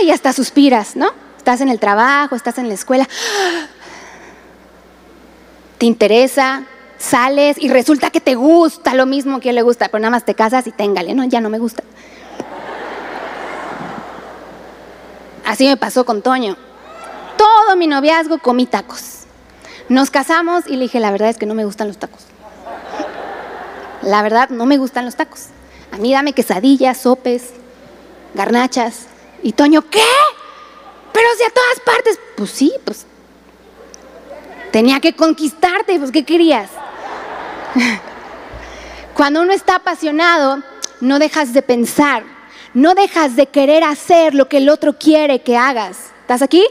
Ay, 0.00 0.10
hasta 0.10 0.32
suspiras, 0.32 0.96
¿no? 0.96 1.10
Estás 1.38 1.60
en 1.60 1.68
el 1.68 1.80
trabajo, 1.80 2.36
estás 2.36 2.58
en 2.58 2.68
la 2.68 2.74
escuela. 2.74 3.08
Te 5.78 5.86
interesa, 5.86 6.64
sales 6.98 7.56
y 7.58 7.68
resulta 7.68 8.10
que 8.10 8.20
te 8.20 8.36
gusta 8.36 8.94
lo 8.94 9.06
mismo 9.06 9.40
que 9.40 9.52
le 9.52 9.62
gusta, 9.62 9.88
pero 9.88 10.00
nada 10.00 10.12
más 10.12 10.24
te 10.24 10.36
casas 10.36 10.66
y 10.68 10.70
téngale, 10.70 11.14
¿no? 11.14 11.24
Ya 11.24 11.40
no 11.40 11.50
me 11.50 11.58
gusta. 11.58 11.82
Así 15.52 15.66
me 15.66 15.76
pasó 15.76 16.06
con 16.06 16.22
Toño. 16.22 16.56
Todo 17.36 17.76
mi 17.76 17.86
noviazgo 17.86 18.38
comí 18.38 18.64
tacos. 18.64 19.24
Nos 19.90 20.10
casamos 20.10 20.64
y 20.66 20.76
le 20.76 20.84
dije, 20.84 20.98
la 20.98 21.10
verdad 21.10 21.28
es 21.28 21.36
que 21.36 21.44
no 21.44 21.52
me 21.54 21.66
gustan 21.66 21.88
los 21.88 21.98
tacos. 21.98 22.22
La 24.02 24.22
verdad, 24.22 24.48
no 24.48 24.64
me 24.64 24.78
gustan 24.78 25.04
los 25.04 25.14
tacos. 25.14 25.48
A 25.90 25.98
mí 25.98 26.10
dame 26.10 26.32
quesadillas, 26.32 26.96
sopes, 26.96 27.50
garnachas. 28.32 29.08
Y 29.42 29.52
Toño, 29.52 29.82
¿qué? 29.90 30.00
Pero 31.12 31.28
si 31.36 31.44
a 31.44 31.50
todas 31.50 31.80
partes. 31.84 32.18
Pues 32.34 32.48
sí, 32.50 32.72
pues. 32.86 33.04
Tenía 34.70 35.00
que 35.00 35.14
conquistarte, 35.14 35.98
pues 35.98 36.12
¿qué 36.12 36.24
querías? 36.24 36.70
Cuando 39.14 39.42
uno 39.42 39.52
está 39.52 39.74
apasionado, 39.74 40.62
no 41.02 41.18
dejas 41.18 41.52
de 41.52 41.60
pensar, 41.60 42.24
no 42.74 42.94
dejas 42.94 43.36
de 43.36 43.46
querer 43.46 43.84
hacer 43.84 44.34
lo 44.34 44.48
que 44.48 44.58
el 44.58 44.68
otro 44.68 44.98
quiere 44.98 45.40
que 45.40 45.56
hagas. 45.56 46.12
¿Estás 46.22 46.42
aquí? 46.42 46.64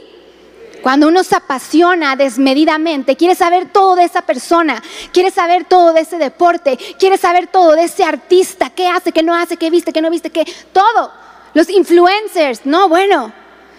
Cuando 0.82 1.08
uno 1.08 1.24
se 1.24 1.36
apasiona 1.36 2.16
desmedidamente, 2.16 3.16
quiere 3.16 3.36
saber 3.36 3.70
todo 3.72 3.96
de 3.96 4.06
esa 4.06 4.24
persona, 4.24 4.82
quiere 5.14 5.30
saber 5.30 5.66
todo 5.66 5.94
de 5.94 6.02
ese 6.02 6.18
deporte, 6.18 6.78
quiere 6.98 7.18
saber 7.18 7.48
todo 7.48 7.74
de 7.74 7.84
ese 7.84 8.04
artista, 8.04 8.72
qué 8.72 8.88
hace, 8.88 9.12
qué 9.12 9.22
no 9.22 9.36
hace, 9.36 9.58
qué 9.58 9.70
viste, 9.70 9.94
qué 9.94 10.02
no 10.02 10.10
viste, 10.10 10.32
qué, 10.32 10.44
todo. 10.74 11.12
Los 11.54 11.70
influencers, 11.70 12.66
no, 12.66 12.90
bueno, 12.90 13.32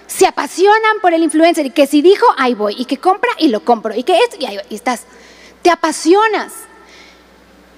se 0.06 0.26
apasionan 0.26 1.00
por 1.00 1.12
el 1.12 1.24
influencer 1.24 1.66
y 1.66 1.70
que 1.70 1.88
si 1.88 2.02
dijo, 2.02 2.26
ahí 2.36 2.54
voy, 2.54 2.76
y 2.78 2.84
que 2.84 2.98
compra 2.98 3.30
y 3.38 3.48
lo 3.48 3.64
compro, 3.64 3.94
y 3.94 4.04
que 4.04 4.18
esto, 4.18 4.36
y 4.38 4.46
ahí 4.46 4.58
estás. 4.70 5.04
Te 5.62 5.70
apasionas. 5.70 6.52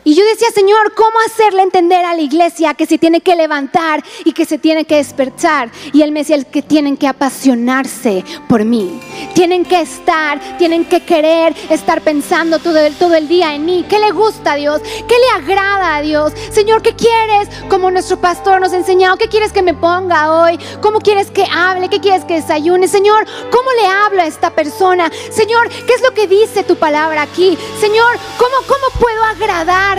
Y 0.04 0.14
yo 0.14 0.24
decía, 0.26 0.48
Señor, 0.54 0.92
¿cómo 0.94 1.18
hacerle 1.26 1.62
entender 1.62 2.04
a 2.04 2.14
la 2.14 2.20
iglesia 2.20 2.74
que 2.74 2.84
se 2.84 2.98
tiene 2.98 3.22
que 3.22 3.34
levantar 3.34 4.04
y 4.24 4.32
que 4.32 4.44
se 4.44 4.58
tiene 4.58 4.84
que 4.84 4.96
despertar? 4.96 5.70
Y 5.94 6.02
Él 6.02 6.12
me 6.12 6.20
decía, 6.20 6.44
que 6.44 6.60
tienen 6.62 6.98
que 6.98 7.08
apasionarse 7.08 8.22
por 8.46 8.64
mí. 8.64 9.00
Tienen 9.34 9.64
que 9.64 9.80
estar, 9.80 10.38
tienen 10.58 10.84
que 10.84 11.00
querer 11.00 11.54
estar 11.70 12.02
pensando 12.02 12.58
todo 12.58 12.78
el, 12.78 12.94
todo 12.96 13.14
el 13.14 13.28
día 13.28 13.54
en 13.54 13.64
mí. 13.64 13.86
¿Qué 13.88 13.98
le 13.98 14.10
gusta 14.10 14.52
a 14.52 14.56
Dios? 14.56 14.82
¿Qué 14.82 15.14
le 15.14 15.42
agrada 15.42 15.96
a 15.96 16.02
Dios? 16.02 16.34
Señor, 16.50 16.82
¿qué 16.82 16.94
quieres? 16.94 17.48
Como 17.70 17.90
nuestro 17.90 18.20
pastor 18.20 18.60
nos 18.60 18.72
ha 18.72 18.76
enseñado, 18.76 19.16
¿qué 19.16 19.28
quieres 19.28 19.52
que 19.52 19.62
me 19.62 19.72
ponga 19.72 20.42
hoy? 20.42 20.58
¿Cómo 20.82 21.00
quieres 21.00 21.30
que 21.30 21.46
hable? 21.50 21.88
¿Qué 21.88 22.00
quieres 22.00 22.24
que 22.26 22.34
desayune? 22.34 22.88
Señor, 22.88 23.26
¿cómo 23.50 23.70
le 23.80 23.86
hablo 23.86 24.20
a 24.20 24.26
esta 24.26 24.50
persona? 24.50 25.10
Señor, 25.30 25.68
¿qué 25.70 25.94
es 25.94 26.02
lo 26.02 26.12
que 26.12 26.26
dice 26.26 26.62
tu 26.62 26.76
palabra 26.76 27.22
aquí? 27.22 27.56
Señor, 27.80 28.18
¿cómo, 28.36 28.56
cómo 28.66 29.00
puedo 29.00 29.24
agradar? 29.24 29.93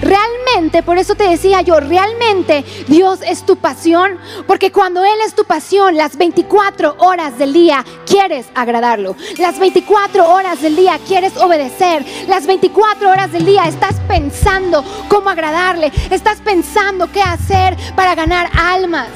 Realmente, 0.00 0.82
por 0.82 0.98
eso 0.98 1.14
te 1.14 1.28
decía 1.28 1.60
yo, 1.60 1.78
realmente 1.78 2.64
Dios 2.88 3.20
es 3.22 3.44
tu 3.44 3.56
pasión, 3.56 4.18
porque 4.46 4.72
cuando 4.72 5.04
Él 5.04 5.18
es 5.26 5.34
tu 5.34 5.44
pasión, 5.44 5.96
las 5.96 6.16
24 6.16 6.96
horas 6.98 7.38
del 7.38 7.52
día 7.52 7.84
quieres 8.06 8.46
agradarlo, 8.54 9.16
las 9.38 9.58
24 9.58 10.32
horas 10.32 10.62
del 10.62 10.74
día 10.74 10.98
quieres 11.06 11.36
obedecer, 11.36 12.04
las 12.28 12.46
24 12.46 13.10
horas 13.10 13.30
del 13.32 13.44
día 13.44 13.64
estás 13.64 13.96
pensando 14.08 14.84
cómo 15.08 15.28
agradarle, 15.28 15.92
estás 16.10 16.38
pensando 16.40 17.10
qué 17.12 17.22
hacer 17.22 17.76
para 17.94 18.14
ganar 18.14 18.48
almas. 18.58 19.08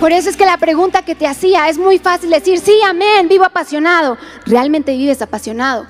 Por 0.00 0.10
eso 0.10 0.30
es 0.30 0.36
que 0.36 0.44
la 0.44 0.56
pregunta 0.56 1.02
que 1.02 1.14
te 1.14 1.28
hacía 1.28 1.68
es 1.68 1.78
muy 1.78 2.00
fácil 2.00 2.30
decir, 2.30 2.58
sí, 2.58 2.76
amén, 2.84 3.28
vivo 3.28 3.44
apasionado. 3.44 4.18
¿Realmente 4.46 4.96
vives 4.96 5.22
apasionado? 5.22 5.86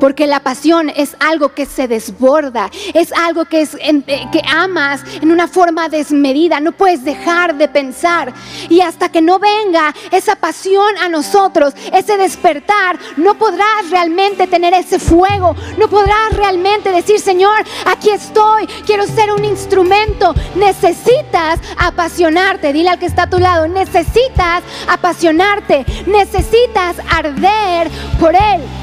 Porque 0.00 0.26
la 0.26 0.40
pasión 0.40 0.90
es 0.94 1.16
algo 1.20 1.54
que 1.54 1.66
se 1.66 1.86
desborda, 1.86 2.70
es 2.94 3.12
algo 3.12 3.44
que, 3.44 3.62
es, 3.62 3.76
eh, 3.80 4.02
que 4.32 4.42
amas 4.48 5.02
en 5.20 5.30
una 5.30 5.48
forma 5.48 5.88
desmedida, 5.88 6.60
no 6.60 6.72
puedes 6.72 7.04
dejar 7.04 7.56
de 7.56 7.68
pensar. 7.68 8.32
Y 8.68 8.80
hasta 8.80 9.10
que 9.10 9.20
no 9.20 9.38
venga 9.38 9.94
esa 10.10 10.36
pasión 10.36 10.96
a 10.98 11.08
nosotros, 11.08 11.74
ese 11.92 12.16
despertar, 12.16 12.98
no 13.16 13.34
podrás 13.34 13.90
realmente 13.90 14.46
tener 14.46 14.74
ese 14.74 14.98
fuego, 14.98 15.54
no 15.78 15.88
podrás 15.88 16.32
realmente 16.34 16.90
decir, 16.90 17.20
Señor, 17.20 17.64
aquí 17.86 18.10
estoy, 18.10 18.66
quiero 18.86 19.06
ser 19.06 19.32
un 19.32 19.44
instrumento. 19.44 20.34
Necesitas 20.56 21.60
apasionarte, 21.76 22.72
dile 22.72 22.90
al 22.90 22.98
que 22.98 23.06
está 23.06 23.24
a 23.24 23.30
tu 23.30 23.38
lado, 23.38 23.68
necesitas 23.68 24.62
apasionarte, 24.88 25.84
necesitas 26.06 26.96
arder 27.10 27.90
por 28.18 28.34
Él. 28.34 28.81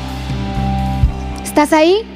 ¿Estás 1.59 1.77
ahí? 1.77 2.07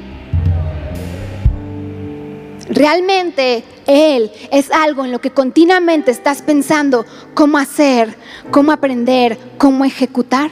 Realmente 2.70 3.62
Él 3.86 4.32
es 4.50 4.70
algo 4.70 5.04
en 5.04 5.12
lo 5.12 5.20
que 5.20 5.32
continuamente 5.32 6.10
estás 6.10 6.40
pensando 6.40 7.04
cómo 7.34 7.58
hacer, 7.58 8.16
cómo 8.50 8.72
aprender, 8.72 9.38
cómo 9.58 9.84
ejecutar. 9.84 10.50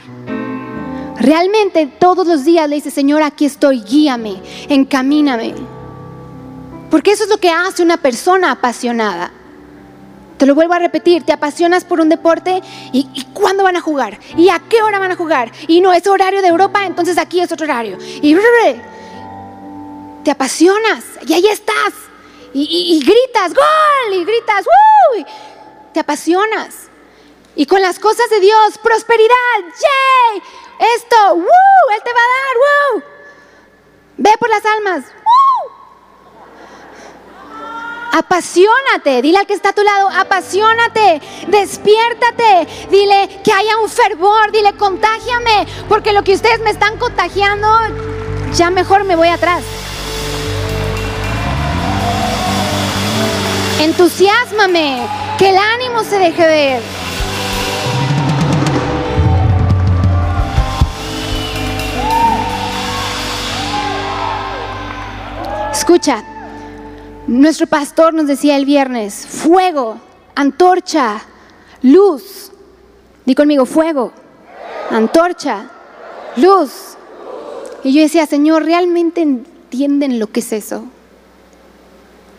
Realmente 1.19 1.87
todos 1.87 2.27
los 2.27 2.45
días 2.45 2.69
le 2.69 2.75
dice, 2.75 2.91
Señor, 2.91 3.23
aquí 3.23 3.45
estoy, 3.45 3.81
guíame, 3.81 4.39
encamíname. 4.69 5.55
Porque 6.91 7.13
eso 7.13 7.23
es 7.23 7.31
lo 7.31 7.37
que 7.37 7.49
hace 7.49 7.81
una 7.81 7.97
persona 7.97 8.51
apasionada. 8.51 9.31
Te 10.43 10.47
lo 10.47 10.55
vuelvo 10.55 10.73
a 10.73 10.79
repetir, 10.79 11.23
te 11.23 11.31
apasionas 11.31 11.85
por 11.85 12.01
un 12.01 12.09
deporte 12.09 12.61
y, 12.91 13.07
cuándo 13.33 13.63
van 13.63 13.77
a 13.77 13.79
jugar 13.79 14.19
y 14.35 14.49
a 14.49 14.59
qué 14.59 14.81
hora 14.81 14.99
van 14.99 15.13
a 15.13 15.15
jugar. 15.15 15.49
Y 15.69 15.79
no 15.79 15.93
es 15.93 16.05
horario 16.05 16.41
de 16.41 16.49
Europa, 16.49 16.85
entonces 16.85 17.17
aquí 17.17 17.39
es 17.39 17.49
otro 17.53 17.63
horario. 17.63 17.97
Y 18.01 18.35
te 20.25 20.31
apasionas 20.31 21.05
y 21.25 21.31
ahí 21.31 21.47
estás. 21.47 21.93
Y, 22.53 22.99
gritas, 23.05 23.53
gol, 23.53 24.13
y 24.15 24.25
gritas, 24.25 24.65
¡Uy! 25.13 25.25
Te 25.93 26.01
apasionas. 26.01 26.89
Y 27.55 27.65
con 27.65 27.81
las 27.81 27.97
cosas 27.97 28.29
de 28.29 28.41
Dios, 28.41 28.77
prosperidad, 28.83 29.59
¡yay! 29.61 30.41
Esto, 30.97 31.35
¡Woo! 31.35 31.45
Él 31.95 32.01
te 32.03 32.11
va 32.11 32.19
a 32.19 32.33
dar, 32.33 32.57
¡Woo! 32.57 33.03
Ve 34.17 34.31
por 34.37 34.49
las 34.49 34.65
almas, 34.65 35.05
Apasionate, 38.15 39.23
dile 39.23 39.39
al 39.39 39.47
que 39.47 39.55
está 39.55 39.69
a 39.69 39.73
tu 39.73 39.81
lado, 39.81 40.07
apasionate, 40.07 41.19
despiértate, 41.47 42.67
dile 42.91 43.41
que 43.43 43.51
haya 43.51 43.79
un 43.79 43.89
fervor, 43.89 44.51
dile 44.51 44.73
contágiame, 44.73 45.65
porque 45.89 46.13
lo 46.13 46.23
que 46.23 46.35
ustedes 46.35 46.59
me 46.59 46.69
están 46.69 46.99
contagiando, 46.99 47.67
ya 48.55 48.69
mejor 48.69 49.03
me 49.03 49.15
voy 49.15 49.29
atrás. 49.29 49.63
Entusiasmame, 53.79 55.07
que 55.39 55.49
el 55.49 55.57
ánimo 55.57 56.03
se 56.03 56.19
deje 56.19 56.45
ver. 56.45 56.81
Escucha, 65.71 66.23
nuestro 67.27 67.67
pastor 67.67 68.13
nos 68.13 68.27
decía 68.27 68.57
el 68.57 68.65
viernes, 68.65 69.25
fuego, 69.27 69.99
antorcha, 70.35 71.21
luz. 71.81 72.51
Di 73.25 73.35
conmigo, 73.35 73.65
fuego, 73.65 74.11
antorcha, 74.89 75.69
luz. 76.35 76.97
Y 77.83 77.93
yo 77.93 78.01
decía, 78.01 78.25
Señor, 78.25 78.65
¿realmente 78.65 79.21
entienden 79.21 80.19
lo 80.19 80.27
que 80.27 80.41
es 80.41 80.53
eso? 80.53 80.85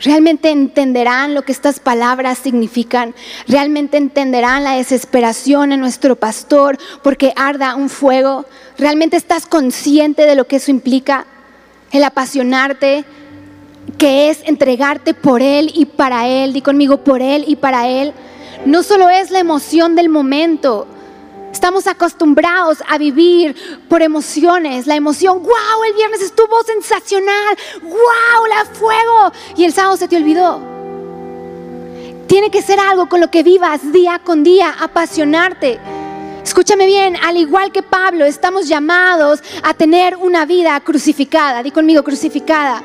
¿Realmente 0.00 0.50
entenderán 0.50 1.34
lo 1.34 1.42
que 1.42 1.52
estas 1.52 1.80
palabras 1.80 2.38
significan? 2.38 3.14
¿Realmente 3.48 3.96
entenderán 3.96 4.64
la 4.64 4.72
desesperación 4.72 5.72
en 5.72 5.80
nuestro 5.80 6.16
pastor 6.16 6.78
porque 7.02 7.32
arda 7.36 7.74
un 7.74 7.88
fuego? 7.88 8.44
¿Realmente 8.76 9.16
estás 9.16 9.46
consciente 9.46 10.26
de 10.26 10.34
lo 10.34 10.46
que 10.46 10.56
eso 10.56 10.70
implica? 10.70 11.26
El 11.90 12.04
apasionarte, 12.04 13.04
que 13.94 14.30
es 14.30 14.42
entregarte 14.44 15.14
por 15.14 15.42
Él 15.42 15.70
y 15.74 15.86
para 15.86 16.28
Él. 16.28 16.52
Di 16.52 16.62
conmigo, 16.62 16.98
por 16.98 17.22
Él 17.22 17.44
y 17.46 17.56
para 17.56 17.88
Él. 17.88 18.12
No 18.66 18.82
solo 18.82 19.08
es 19.10 19.30
la 19.30 19.40
emoción 19.40 19.94
del 19.94 20.08
momento. 20.08 20.86
Estamos 21.52 21.86
acostumbrados 21.86 22.78
a 22.88 22.98
vivir 22.98 23.54
por 23.88 24.02
emociones. 24.02 24.86
La 24.86 24.96
emoción, 24.96 25.42
wow, 25.42 25.84
el 25.86 25.94
viernes 25.94 26.22
estuvo 26.22 26.62
sensacional. 26.64 27.56
Wow, 27.82 28.46
la 28.48 28.64
fuego. 28.72 29.32
Y 29.56 29.64
el 29.64 29.72
sábado 29.72 29.96
se 29.96 30.08
te 30.08 30.16
olvidó. 30.16 30.60
Tiene 32.26 32.50
que 32.50 32.62
ser 32.62 32.80
algo 32.80 33.08
con 33.08 33.20
lo 33.20 33.30
que 33.30 33.42
vivas 33.42 33.92
día 33.92 34.18
con 34.18 34.42
día, 34.42 34.74
apasionarte. 34.80 35.78
Escúchame 36.42 36.86
bien, 36.86 37.16
al 37.22 37.36
igual 37.36 37.70
que 37.70 37.82
Pablo, 37.82 38.24
estamos 38.24 38.66
llamados 38.66 39.42
a 39.62 39.74
tener 39.74 40.16
una 40.16 40.44
vida 40.46 40.78
crucificada. 40.80 41.62
Di 41.62 41.70
conmigo, 41.70 42.02
crucificada 42.02 42.82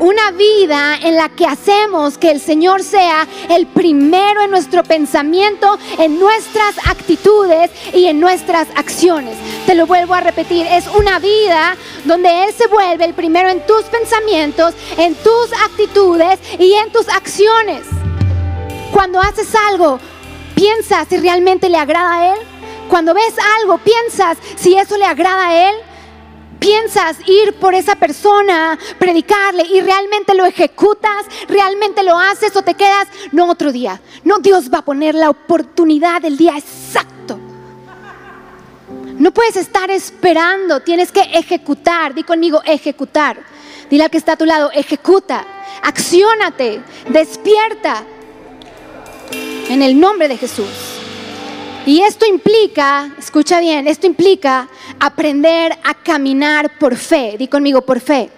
una 0.00 0.30
vida 0.32 0.96
en 1.02 1.16
la 1.16 1.28
que 1.28 1.46
hacemos 1.46 2.18
que 2.18 2.30
el 2.30 2.40
Señor 2.40 2.82
sea 2.82 3.26
el 3.48 3.66
primero 3.66 4.42
en 4.42 4.50
nuestro 4.50 4.82
pensamiento, 4.82 5.78
en 5.98 6.18
nuestras 6.18 6.76
actitudes 6.86 7.70
y 7.92 8.06
en 8.06 8.20
nuestras 8.20 8.68
acciones. 8.76 9.36
Te 9.66 9.74
lo 9.74 9.86
vuelvo 9.86 10.14
a 10.14 10.20
repetir, 10.20 10.66
es 10.66 10.86
una 10.88 11.18
vida 11.18 11.76
donde 12.04 12.44
Él 12.44 12.54
se 12.54 12.66
vuelve 12.66 13.04
el 13.04 13.14
primero 13.14 13.48
en 13.48 13.64
tus 13.66 13.84
pensamientos, 13.84 14.74
en 14.98 15.14
tus 15.14 15.52
actitudes 15.64 16.38
y 16.58 16.72
en 16.74 16.90
tus 16.90 17.08
acciones. 17.08 17.86
Cuando 18.92 19.20
haces 19.20 19.48
algo, 19.70 19.98
piensas 20.54 21.08
si 21.08 21.16
realmente 21.16 21.68
le 21.68 21.78
agrada 21.78 22.14
a 22.14 22.34
Él. 22.34 22.38
Cuando 22.88 23.14
ves 23.14 23.34
algo, 23.60 23.78
piensas 23.78 24.38
si 24.56 24.74
eso 24.74 24.96
le 24.96 25.06
agrada 25.06 25.48
a 25.48 25.70
Él 25.70 25.74
piensas 26.58 27.16
ir 27.26 27.54
por 27.54 27.74
esa 27.74 27.96
persona, 27.96 28.78
predicarle 28.98 29.64
y 29.64 29.80
realmente 29.80 30.34
lo 30.34 30.44
ejecutas, 30.44 31.26
realmente 31.48 32.02
lo 32.02 32.18
haces 32.18 32.54
o 32.56 32.62
te 32.62 32.74
quedas, 32.74 33.08
no 33.32 33.50
otro 33.50 33.72
día. 33.72 34.00
No, 34.24 34.38
Dios 34.38 34.72
va 34.72 34.78
a 34.78 34.84
poner 34.84 35.14
la 35.14 35.30
oportunidad 35.30 36.22
del 36.22 36.36
día 36.36 36.56
exacto. 36.56 37.38
No 39.18 39.30
puedes 39.32 39.56
estar 39.56 39.90
esperando, 39.90 40.80
tienes 40.80 41.12
que 41.12 41.20
ejecutar. 41.20 42.14
Di 42.14 42.24
conmigo, 42.24 42.62
ejecutar. 42.64 43.38
Dile 43.88 44.04
al 44.04 44.10
que 44.10 44.18
está 44.18 44.32
a 44.32 44.36
tu 44.36 44.44
lado, 44.44 44.70
ejecuta, 44.72 45.46
acciónate, 45.82 46.82
despierta. 47.08 48.02
En 49.68 49.82
el 49.82 49.98
nombre 49.98 50.28
de 50.28 50.36
Jesús. 50.36 50.93
Y 51.86 52.00
esto 52.00 52.24
implica, 52.26 53.10
escucha 53.18 53.60
bien, 53.60 53.86
esto 53.86 54.06
implica 54.06 54.68
aprender 54.98 55.76
a 55.84 55.92
caminar 55.92 56.78
por 56.78 56.96
fe. 56.96 57.36
Di 57.38 57.46
conmigo, 57.46 57.82
por 57.82 58.00
fe. 58.00 58.30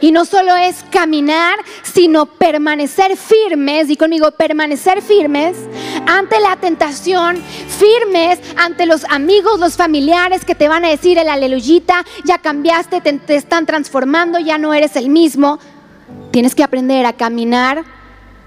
Y 0.00 0.10
no 0.10 0.24
solo 0.24 0.56
es 0.56 0.84
caminar, 0.90 1.58
sino 1.82 2.26
permanecer 2.26 3.16
firmes, 3.16 3.88
di 3.88 3.96
conmigo, 3.96 4.32
permanecer 4.32 5.00
firmes 5.00 5.56
ante 6.06 6.40
la 6.40 6.56
tentación, 6.56 7.36
firmes 7.36 8.40
ante 8.56 8.84
los 8.84 9.04
amigos, 9.04 9.60
los 9.60 9.76
familiares 9.76 10.44
que 10.44 10.54
te 10.54 10.68
van 10.68 10.84
a 10.84 10.88
decir 10.88 11.18
el 11.18 11.28
aleluyita, 11.28 12.04
ya 12.24 12.38
cambiaste, 12.38 13.00
te, 13.00 13.12
te 13.14 13.36
están 13.36 13.64
transformando, 13.64 14.40
ya 14.40 14.58
no 14.58 14.74
eres 14.74 14.96
el 14.96 15.08
mismo. 15.08 15.60
Tienes 16.32 16.54
que 16.54 16.64
aprender 16.64 17.06
a 17.06 17.12
caminar 17.12 17.84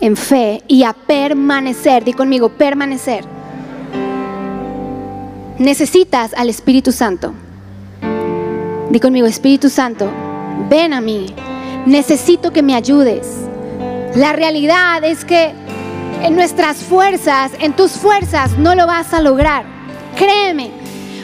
en 0.01 0.17
fe 0.17 0.61
y 0.67 0.83
a 0.83 0.91
permanecer. 0.91 2.03
Di 2.03 2.13
conmigo, 2.13 2.49
permanecer. 2.49 3.40
Necesitas 5.61 6.33
al 6.33 6.49
Espíritu 6.49 6.91
Santo. 6.91 7.35
Di 8.89 8.99
conmigo, 8.99 9.27
Espíritu 9.27 9.69
Santo, 9.69 10.09
ven 10.67 10.91
a 10.91 11.01
mí. 11.01 11.27
Necesito 11.85 12.51
que 12.51 12.63
me 12.63 12.73
ayudes. 12.73 13.27
La 14.15 14.33
realidad 14.33 15.03
es 15.03 15.23
que 15.23 15.53
en 16.23 16.35
nuestras 16.35 16.77
fuerzas, 16.77 17.51
en 17.59 17.75
tus 17.75 17.91
fuerzas, 17.91 18.57
no 18.57 18.73
lo 18.73 18.87
vas 18.87 19.13
a 19.13 19.21
lograr. 19.21 19.63
Créeme, 20.17 20.71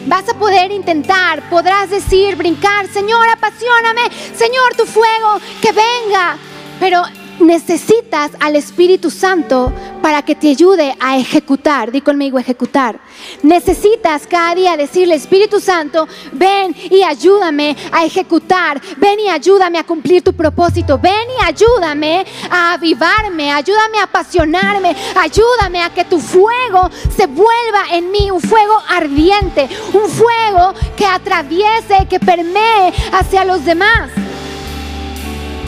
vas 0.06 0.30
a 0.30 0.38
poder 0.38 0.72
intentar, 0.72 1.42
podrás 1.50 1.90
decir, 1.90 2.36
brincar, 2.36 2.86
Señor, 2.90 3.28
apasioname, 3.30 4.02
Señor, 4.36 4.76
tu 4.78 4.86
fuego, 4.86 5.42
que 5.64 5.72
venga. 5.72 6.38
Pero 6.80 7.02
necesitas 7.40 8.32
al 8.40 8.56
Espíritu 8.56 9.10
Santo 9.10 9.74
para 10.08 10.22
que 10.22 10.36
te 10.36 10.52
ayude 10.52 10.96
a 11.02 11.18
ejecutar. 11.18 11.92
Di 11.92 12.00
conmigo, 12.00 12.40
ejecutar. 12.40 12.98
Necesitas 13.44 14.26
cada 14.26 14.56
día 14.56 14.78
decirle, 14.78 15.16
Espíritu 15.16 15.60
Santo, 15.60 16.08
ven 16.32 16.74
y 16.90 17.04
ayúdame 17.04 17.76
a 17.92 18.06
ejecutar. 18.06 18.82
Ven 18.96 19.20
y 19.20 19.28
ayúdame 19.28 19.78
a 19.78 19.84
cumplir 19.84 20.24
tu 20.24 20.32
propósito. 20.32 20.98
Ven 20.98 21.28
y 21.38 21.44
ayúdame 21.44 22.26
a 22.50 22.72
avivarme. 22.72 23.52
Ayúdame 23.52 24.00
a 24.00 24.04
apasionarme. 24.04 24.96
Ayúdame 25.14 25.84
a 25.84 25.90
que 25.90 26.06
tu 26.06 26.22
fuego 26.22 26.90
se 27.14 27.28
vuelva 27.28 27.84
en 27.92 28.10
mí. 28.10 28.32
Un 28.32 28.40
fuego 28.40 28.82
ardiente. 28.88 29.68
Un 29.92 30.10
fuego 30.10 30.74
que 30.96 31.06
atraviese, 31.06 32.08
que 32.10 32.22
permee 32.22 32.94
hacia 33.12 33.44
los 33.44 33.66
demás. 33.66 34.10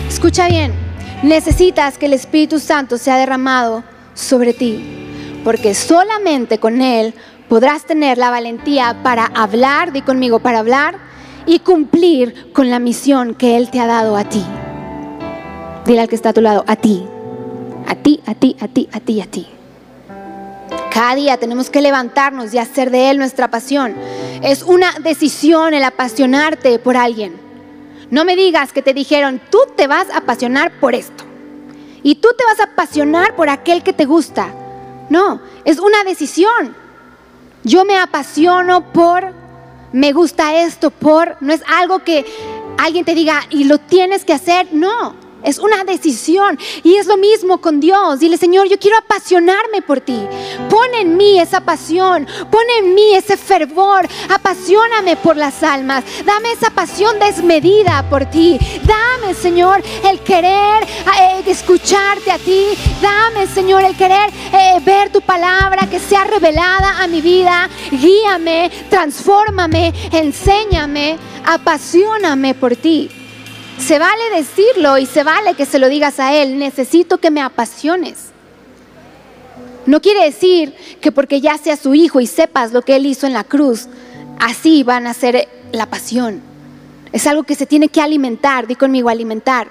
Escucha 0.07 0.47
bien 0.47 0.71
necesitas 1.23 1.97
que 1.97 2.05
el 2.05 2.13
Espíritu 2.13 2.57
Santo 2.57 2.97
sea 2.97 3.17
derramado 3.17 3.83
sobre 4.19 4.53
ti, 4.53 4.83
porque 5.43 5.73
solamente 5.73 6.57
con 6.59 6.81
Él 6.81 7.13
podrás 7.47 7.85
tener 7.85 8.17
la 8.17 8.29
valentía 8.29 8.99
para 9.01 9.25
hablar, 9.25 9.91
di 9.91 10.01
conmigo, 10.01 10.39
para 10.39 10.59
hablar 10.59 10.97
y 11.45 11.59
cumplir 11.59 12.51
con 12.53 12.69
la 12.69 12.79
misión 12.79 13.33
que 13.33 13.57
Él 13.57 13.71
te 13.71 13.79
ha 13.79 13.87
dado 13.87 14.17
a 14.17 14.25
ti. 14.25 14.43
Dile 15.85 16.01
al 16.01 16.07
que 16.09 16.15
está 16.15 16.29
a 16.29 16.33
tu 16.33 16.41
lado, 16.41 16.63
a 16.67 16.75
ti, 16.75 17.03
a 17.87 17.95
ti, 17.95 18.19
a 18.25 18.35
ti, 18.35 18.55
a 18.59 18.67
ti, 18.67 18.89
a 18.91 18.99
ti, 18.99 19.21
a 19.21 19.25
ti. 19.25 19.47
Cada 20.93 21.15
día 21.15 21.37
tenemos 21.37 21.69
que 21.69 21.81
levantarnos 21.81 22.53
y 22.53 22.57
hacer 22.57 22.91
de 22.91 23.09
Él 23.09 23.17
nuestra 23.17 23.49
pasión. 23.49 23.95
Es 24.43 24.63
una 24.63 24.91
decisión 25.01 25.73
el 25.73 25.83
apasionarte 25.83 26.77
por 26.79 26.97
alguien. 26.97 27.33
No 28.11 28.25
me 28.25 28.35
digas 28.35 28.73
que 28.73 28.81
te 28.81 28.93
dijeron, 28.93 29.39
tú 29.49 29.59
te 29.75 29.87
vas 29.87 30.09
a 30.09 30.17
apasionar 30.17 30.71
por 30.79 30.93
esto. 30.93 31.28
Y 32.03 32.15
tú 32.15 32.29
te 32.37 32.43
vas 32.45 32.59
a 32.59 32.71
apasionar 32.71 33.35
por 33.35 33.49
aquel 33.49 33.83
que 33.83 33.93
te 33.93 34.05
gusta. 34.05 34.53
No, 35.09 35.41
es 35.65 35.79
una 35.79 36.03
decisión. 36.03 36.75
Yo 37.63 37.83
me 37.83 37.97
apasiono 37.97 38.91
por, 38.93 39.33
me 39.91 40.13
gusta 40.13 40.55
esto, 40.63 40.91
por, 40.91 41.35
no 41.41 41.51
es 41.51 41.61
algo 41.67 41.99
que 41.99 42.25
alguien 42.77 43.05
te 43.05 43.15
diga 43.15 43.41
y 43.49 43.65
lo 43.65 43.79
tienes 43.79 44.23
que 44.23 44.33
hacer. 44.33 44.69
No, 44.71 45.15
es 45.43 45.59
una 45.59 45.83
decisión. 45.83 46.57
Y 46.83 46.95
es 46.95 47.07
lo 47.07 47.17
mismo 47.17 47.59
con 47.59 47.79
Dios. 47.79 48.19
Dile, 48.19 48.37
Señor, 48.37 48.67
yo 48.67 48.79
quiero 48.79 48.97
apasionarme 48.97 49.81
por 49.81 50.01
ti. 50.01 50.19
Pon 50.69 50.93
en 50.95 51.17
mí 51.17 51.39
esa 51.39 51.61
pasión. 51.61 52.27
Pon 52.51 52.63
en 52.79 52.93
mí 52.93 53.15
ese 53.15 53.37
fervor. 53.37 54.07
Apasioname 54.29 55.15
por 55.17 55.37
las 55.37 55.63
almas. 55.63 56.03
Dame 56.25 56.51
esa 56.51 56.69
pasión 56.71 57.19
desmedida 57.19 58.05
por 58.09 58.25
ti. 58.25 58.59
Dame, 58.83 59.33
Señor, 59.33 59.81
el 60.09 60.19
querer 60.21 60.83
eh, 60.83 61.43
escucharte 61.45 62.31
a 62.31 62.37
ti. 62.37 62.65
Dame, 63.01 63.47
Señor, 63.47 63.83
el 63.83 63.95
querer 63.95 64.29
eh, 64.53 64.79
ver 64.83 65.11
tu 65.11 65.21
palabra 65.21 65.87
que 65.89 65.99
sea 65.99 66.23
revelada 66.25 67.01
a 67.01 67.07
mi 67.07 67.21
vida. 67.21 67.69
Guíame, 67.91 68.71
transfórmame, 68.89 69.93
enséñame, 70.11 71.17
apasioname 71.45 72.53
por 72.53 72.75
ti. 72.75 73.18
Se 73.79 73.97
vale 73.97 74.23
decirlo 74.35 74.97
y 74.97 75.05
se 75.05 75.23
vale 75.23 75.55
que 75.55 75.65
se 75.65 75.79
lo 75.79 75.89
digas 75.89 76.19
a 76.19 76.35
Él. 76.35 76.59
Necesito 76.59 77.17
que 77.17 77.31
me 77.31 77.41
apasiones. 77.41 78.29
No 79.85 80.01
quiere 80.01 80.25
decir 80.25 80.75
que 81.01 81.11
porque 81.11 81.41
ya 81.41 81.57
sea 81.57 81.75
su 81.75 81.95
hijo 81.95 82.19
y 82.19 82.27
sepas 82.27 82.73
lo 82.73 82.83
que 82.83 82.95
Él 82.95 83.05
hizo 83.05 83.25
en 83.25 83.33
la 83.33 83.43
cruz, 83.43 83.87
así 84.37 84.83
van 84.83 85.07
a 85.07 85.13
ser 85.13 85.47
la 85.71 85.87
pasión. 85.87 86.41
Es 87.11 87.25
algo 87.25 87.43
que 87.43 87.55
se 87.55 87.65
tiene 87.65 87.87
que 87.87 88.01
alimentar, 88.01 88.67
di 88.67 88.75
conmigo 88.75 89.09
alimentar. 89.09 89.69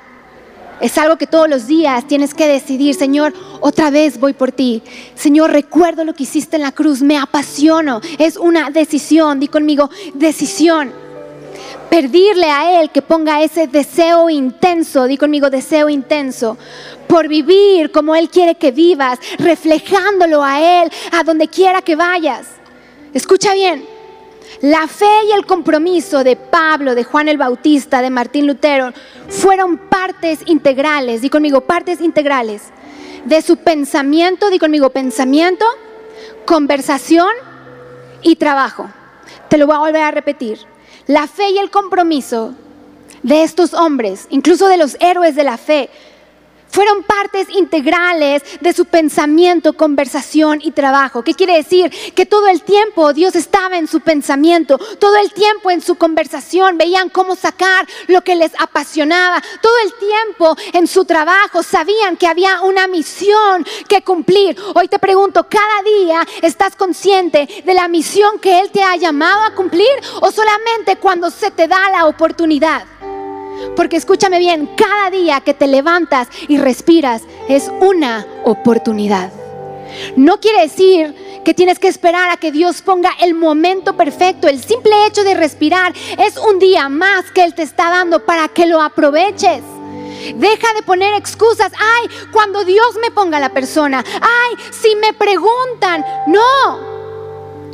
Es 0.81 0.97
algo 0.97 1.17
que 1.17 1.27
todos 1.27 1.49
los 1.49 1.67
días 1.67 2.07
tienes 2.07 2.35
que 2.35 2.47
decidir, 2.47 2.95
Señor, 2.95 3.33
otra 3.61 3.91
vez 3.91 4.19
voy 4.19 4.33
por 4.33 4.53
ti. 4.53 4.83
Señor, 5.15 5.51
recuerdo 5.53 6.05
lo 6.05 6.15
que 6.15 6.23
hiciste 6.23 6.57
en 6.57 6.63
la 6.63 6.73
cruz, 6.73 7.03
me 7.03 7.19
apasiono. 7.19 8.01
Es 8.19 8.37
una 8.37 8.71
decisión, 8.71 9.39
di 9.39 9.49
conmigo, 9.49 9.91
decisión 10.15 10.93
pedirle 11.89 12.47
a 12.47 12.81
Él 12.81 12.91
que 12.91 13.03
ponga 13.03 13.43
ese 13.43 13.67
deseo 13.67 14.29
intenso, 14.31 15.05
di 15.05 15.17
conmigo 15.17 15.51
deseo 15.51 15.89
intenso, 15.89 16.57
por 17.07 17.29
vivir 17.29 17.91
como 17.91 18.15
Él 18.15 18.29
quiere 18.29 18.57
que 18.57 18.71
vivas, 18.71 19.19
reflejándolo 19.39 20.43
a 20.43 20.83
Él 20.83 20.91
a 21.13 21.25
donde 21.25 21.49
quiera 21.49 21.83
que 21.83 21.97
vayas. 21.97 22.47
Escucha 23.15 23.55
bien, 23.55 23.85
la 24.61 24.87
fe 24.87 25.25
y 25.29 25.33
el 25.33 25.47
compromiso 25.47 26.25
de 26.25 26.37
Pablo, 26.37 26.95
de 26.95 27.05
Juan 27.05 27.29
el 27.29 27.39
Bautista, 27.39 28.03
de 28.03 28.11
Martín 28.11 28.47
Lutero, 28.47 28.93
fueron 29.29 29.79
partes 29.79 30.41
integrales, 30.47 31.23
di 31.23 31.31
conmigo, 31.31 31.63
partes 31.63 32.01
integrales 32.01 32.63
de 33.25 33.43
su 33.43 33.57
pensamiento, 33.57 34.51
di 34.51 34.59
conmigo, 34.59 34.91
pensamiento, 34.91 35.65
conversación 36.45 37.31
y 38.23 38.37
trabajo. 38.37 38.89
Te 39.49 39.59
lo 39.59 39.67
voy 39.67 39.77
a 39.77 39.81
volver 39.81 40.03
a 40.03 40.11
repetir 40.11 40.59
la 41.09 41.27
fe 41.27 41.51
y 41.51 41.59
el 41.59 41.71
compromiso 41.71 42.55
de 43.23 43.43
estos 43.43 43.75
hombres, 43.75 44.27
incluso 44.31 44.69
de 44.69 44.77
los 44.77 44.97
héroes 45.01 45.35
de 45.35 45.43
la 45.43 45.57
fe, 45.57 45.91
fueron 46.69 47.03
partes 47.03 47.49
integrales 47.51 48.43
de 48.61 48.73
su 48.73 48.85
pensamiento, 48.85 49.73
conversación 49.73 50.61
y 50.63 50.73
trabajo. 50.73 51.23
¿Qué 51.23 51.35
quiere 51.35 51.57
decir? 51.57 51.91
Que 52.15 52.27
todo 52.27 52.49
el 52.49 52.63
tiempo 52.63 53.13
Dios 53.13 53.37
estaba 53.37 53.77
en 53.79 53.87
su 53.87 54.01
pensamiento, 54.01 54.79
todo 54.99 55.17
el 55.17 55.33
tiempo 55.33 55.71
en 55.71 55.81
su 55.81 55.97
conversación, 55.97 56.79
veían 56.79 57.09
cómo 57.09 57.37
sacar 57.37 57.87
lo 58.07 58.23
que 58.23 58.37
les 58.37 58.53
apasionaba, 58.59 59.43
todo 59.61 59.75
el 59.85 59.93
tiempo 59.95 60.57
en 60.73 60.87
su 60.87 61.05
trabajo 61.05 61.63
sabían 61.63 62.17
que 62.17 62.27
había 62.27 62.63
una 62.63 62.87
misión 62.87 63.65
que 63.89 64.03
cumplir. 64.03 64.57
Hoy 64.75 64.89
te 64.89 64.99
pregunto, 64.99 65.47
¿cada 65.49 65.83
día 65.83 66.27
estás 66.43 66.77
consciente 66.77 67.49
de 67.65 67.75
la 67.75 67.89
misión 67.89 68.39
que 68.39 68.61
Él 68.61 68.71
te 68.71 68.83
ha 68.83 68.97
llamado 68.97 69.43
a 69.43 69.55
cumplir 69.55 69.89
o 70.21 70.31
solamente 70.31 70.97
cuando 70.97 71.31
se 71.31 71.51
te 71.51 71.69
da 71.69 71.91
la 71.91 72.07
oportunidad? 72.07 72.85
Porque 73.77 73.97
escúchame 73.97 74.39
bien, 74.39 74.69
cada 74.77 75.11
día 75.11 75.41
que 75.41 75.55
te 75.55 75.67
levantas 75.67 76.29
y 76.49 76.59
respiras 76.59 77.23
es 77.49 77.71
una 77.81 78.27
oportunidad. 78.45 79.33
No 80.17 80.41
quiere 80.41 80.63
decir 80.63 81.15
que 81.45 81.55
tienes 81.55 81.79
que 81.79 81.89
esperar 81.89 82.31
a 82.31 82.37
que 82.37 82.53
Dios 82.53 82.83
ponga 82.83 83.11
el 83.21 83.35
momento 83.35 83.97
perfecto. 83.97 84.49
El 84.49 84.63
simple 84.63 85.07
hecho 85.07 85.25
de 85.25 85.35
respirar 85.35 85.95
es 86.19 86.37
un 86.37 86.59
día 86.59 86.89
más 86.89 87.31
que 87.33 87.45
Él 87.45 87.55
te 87.55 87.63
está 87.63 87.91
dando 87.91 88.25
para 88.25 88.49
que 88.49 88.67
lo 88.67 88.83
aproveches. 88.83 89.63
Deja 90.35 90.75
de 90.75 90.83
poner 90.83 91.15
excusas. 91.15 91.73
Ay, 91.73 92.09
cuando 92.33 92.65
Dios 92.65 92.97
me 93.01 93.11
ponga 93.11 93.41
la 93.41 93.49
persona. 93.51 94.05
Ay, 94.21 94.57
si 94.71 94.95
me 94.97 95.13
preguntan. 95.13 96.05
No. 96.27 96.98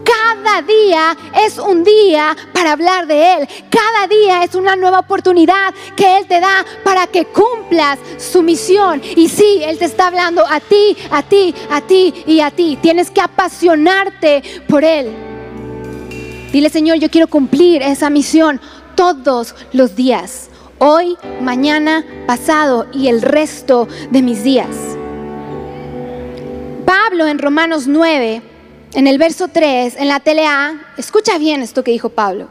Cada 0.04 0.62
día 0.62 1.16
es 1.46 1.58
un 1.58 1.82
día 1.82 2.36
para 2.52 2.72
hablar 2.72 3.06
de 3.06 3.34
Él. 3.34 3.48
Cada 3.70 4.06
día 4.06 4.44
es 4.44 4.54
una 4.54 4.76
nueva 4.76 5.00
oportunidad 5.00 5.72
que 5.96 6.18
Él 6.18 6.26
te 6.26 6.40
da 6.40 6.64
para 6.84 7.06
que 7.06 7.24
cumplas 7.24 7.98
su 8.18 8.42
misión. 8.42 9.00
Y 9.16 9.28
sí, 9.28 9.60
Él 9.64 9.78
te 9.78 9.86
está 9.86 10.08
hablando 10.08 10.44
a 10.46 10.60
ti, 10.60 10.96
a 11.10 11.22
ti, 11.22 11.54
a 11.70 11.80
ti 11.80 12.12
y 12.26 12.40
a 12.40 12.50
ti. 12.50 12.78
Tienes 12.80 13.10
que 13.10 13.20
apasionarte 13.20 14.42
por 14.68 14.84
Él. 14.84 15.10
Dile, 16.52 16.70
Señor, 16.70 16.98
yo 16.98 17.10
quiero 17.10 17.26
cumplir 17.26 17.82
esa 17.82 18.10
misión 18.10 18.60
todos 18.94 19.54
los 19.72 19.96
días. 19.96 20.50
Hoy, 20.78 21.16
mañana, 21.40 22.04
pasado 22.26 22.86
y 22.92 23.08
el 23.08 23.22
resto 23.22 23.88
de 24.10 24.22
mis 24.22 24.44
días. 24.44 24.76
Pablo 26.84 27.26
en 27.26 27.38
Romanos 27.38 27.86
9 27.86 28.53
en 28.94 29.06
el 29.06 29.18
verso 29.18 29.48
3, 29.48 29.96
en 29.98 30.08
la 30.08 30.20
telea, 30.20 30.94
escucha 30.96 31.36
bien 31.38 31.62
esto 31.62 31.82
que 31.82 31.90
dijo 31.90 32.08
Pablo. 32.08 32.48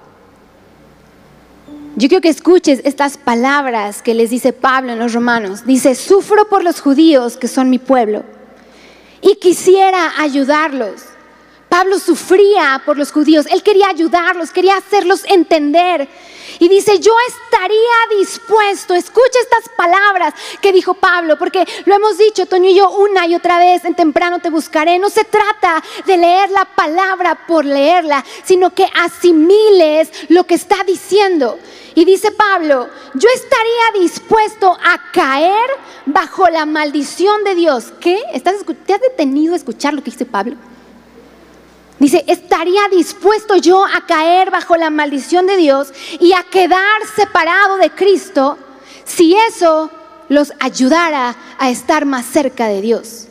Yo 1.95 2.09
quiero 2.09 2.21
que 2.21 2.29
escuches 2.29 2.81
estas 2.83 3.17
palabras 3.17 4.01
que 4.01 4.13
les 4.13 4.29
dice 4.29 4.51
Pablo 4.51 4.93
en 4.93 4.99
los 4.99 5.13
romanos. 5.13 5.65
Dice, 5.65 5.95
sufro 5.95 6.49
por 6.49 6.63
los 6.63 6.81
judíos 6.81 7.37
que 7.37 7.47
son 7.47 7.69
mi 7.69 7.79
pueblo 7.79 8.23
y 9.21 9.35
quisiera 9.35 10.13
ayudarlos. 10.19 11.03
Pablo 11.69 11.97
sufría 11.97 12.81
por 12.85 12.97
los 12.97 13.11
judíos, 13.11 13.47
él 13.49 13.63
quería 13.63 13.87
ayudarlos, 13.87 14.51
quería 14.51 14.77
hacerlos 14.77 15.23
entender 15.27 16.07
Y 16.59 16.67
dice, 16.67 16.99
yo 16.99 17.13
estaría 17.27 18.19
dispuesto, 18.19 18.93
escucha 18.93 19.39
estas 19.41 19.69
palabras 19.75 20.33
que 20.61 20.71
dijo 20.71 20.93
Pablo, 20.93 21.37
porque 21.37 21.65
lo 21.85 21.95
hemos 21.95 22.17
dicho, 22.17 22.45
Toño 22.45 22.69
y 22.69 22.75
yo, 22.75 22.89
una 22.91 23.25
y 23.27 23.35
otra 23.35 23.59
vez, 23.59 23.85
en 23.85 23.95
temprano 23.95 24.39
te 24.39 24.49
buscaré. 24.49 24.99
No 24.99 25.09
se 25.09 25.23
trata 25.23 25.83
de 26.05 26.17
leer 26.17 26.49
la 26.51 26.65
palabra 26.65 27.35
por 27.47 27.65
leerla, 27.65 28.23
sino 28.43 28.71
que 28.71 28.87
asimiles 28.93 30.09
lo 30.29 30.45
que 30.45 30.55
está 30.55 30.83
diciendo. 30.83 31.59
Y 31.95 32.05
dice 32.05 32.31
Pablo, 32.31 32.89
yo 33.13 33.29
estaría 33.33 34.01
dispuesto 34.01 34.71
a 34.71 35.11
caer 35.11 35.69
bajo 36.05 36.49
la 36.49 36.65
maldición 36.65 37.43
de 37.43 37.55
Dios. 37.55 37.93
¿Qué? 37.99 38.19
¿Estás, 38.33 38.55
¿Te 38.85 38.93
has 38.93 39.01
detenido 39.01 39.53
a 39.53 39.57
escuchar 39.57 39.93
lo 39.93 40.03
que 40.03 40.11
dice 40.11 40.25
Pablo? 40.25 40.55
Dice, 41.99 42.23
estaría 42.27 42.87
dispuesto 42.89 43.55
yo 43.55 43.85
a 43.85 44.05
caer 44.05 44.51
bajo 44.51 44.75
la 44.75 44.89
maldición 44.89 45.47
de 45.47 45.57
Dios 45.57 45.93
y 46.19 46.33
a 46.33 46.43
quedar 46.43 47.05
separado 47.15 47.77
de 47.77 47.91
Cristo 47.91 48.57
si 49.05 49.35
eso 49.35 49.89
los 50.29 50.53
ayudara 50.59 51.35
a 51.57 51.69
estar 51.69 52.05
más 52.05 52.25
cerca 52.25 52.67
de 52.67 52.81
Dios. 52.81 53.27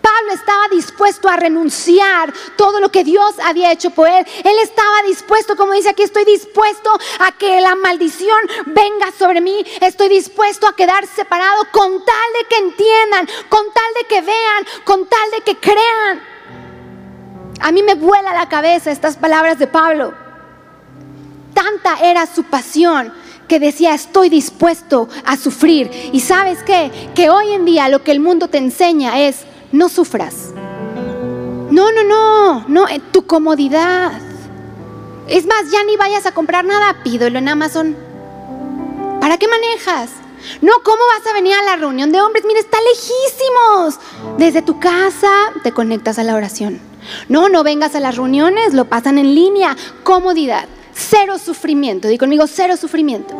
Pablo 0.00 0.32
estaba 0.32 0.68
dispuesto 0.70 1.28
a 1.28 1.36
renunciar 1.36 2.32
todo 2.56 2.80
lo 2.80 2.90
que 2.90 3.04
Dios 3.04 3.34
había 3.44 3.72
hecho 3.72 3.90
por 3.90 4.08
él. 4.08 4.24
Él 4.44 4.58
estaba 4.62 5.02
dispuesto, 5.06 5.56
como 5.56 5.72
dice 5.74 5.90
aquí, 5.90 6.02
estoy 6.02 6.24
dispuesto 6.24 6.90
a 7.18 7.32
que 7.32 7.60
la 7.60 7.74
maldición 7.74 8.38
venga 8.66 9.12
sobre 9.18 9.40
mí. 9.40 9.64
Estoy 9.80 10.08
dispuesto 10.08 10.66
a 10.66 10.74
quedar 10.74 11.06
separado 11.06 11.66
con 11.72 12.04
tal 12.04 12.32
de 12.40 12.48
que 12.48 12.56
entiendan, 12.56 13.28
con 13.48 13.64
tal 13.72 13.94
de 14.00 14.06
que 14.08 14.20
vean, 14.22 14.66
con 14.84 15.06
tal 15.06 15.30
de 15.32 15.40
que 15.42 15.56
crean. 15.58 16.37
A 17.60 17.72
mí 17.72 17.82
me 17.82 17.94
vuela 17.94 18.32
la 18.32 18.48
cabeza 18.48 18.90
estas 18.90 19.16
palabras 19.16 19.58
de 19.58 19.66
Pablo. 19.66 20.12
Tanta 21.54 21.98
era 22.00 22.26
su 22.26 22.44
pasión 22.44 23.12
que 23.48 23.58
decía, 23.58 23.94
estoy 23.94 24.28
dispuesto 24.28 25.08
a 25.24 25.36
sufrir. 25.36 25.90
Y 26.12 26.20
sabes 26.20 26.62
qué? 26.62 27.10
Que 27.14 27.30
hoy 27.30 27.52
en 27.52 27.64
día 27.64 27.88
lo 27.88 28.04
que 28.04 28.12
el 28.12 28.20
mundo 28.20 28.48
te 28.48 28.58
enseña 28.58 29.20
es, 29.20 29.44
no 29.72 29.88
sufras. 29.88 30.52
No, 31.70 31.90
no, 31.92 32.04
no, 32.04 32.64
no, 32.68 32.86
tu 33.10 33.26
comodidad. 33.26 34.12
Es 35.26 35.46
más, 35.46 35.70
ya 35.70 35.82
ni 35.84 35.96
vayas 35.96 36.26
a 36.26 36.32
comprar 36.32 36.64
nada, 36.64 37.02
pídelo 37.02 37.38
en 37.38 37.48
Amazon. 37.48 37.96
¿Para 39.20 39.36
qué 39.36 39.48
manejas? 39.48 40.10
No, 40.62 40.72
¿cómo 40.84 41.02
vas 41.16 41.26
a 41.26 41.34
venir 41.34 41.54
a 41.54 41.62
la 41.62 41.76
reunión 41.76 42.12
de 42.12 42.20
hombres? 42.20 42.44
Mira, 42.46 42.60
está 42.60 42.78
lejísimos. 42.80 43.98
Desde 44.38 44.62
tu 44.62 44.78
casa 44.78 45.28
te 45.62 45.72
conectas 45.72 46.18
a 46.18 46.24
la 46.24 46.34
oración. 46.34 46.87
No, 47.28 47.48
no 47.48 47.62
vengas 47.62 47.94
a 47.94 48.00
las 48.00 48.16
reuniones, 48.16 48.74
lo 48.74 48.86
pasan 48.86 49.18
en 49.18 49.34
línea. 49.34 49.76
Comodidad, 50.02 50.66
cero 50.92 51.38
sufrimiento. 51.38 52.08
Di 52.08 52.18
conmigo, 52.18 52.46
cero 52.46 52.76
sufrimiento. 52.76 53.34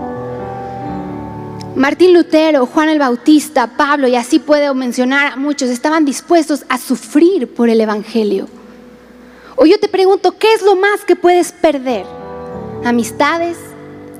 Martín 1.74 2.12
Lutero, 2.12 2.66
Juan 2.66 2.88
el 2.88 2.98
Bautista, 2.98 3.76
Pablo, 3.76 4.09
y 4.09 4.16
así 4.16 4.40
puedo 4.40 4.74
mencionar 4.74 5.35
a 5.35 5.37
muchos, 5.37 5.70
estaban 5.70 6.04
dispuestos 6.04 6.64
a 6.68 6.76
sufrir 6.76 7.54
por 7.54 7.68
el 7.68 7.81
Evangelio. 7.81 8.48
Hoy 9.54 9.70
yo 9.70 9.78
te 9.78 9.88
pregunto, 9.88 10.37
¿qué 10.38 10.52
es 10.54 10.62
lo 10.62 10.74
más 10.74 11.04
que 11.04 11.14
puedes 11.14 11.52
perder? 11.52 12.04
¿Amistades? 12.85 13.59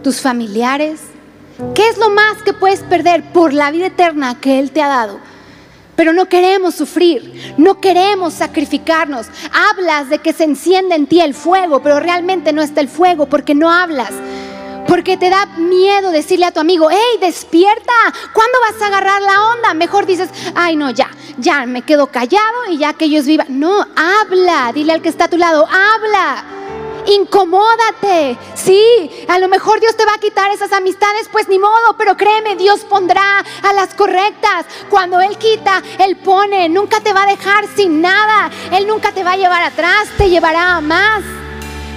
¿Tus 0.05 0.21
familiares? 0.21 1.01
¿Qué 1.75 1.89
es 1.89 1.99
lo 1.99 2.11
más 2.11 2.43
que 2.45 2.53
puedes 2.53 2.81
perder 2.81 3.33
por 3.33 3.53
la 3.53 3.73
vida 3.73 3.87
eterna 3.87 4.41
que 4.41 4.61
Él 4.61 4.71
te 4.71 4.81
ha 4.81 4.89
dado? 4.89 5.19
Pero 5.99 6.13
no 6.13 6.27
queremos 6.27 6.77
sufrir, 6.77 7.57
no 7.57 7.81
queremos 7.81 8.35
sacrificarnos. 8.35 9.27
Hablas 9.53 10.09
de 10.09 10.21
que 10.21 10.33
se 10.33 10.45
enciende 10.45 10.95
en 10.95 11.09
ti 11.09 11.21
el 11.21 11.35
fuego, 11.35 11.83
pero 11.83 11.99
realmente 11.99 12.53
no 12.53 12.63
está 12.63 12.81
el 12.81 12.89
fuego 12.89 13.27
porque 13.27 13.57
no 13.57 13.69
hablas. 13.69 14.13
Porque 14.87 15.17
te 15.17 15.29
da 15.29 15.47
miedo 15.57 16.13
decirle 16.13 16.47
a 16.47 16.53
tu 16.53 16.61
amigo, 16.61 16.89
hey, 16.89 17.19
despierta, 17.21 17.93
¿cuándo 18.33 18.59
vas 18.71 18.81
a 18.81 18.87
agarrar 18.87 19.21
la 19.23 19.49
onda? 19.49 19.75
Mejor 19.75 20.07
dices, 20.07 20.31
ay, 20.55 20.77
no, 20.77 20.91
ya, 20.91 21.11
ya, 21.37 21.67
me 21.67 21.83
quedo 21.83 22.07
callado 22.07 22.71
y 22.71 22.79
ya 22.79 22.93
que 22.93 23.07
ellos 23.07 23.27
vivan. 23.27 23.59
No, 23.59 23.85
habla, 23.97 24.71
dile 24.73 24.93
al 24.93 25.03
que 25.03 25.09
está 25.09 25.25
a 25.25 25.31
tu 25.31 25.37
lado, 25.37 25.67
habla. 25.67 26.45
Incomódate, 27.09 28.37
sí, 28.55 29.11
a 29.29 29.39
lo 29.39 29.49
mejor 29.49 29.81
Dios 29.81 29.97
te 29.97 30.05
va 30.05 30.15
a 30.15 30.19
quitar 30.19 30.51
esas 30.51 30.73
amistades, 30.73 31.29
pues 31.33 31.49
ni 31.49 31.59
modo, 31.59 31.97
pero 31.97 32.17
créeme, 32.17 32.57
Dios 32.57 32.81
pondrá 32.81 33.45
a 33.63 33.73
las 33.73 33.95
correctas. 33.95 34.67
Cuando 34.91 35.21
Él 35.21 35.37
quita, 35.39 35.83
Él 35.99 36.17
pone, 36.17 36.69
nunca 36.69 37.01
te 37.01 37.13
va 37.13 37.25
a 37.25 37.31
dejar 37.31 37.67
sin 37.75 38.01
nada, 38.01 38.51
Él 38.73 38.87
nunca 38.87 39.13
te 39.13 39.25
va 39.25 39.33
a 39.33 39.37
llevar 39.37 39.63
atrás, 39.63 40.09
te 40.17 40.29
llevará 40.29 40.77
a 40.77 40.81
más 40.81 41.25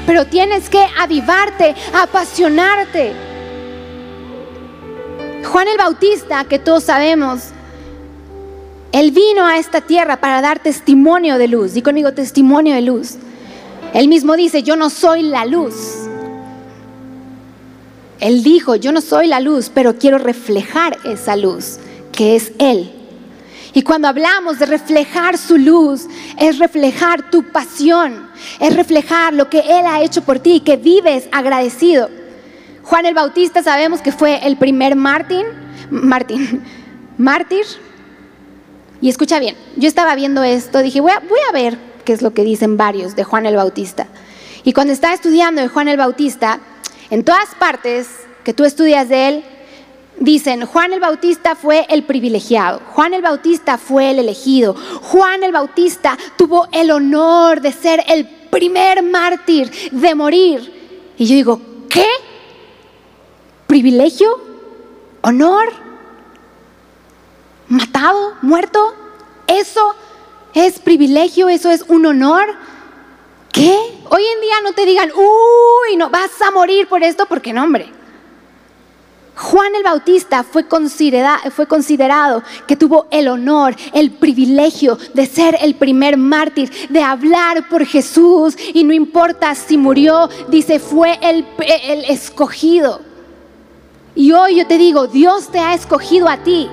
pero 0.05 0.25
tienes 0.25 0.69
que 0.69 0.85
avivarte, 0.99 1.75
apasionarte. 1.93 3.13
Juan 5.45 5.67
el 5.67 5.77
Bautista, 5.77 6.43
que 6.45 6.59
todos 6.59 6.83
sabemos, 6.83 7.49
él 8.91 9.11
vino 9.11 9.45
a 9.45 9.57
esta 9.57 9.81
tierra 9.81 10.17
para 10.17 10.41
dar 10.41 10.59
testimonio 10.59 11.37
de 11.37 11.47
luz. 11.47 11.73
Di 11.73 11.81
conmigo 11.81 12.13
testimonio 12.13 12.75
de 12.75 12.81
luz. 12.81 13.17
Él 13.93 14.07
mismo 14.07 14.35
dice, 14.35 14.63
yo 14.63 14.75
no 14.75 14.89
soy 14.89 15.23
la 15.23 15.45
luz. 15.45 15.75
Él 18.19 18.43
dijo, 18.43 18.75
yo 18.75 18.91
no 18.91 19.01
soy 19.01 19.27
la 19.27 19.39
luz, 19.39 19.71
pero 19.73 19.97
quiero 19.97 20.17
reflejar 20.17 20.97
esa 21.03 21.35
luz, 21.35 21.77
que 22.11 22.35
es 22.35 22.53
Él. 22.59 22.91
Y 23.73 23.81
cuando 23.81 24.07
hablamos 24.07 24.59
de 24.59 24.65
reflejar 24.65 25.37
su 25.37 25.57
luz, 25.57 26.07
es 26.37 26.59
reflejar 26.59 27.29
tu 27.31 27.43
pasión, 27.43 28.29
es 28.59 28.75
reflejar 28.75 29.33
lo 29.33 29.49
que 29.49 29.59
Él 29.59 29.85
ha 29.87 30.01
hecho 30.01 30.21
por 30.21 30.39
ti, 30.39 30.59
que 30.59 30.77
vives 30.77 31.27
agradecido. 31.31 32.09
Juan 32.83 33.05
el 33.05 33.13
Bautista 33.13 33.63
sabemos 33.63 34.01
que 34.01 34.11
fue 34.11 34.45
el 34.45 34.57
primer 34.57 34.95
mártir, 34.95 35.45
Martín, 35.89 36.61
mártir. 37.17 37.65
Y 39.01 39.09
escucha 39.09 39.39
bien, 39.39 39.55
yo 39.77 39.87
estaba 39.87 40.15
viendo 40.15 40.43
esto, 40.43 40.79
dije, 40.79 41.01
voy 41.01 41.11
a 41.49 41.51
ver 41.51 41.90
qué 42.03 42.13
es 42.13 42.21
lo 42.21 42.33
que 42.33 42.43
dicen 42.43 42.77
varios 42.77 43.15
de 43.15 43.23
Juan 43.23 43.45
el 43.45 43.55
Bautista. 43.55 44.07
Y 44.63 44.73
cuando 44.73 44.93
estaba 44.93 45.13
estudiando 45.13 45.61
de 45.61 45.67
Juan 45.67 45.87
el 45.87 45.97
Bautista, 45.97 46.59
en 47.09 47.23
todas 47.23 47.55
partes 47.55 48.07
que 48.43 48.53
tú 48.53 48.63
estudias 48.63 49.09
de 49.09 49.27
él, 49.27 49.43
dicen, 50.19 50.65
Juan 50.65 50.93
el 50.93 50.99
Bautista 50.99 51.55
fue 51.55 51.85
el 51.89 52.03
privilegiado, 52.03 52.81
Juan 52.93 53.13
el 53.13 53.21
Bautista 53.21 53.77
fue 53.77 54.11
el 54.11 54.19
elegido, 54.19 54.75
Juan 55.01 55.43
el 55.43 55.51
Bautista 55.51 56.17
tuvo 56.37 56.67
el 56.71 56.91
honor 56.91 57.61
de 57.61 57.71
ser 57.71 58.03
el 58.07 58.25
primer 58.25 59.01
mártir, 59.03 59.71
de 59.91 60.15
morir. 60.15 61.13
Y 61.17 61.25
yo 61.25 61.35
digo, 61.35 61.61
¿qué? 61.89 62.07
¿Privilegio? 63.67 64.39
¿Honor? 65.21 65.71
¿Matado? 67.67 68.33
¿Muerto? 68.41 68.93
¿Eso 69.47 69.95
es 70.53 70.79
privilegio? 70.79 71.49
¿Eso 71.49 71.69
es 71.69 71.83
un 71.87 72.05
honor? 72.05 72.45
¿Qué? 73.51 73.75
Hoy 74.09 74.23
en 74.35 74.41
día 74.41 74.55
no 74.63 74.73
te 74.73 74.85
digan, 74.85 75.09
uy, 75.13 75.95
no 75.97 76.09
vas 76.09 76.41
a 76.41 76.51
morir 76.51 76.87
por 76.87 77.03
esto, 77.03 77.25
porque 77.25 77.53
no, 77.53 77.63
hombre. 77.63 77.91
Juan 79.35 79.73
el 79.75 79.83
Bautista 79.83 80.43
fue, 80.43 80.65
fue, 81.55 81.65
considerado 81.65 82.43
que 82.67 82.75
tuvo 82.75 83.07
el 83.09 83.27
honor, 83.27 83.75
el 83.93 84.11
privilegio 84.11 84.97
de 85.13 85.25
ser 85.25 85.57
el 85.61 85.75
primer 85.75 86.17
mártir, 86.17 86.71
de 86.89 87.01
hablar 87.01 87.67
por 87.69 87.85
Jesús 87.85 88.55
y 88.73 88.83
no 88.83 88.93
importa 88.93 89.55
si 89.55 89.77
murió, 89.77 90.29
dice, 90.49 90.79
fue 90.79 91.17
el, 91.21 91.45
el 91.59 92.05
escogido. 92.05 93.01
Y 94.13 94.31
hoy 94.33 94.57
yo 94.57 94.67
te 94.67 94.77
digo, 94.77 95.07
Dios 95.07 95.49
te 95.49 95.59
ha 95.59 95.73
escogido 95.73 96.27
a 96.27 96.37
ti 96.37 96.69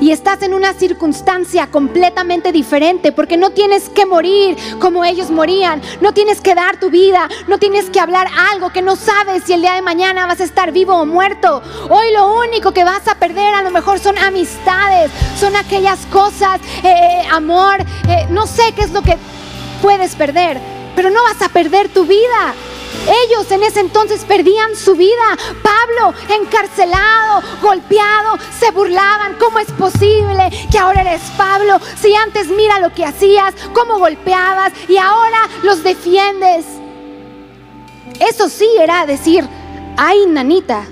y 0.00 0.10
estás 0.10 0.42
en 0.42 0.54
una 0.54 0.74
circunstancia 0.74 1.68
completamente 1.68 2.52
diferente 2.52 3.12
porque 3.12 3.36
no 3.36 3.50
tienes 3.50 3.88
que 3.88 4.06
morir 4.06 4.56
como 4.78 5.04
ellos 5.04 5.30
morían, 5.30 5.80
no 6.00 6.12
tienes 6.12 6.40
que 6.40 6.54
dar 6.54 6.78
tu 6.78 6.90
vida, 6.90 7.28
no 7.48 7.58
tienes 7.58 7.90
que 7.90 8.00
hablar 8.00 8.26
algo 8.52 8.70
que 8.70 8.82
no 8.82 8.96
sabes 8.96 9.44
si 9.44 9.52
el 9.52 9.62
día 9.62 9.74
de 9.74 9.82
mañana 9.82 10.26
vas 10.26 10.40
a 10.40 10.44
estar 10.44 10.72
vivo 10.72 10.94
o 10.94 11.06
muerto. 11.06 11.62
Hoy 11.88 12.12
lo 12.12 12.34
único 12.40 12.72
que 12.72 12.84
vas 12.84 13.06
a 13.08 13.14
perder 13.14 13.54
a 13.54 13.62
lo 13.62 13.70
mejor 13.70 13.98
son 13.98 14.18
amistades, 14.18 15.10
son 15.38 15.56
aquellas 15.56 16.04
cosas, 16.06 16.60
eh, 16.82 17.06
eh, 17.06 17.22
amor, 17.30 17.80
eh, 18.08 18.26
no 18.30 18.46
sé 18.46 18.72
qué 18.74 18.82
es 18.82 18.90
lo 18.90 19.02
que 19.02 19.16
puedes 19.82 20.14
perder, 20.14 20.60
pero 20.94 21.10
no 21.10 21.22
vas 21.22 21.42
a 21.42 21.48
perder 21.48 21.88
tu 21.88 22.04
vida. 22.04 22.54
Ellos 23.06 23.50
en 23.50 23.62
ese 23.62 23.80
entonces 23.80 24.24
perdían 24.24 24.74
su 24.74 24.96
vida. 24.96 25.36
Pablo 25.62 26.14
encarcelado, 26.40 27.42
golpeado, 27.62 28.36
se 28.58 28.70
burlaban. 28.72 29.36
¿Cómo 29.38 29.58
es 29.58 29.70
posible 29.72 30.50
que 30.70 30.78
ahora 30.78 31.02
eres 31.02 31.22
Pablo? 31.36 31.78
Si 32.00 32.14
antes 32.14 32.48
mira 32.48 32.80
lo 32.80 32.92
que 32.92 33.04
hacías, 33.04 33.54
cómo 33.72 33.98
golpeabas 33.98 34.72
y 34.88 34.96
ahora 34.96 35.48
los 35.62 35.82
defiendes. 35.82 36.64
Eso 38.18 38.48
sí 38.48 38.68
era 38.78 39.06
decir, 39.06 39.46
ay, 39.96 40.26
nanita, 40.26 40.84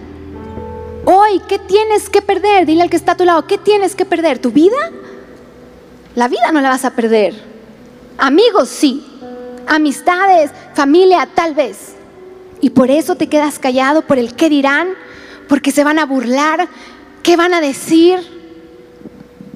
hoy, 1.04 1.40
¿qué 1.48 1.58
tienes 1.58 2.10
que 2.10 2.22
perder? 2.22 2.66
Dile 2.66 2.82
al 2.82 2.90
que 2.90 2.96
está 2.96 3.12
a 3.12 3.16
tu 3.16 3.24
lado, 3.24 3.46
¿qué 3.46 3.58
tienes 3.58 3.96
que 3.96 4.04
perder? 4.04 4.38
¿Tu 4.38 4.50
vida? 4.50 4.76
La 6.14 6.28
vida 6.28 6.52
no 6.52 6.60
la 6.60 6.68
vas 6.68 6.84
a 6.84 6.90
perder. 6.90 7.34
Amigos, 8.18 8.68
sí. 8.68 9.04
Amistades, 9.66 10.50
familia, 10.74 11.26
tal 11.34 11.54
vez 11.54 11.93
Y 12.60 12.70
por 12.70 12.90
eso 12.90 13.16
te 13.16 13.28
quedas 13.28 13.58
callado, 13.58 14.02
por 14.02 14.18
el 14.18 14.34
qué 14.34 14.48
dirán, 14.48 14.88
porque 15.48 15.70
se 15.70 15.84
van 15.84 15.98
a 15.98 16.06
burlar, 16.06 16.68
qué 17.22 17.36
van 17.36 17.54
a 17.54 17.60
decir. 17.60 18.18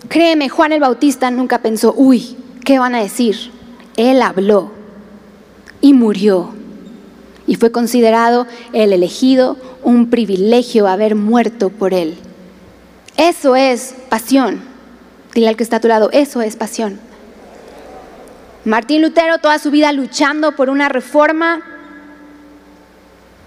Créeme, 0.08 0.48
Juan 0.48 0.72
el 0.72 0.80
Bautista 0.80 1.30
nunca 1.30 1.60
pensó, 1.60 1.94
uy, 1.96 2.36
¿qué 2.64 2.78
van 2.78 2.94
a 2.94 3.02
decir? 3.02 3.50
Él 3.96 4.22
habló 4.22 4.72
y 5.80 5.94
murió. 5.94 6.54
Y 7.46 7.54
fue 7.56 7.72
considerado 7.72 8.46
el 8.72 8.92
elegido, 8.92 9.56
un 9.82 10.10
privilegio 10.10 10.86
haber 10.86 11.14
muerto 11.14 11.70
por 11.70 11.94
él. 11.94 12.16
Eso 13.16 13.56
es 13.56 13.94
pasión. 14.08 14.60
Dile 15.34 15.48
al 15.48 15.56
que 15.56 15.62
está 15.62 15.76
a 15.76 15.80
tu 15.80 15.88
lado, 15.88 16.10
eso 16.12 16.42
es 16.42 16.56
pasión. 16.56 17.00
Martín 18.64 19.02
Lutero 19.02 19.38
toda 19.38 19.58
su 19.58 19.70
vida 19.70 19.92
luchando 19.92 20.52
por 20.54 20.68
una 20.68 20.88
reforma, 20.88 21.62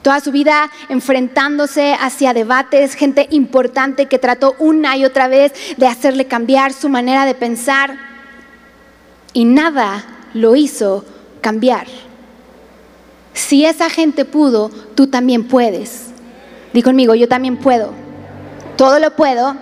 toda 0.02 0.20
su 0.20 0.32
vida 0.32 0.72
enfrentándose 0.90 1.96
hacia 2.00 2.34
debates, 2.34 2.96
gente 2.96 3.28
importante 3.32 4.08
que 4.08 4.20
trató 4.20 4.56
una 4.60 4.98
y 4.98 5.06
otra 5.06 5.28
vez 5.28 5.54
de 5.78 5.88
hacerle 5.88 6.26
cambiar 6.26 6.74
su 6.74 6.90
manera 6.90 7.26
de 7.26 7.36
pensar 7.36 7.98
y 9.34 9.46
nada 9.46 10.04
lo 10.34 10.56
hizo 10.56 11.06
cambiar. 11.42 11.88
Si 13.34 13.66
esa 13.66 13.90
gente 13.90 14.26
pudo, 14.26 14.70
tú 14.96 15.08
también 15.08 15.48
puedes. 15.48 16.08
Di 16.74 16.82
conmigo, 16.82 17.16
yo 17.16 17.28
también 17.28 17.58
puedo. 17.58 17.94
Todo 18.78 19.00
lo 19.00 19.16
puedo 19.16 19.56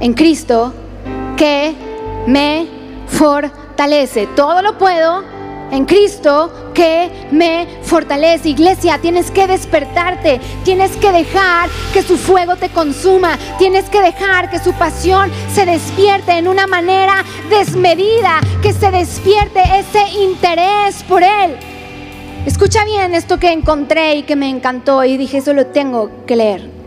en 0.00 0.14
Cristo 0.14 0.72
que 1.36 1.74
me 2.26 2.66
fortalece. 3.06 4.26
Todo 4.34 4.62
lo 4.62 4.78
puedo 4.78 5.37
en 5.70 5.84
Cristo 5.84 6.72
que 6.74 7.10
me 7.30 7.66
fortalece. 7.82 8.50
Iglesia, 8.50 8.98
tienes 8.98 9.30
que 9.30 9.46
despertarte, 9.46 10.40
tienes 10.64 10.96
que 10.96 11.12
dejar 11.12 11.68
que 11.92 12.02
su 12.02 12.16
fuego 12.16 12.56
te 12.56 12.68
consuma, 12.68 13.38
tienes 13.58 13.88
que 13.90 14.00
dejar 14.00 14.50
que 14.50 14.58
su 14.58 14.72
pasión 14.72 15.30
se 15.52 15.66
despierte 15.66 16.32
en 16.32 16.48
una 16.48 16.66
manera 16.66 17.24
desmedida, 17.50 18.40
que 18.62 18.72
se 18.72 18.90
despierte 18.90 19.60
ese 19.78 20.02
interés 20.22 21.02
por 21.04 21.22
Él. 21.22 21.56
Escucha 22.46 22.84
bien 22.84 23.14
esto 23.14 23.38
que 23.38 23.52
encontré 23.52 24.16
y 24.16 24.22
que 24.22 24.36
me 24.36 24.48
encantó 24.48 25.04
y 25.04 25.16
dije, 25.16 25.38
eso 25.38 25.52
lo 25.52 25.66
tengo 25.66 26.10
que 26.26 26.36
leer. 26.36 26.77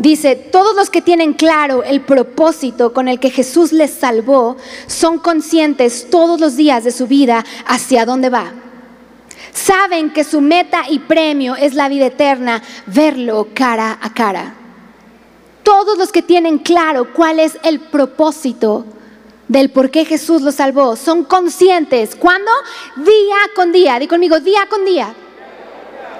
Dice, 0.00 0.34
todos 0.34 0.74
los 0.74 0.88
que 0.88 1.02
tienen 1.02 1.34
claro 1.34 1.82
el 1.82 2.00
propósito 2.00 2.94
con 2.94 3.06
el 3.06 3.20
que 3.20 3.28
Jesús 3.28 3.70
les 3.70 3.90
salvó 3.90 4.56
son 4.86 5.18
conscientes 5.18 6.08
todos 6.08 6.40
los 6.40 6.56
días 6.56 6.84
de 6.84 6.90
su 6.90 7.06
vida 7.06 7.44
hacia 7.66 8.06
dónde 8.06 8.30
va. 8.30 8.50
Saben 9.52 10.10
que 10.10 10.24
su 10.24 10.40
meta 10.40 10.84
y 10.88 11.00
premio 11.00 11.54
es 11.54 11.74
la 11.74 11.90
vida 11.90 12.06
eterna, 12.06 12.62
verlo 12.86 13.48
cara 13.52 13.98
a 14.00 14.14
cara. 14.14 14.54
Todos 15.62 15.98
los 15.98 16.10
que 16.12 16.22
tienen 16.22 16.60
claro 16.60 17.12
cuál 17.12 17.38
es 17.38 17.58
el 17.62 17.78
propósito 17.78 18.86
del 19.48 19.68
por 19.68 19.90
qué 19.90 20.06
Jesús 20.06 20.40
los 20.40 20.54
salvó 20.54 20.96
son 20.96 21.24
conscientes. 21.24 22.16
¿Cuándo? 22.16 22.50
Día 22.96 23.36
con 23.54 23.70
día. 23.70 23.98
Di 23.98 24.06
conmigo, 24.06 24.40
día 24.40 24.66
con 24.70 24.82
día 24.86 25.14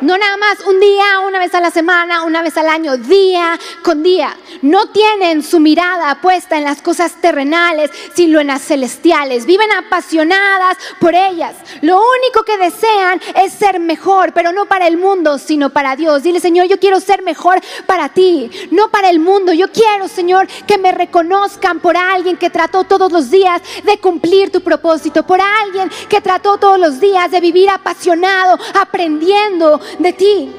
no 0.01 0.17
nada 0.17 0.37
más 0.37 0.61
un 0.67 0.81
día, 0.81 1.21
una 1.27 1.39
vez 1.39 1.55
a 1.55 1.61
la 1.61 1.71
semana, 1.71 2.25
una 2.25 2.43
vez 2.43 2.57
al 2.57 2.69
año, 2.69 2.97
día 2.97 3.59
con 3.83 4.03
día. 4.03 4.37
No 4.63 4.87
tienen 4.87 5.43
su 5.43 5.61
mirada 5.61 6.21
puesta 6.21 6.57
en 6.57 6.65
las 6.65 6.83
cosas 6.83 7.13
terrenales, 7.21 7.91
sino 8.15 8.41
en 8.41 8.49
las 8.49 8.63
celestiales. 8.63 9.47
Viven 9.47 9.71
apasionadas 9.73 10.77
por 10.99 11.15
ellas. 11.15 11.57
Lo 11.83 12.01
único 12.01 12.43
que 12.45 12.59
desean 12.59 13.21
es 13.43 13.53
ser 13.53 13.81
mejor, 13.81 14.33
pero 14.33 14.53
no 14.53 14.67
para 14.67 14.87
el 14.87 14.97
mundo, 14.97 15.39
sino 15.39 15.71
para 15.71 15.97
Dios. 15.97 16.23
Dile, 16.23 16.41
Señor, 16.41 16.67
yo 16.67 16.79
quiero 16.79 17.01
ser 17.01 17.23
mejor 17.23 17.61
para 17.87 18.09
ti, 18.09 18.51
no 18.71 18.91
para 18.91 19.11
el 19.11 19.19
mundo. 19.19 19.53
Yo 19.53 19.71
quiero, 19.71 20.09
Señor, 20.09 20.47
que 20.67 20.79
me 20.79 20.93
reconozcan 20.93 21.81
por 21.81 21.97
alguien 21.97 22.37
que 22.37 22.51
trató 22.51 22.85
todos 22.85 23.13
los 23.13 23.31
días 23.31 23.61
de 23.85 23.99
cumplir 23.99 24.51
tu 24.51 24.61
propósito, 24.61 25.25
por 25.25 25.41
alguien 25.41 25.91
que 26.09 26.21
trató 26.21 26.59
todos 26.59 26.79
los 26.79 27.01
días 27.01 27.31
de 27.31 27.41
vivir 27.41 27.69
apasionado, 27.71 28.59
aprendiendo, 28.75 29.81
de 29.99 30.13
ti. 30.13 30.55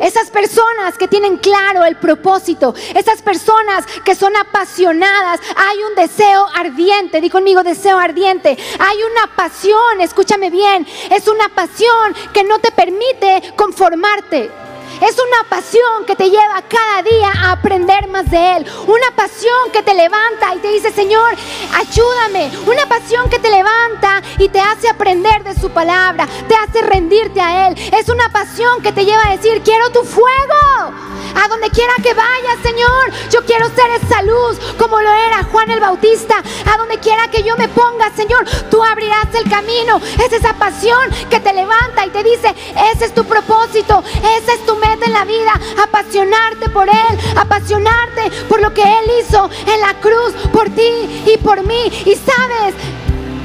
Esas 0.00 0.30
personas 0.30 0.98
que 0.98 1.08
tienen 1.08 1.38
claro 1.38 1.84
el 1.84 1.96
propósito, 1.96 2.74
esas 2.94 3.22
personas 3.22 3.86
que 4.04 4.14
son 4.14 4.36
apasionadas, 4.36 5.40
hay 5.56 5.78
un 5.84 5.94
deseo 5.94 6.46
ardiente, 6.54 7.20
di 7.20 7.30
conmigo 7.30 7.62
deseo 7.62 7.98
ardiente, 7.98 8.58
hay 8.78 8.98
una 9.02 9.34
pasión, 9.34 10.00
escúchame 10.00 10.50
bien, 10.50 10.86
es 11.10 11.28
una 11.28 11.48
pasión 11.48 12.14
que 12.34 12.44
no 12.44 12.58
te 12.58 12.72
permite 12.72 13.54
conformarte. 13.56 14.65
Es 15.00 15.16
una 15.18 15.48
pasión 15.50 16.06
que 16.06 16.16
te 16.16 16.30
lleva 16.30 16.62
cada 16.68 17.02
día 17.02 17.30
a 17.30 17.52
aprender 17.52 18.08
más 18.08 18.30
de 18.30 18.56
Él. 18.56 18.66
Una 18.86 19.10
pasión 19.14 19.70
que 19.72 19.82
te 19.82 19.92
levanta 19.92 20.54
y 20.54 20.58
te 20.58 20.68
dice, 20.68 20.90
Señor, 20.90 21.34
ayúdame. 21.74 22.50
Una 22.66 22.86
pasión 22.86 23.28
que 23.28 23.38
te 23.38 23.50
levanta 23.50 24.22
y 24.38 24.48
te 24.48 24.58
hace 24.58 24.88
aprender 24.88 25.44
de 25.44 25.54
su 25.54 25.70
palabra. 25.70 26.26
Te 26.48 26.54
hace 26.54 26.80
rendirte 26.80 27.40
a 27.40 27.68
Él. 27.68 27.74
Es 27.92 28.08
una 28.08 28.30
pasión 28.30 28.80
que 28.82 28.92
te 28.92 29.04
lleva 29.04 29.22
a 29.26 29.36
decir, 29.36 29.60
quiero 29.62 29.90
tu 29.90 30.02
fuego. 30.02 30.94
A 31.36 31.48
donde 31.48 31.70
quiera 31.70 31.92
que 32.02 32.14
vayas, 32.14 32.58
Señor. 32.62 33.12
Yo 33.30 33.44
quiero 33.44 33.66
ser 33.68 33.90
esa 34.02 34.22
luz 34.22 34.58
como 34.78 35.00
lo 35.00 35.12
era 35.12 35.44
Juan 35.44 35.70
el 35.70 35.80
Bautista. 35.80 36.36
A 36.72 36.78
donde 36.78 36.98
quiera 36.98 37.28
que 37.28 37.42
yo 37.42 37.56
me 37.56 37.68
ponga, 37.68 38.10
Señor, 38.16 38.44
tú 38.70 38.82
abrirás 38.82 39.34
el 39.34 39.48
camino. 39.50 40.00
Es 40.24 40.32
esa 40.32 40.54
pasión 40.54 41.10
que 41.28 41.40
te 41.40 41.52
levanta 41.52 42.06
y 42.06 42.10
te 42.10 42.22
dice, 42.22 42.54
ese 42.92 43.04
es 43.04 43.14
tu 43.14 43.24
propósito. 43.24 44.02
Esa 44.38 44.54
es 44.54 44.66
tu 44.66 44.76
en 45.04 45.12
la 45.12 45.24
vida, 45.24 45.52
apasionarte 45.82 46.68
por 46.70 46.88
Él, 46.88 47.18
apasionarte 47.36 48.30
por 48.48 48.60
lo 48.60 48.72
que 48.72 48.82
Él 48.82 49.04
hizo 49.20 49.50
en 49.66 49.80
la 49.80 49.94
cruz, 50.00 50.32
por 50.52 50.70
ti 50.70 51.24
y 51.26 51.36
por 51.38 51.62
mí. 51.64 51.92
Y 52.04 52.14
sabes, 52.14 52.74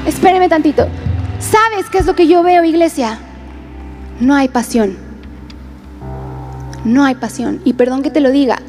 espéreme 0.06 0.48
tantito, 0.48 0.88
¿sabes 1.40 1.88
qué 1.90 1.98
es 1.98 2.06
lo 2.06 2.14
que 2.14 2.26
yo 2.26 2.42
veo, 2.42 2.64
iglesia? 2.64 3.18
No 4.20 4.34
hay 4.34 4.48
pasión. 4.48 5.01
No 6.84 7.04
hay 7.04 7.14
pasión. 7.14 7.60
Y 7.64 7.74
perdón 7.74 8.02
que 8.02 8.10
te 8.10 8.20
lo 8.20 8.30
diga, 8.30 8.60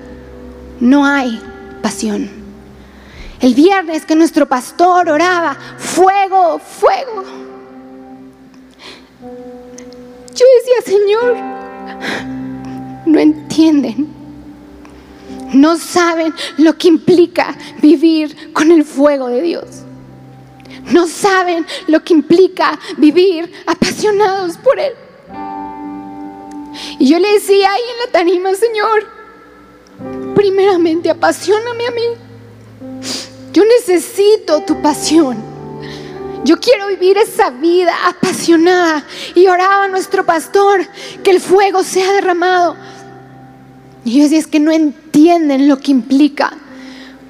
no 0.80 1.06
hay 1.06 1.40
pasión. 1.82 2.30
El 3.40 3.56
viernes 3.56 4.06
que 4.06 4.16
nuestro 4.16 4.48
pastor 4.48 5.10
oraba, 5.10 5.58
fuego, 5.78 6.60
fuego. 6.60 7.24
Yo 10.34 10.46
decía, 10.60 10.98
Señor, 10.98 11.36
no 13.06 13.20
entienden. 13.20 14.08
No 15.54 15.78
saben 15.78 16.34
lo 16.58 16.78
que 16.78 16.88
implica 16.88 17.56
vivir 17.82 18.54
con 18.54 18.72
el 18.72 18.84
fuego 18.84 19.28
de 19.28 19.42
Dios. 19.42 19.84
No 20.92 21.08
saben 21.08 21.66
lo 21.88 22.04
que 22.04 22.14
implica 22.14 22.80
vivir 22.98 23.52
apasionados 23.68 24.58
por 24.58 24.80
Él. 24.80 24.94
Y 27.00 27.10
yo 27.10 27.20
le 27.20 27.34
decía 27.34 27.72
ahí 27.72 27.82
en 27.82 28.06
la 28.06 28.12
tarima, 28.12 28.54
Señor, 28.56 29.08
primeramente 30.36 31.10
apasioname 31.10 31.88
a 31.88 31.92
mí. 31.92 32.02
Yo 33.54 33.64
necesito 33.66 34.62
tu 34.62 34.82
pasión. 34.82 35.38
Yo 36.44 36.60
quiero 36.60 36.88
vivir 36.88 37.18
esa 37.18 37.50
vida 37.52 37.94
apasionada. 38.08 39.06
Y 39.36 39.48
oraba 39.48 39.86
a 39.86 39.88
nuestro 39.88 40.26
pastor 40.26 40.88
que 41.24 41.32
el 41.32 41.40
fuego 41.40 41.84
sea 41.84 42.12
derramado. 42.14 42.76
Y 44.04 44.18
yo 44.18 44.24
decía, 44.24 44.40
es 44.40 44.48
que 44.48 44.60
no 44.60 44.72
entienden 44.72 45.68
lo 45.68 45.78
que 45.78 45.92
implica. 45.92 46.58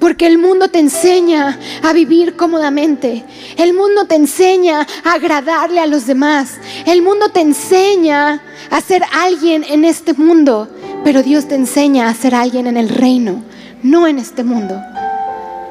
Porque 0.04 0.26
el 0.26 0.36
mundo 0.36 0.68
te 0.68 0.80
enseña 0.80 1.58
a 1.82 1.94
vivir 1.94 2.36
cómodamente. 2.36 3.24
El 3.56 3.72
mundo 3.72 4.04
te 4.04 4.16
enseña 4.16 4.86
a 5.02 5.12
agradarle 5.12 5.80
a 5.80 5.86
los 5.86 6.04
demás. 6.04 6.58
El 6.84 7.00
mundo 7.00 7.30
te 7.30 7.40
enseña 7.40 8.42
a 8.70 8.80
ser 8.82 9.02
alguien 9.14 9.64
en 9.66 9.86
este 9.86 10.12
mundo. 10.12 10.68
Pero 11.04 11.22
Dios 11.22 11.48
te 11.48 11.54
enseña 11.54 12.10
a 12.10 12.14
ser 12.14 12.34
alguien 12.34 12.66
en 12.66 12.76
el 12.76 12.90
reino, 12.90 13.42
no 13.82 14.06
en 14.06 14.18
este 14.18 14.44
mundo. 14.44 14.78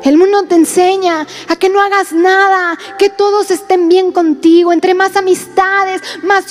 El 0.04 0.18
mundo 0.18 0.44
te 0.44 0.56
enseña 0.56 1.26
a 1.48 1.56
que 1.56 1.70
no 1.70 1.82
hagas 1.82 2.12
nada, 2.12 2.78
que 3.00 3.10
todos 3.10 3.52
estén 3.52 3.88
bien 3.88 4.12
contigo. 4.12 4.74
Entre 4.74 4.94
más 4.94 5.16
amistades, 5.16 6.02
más 6.24 6.46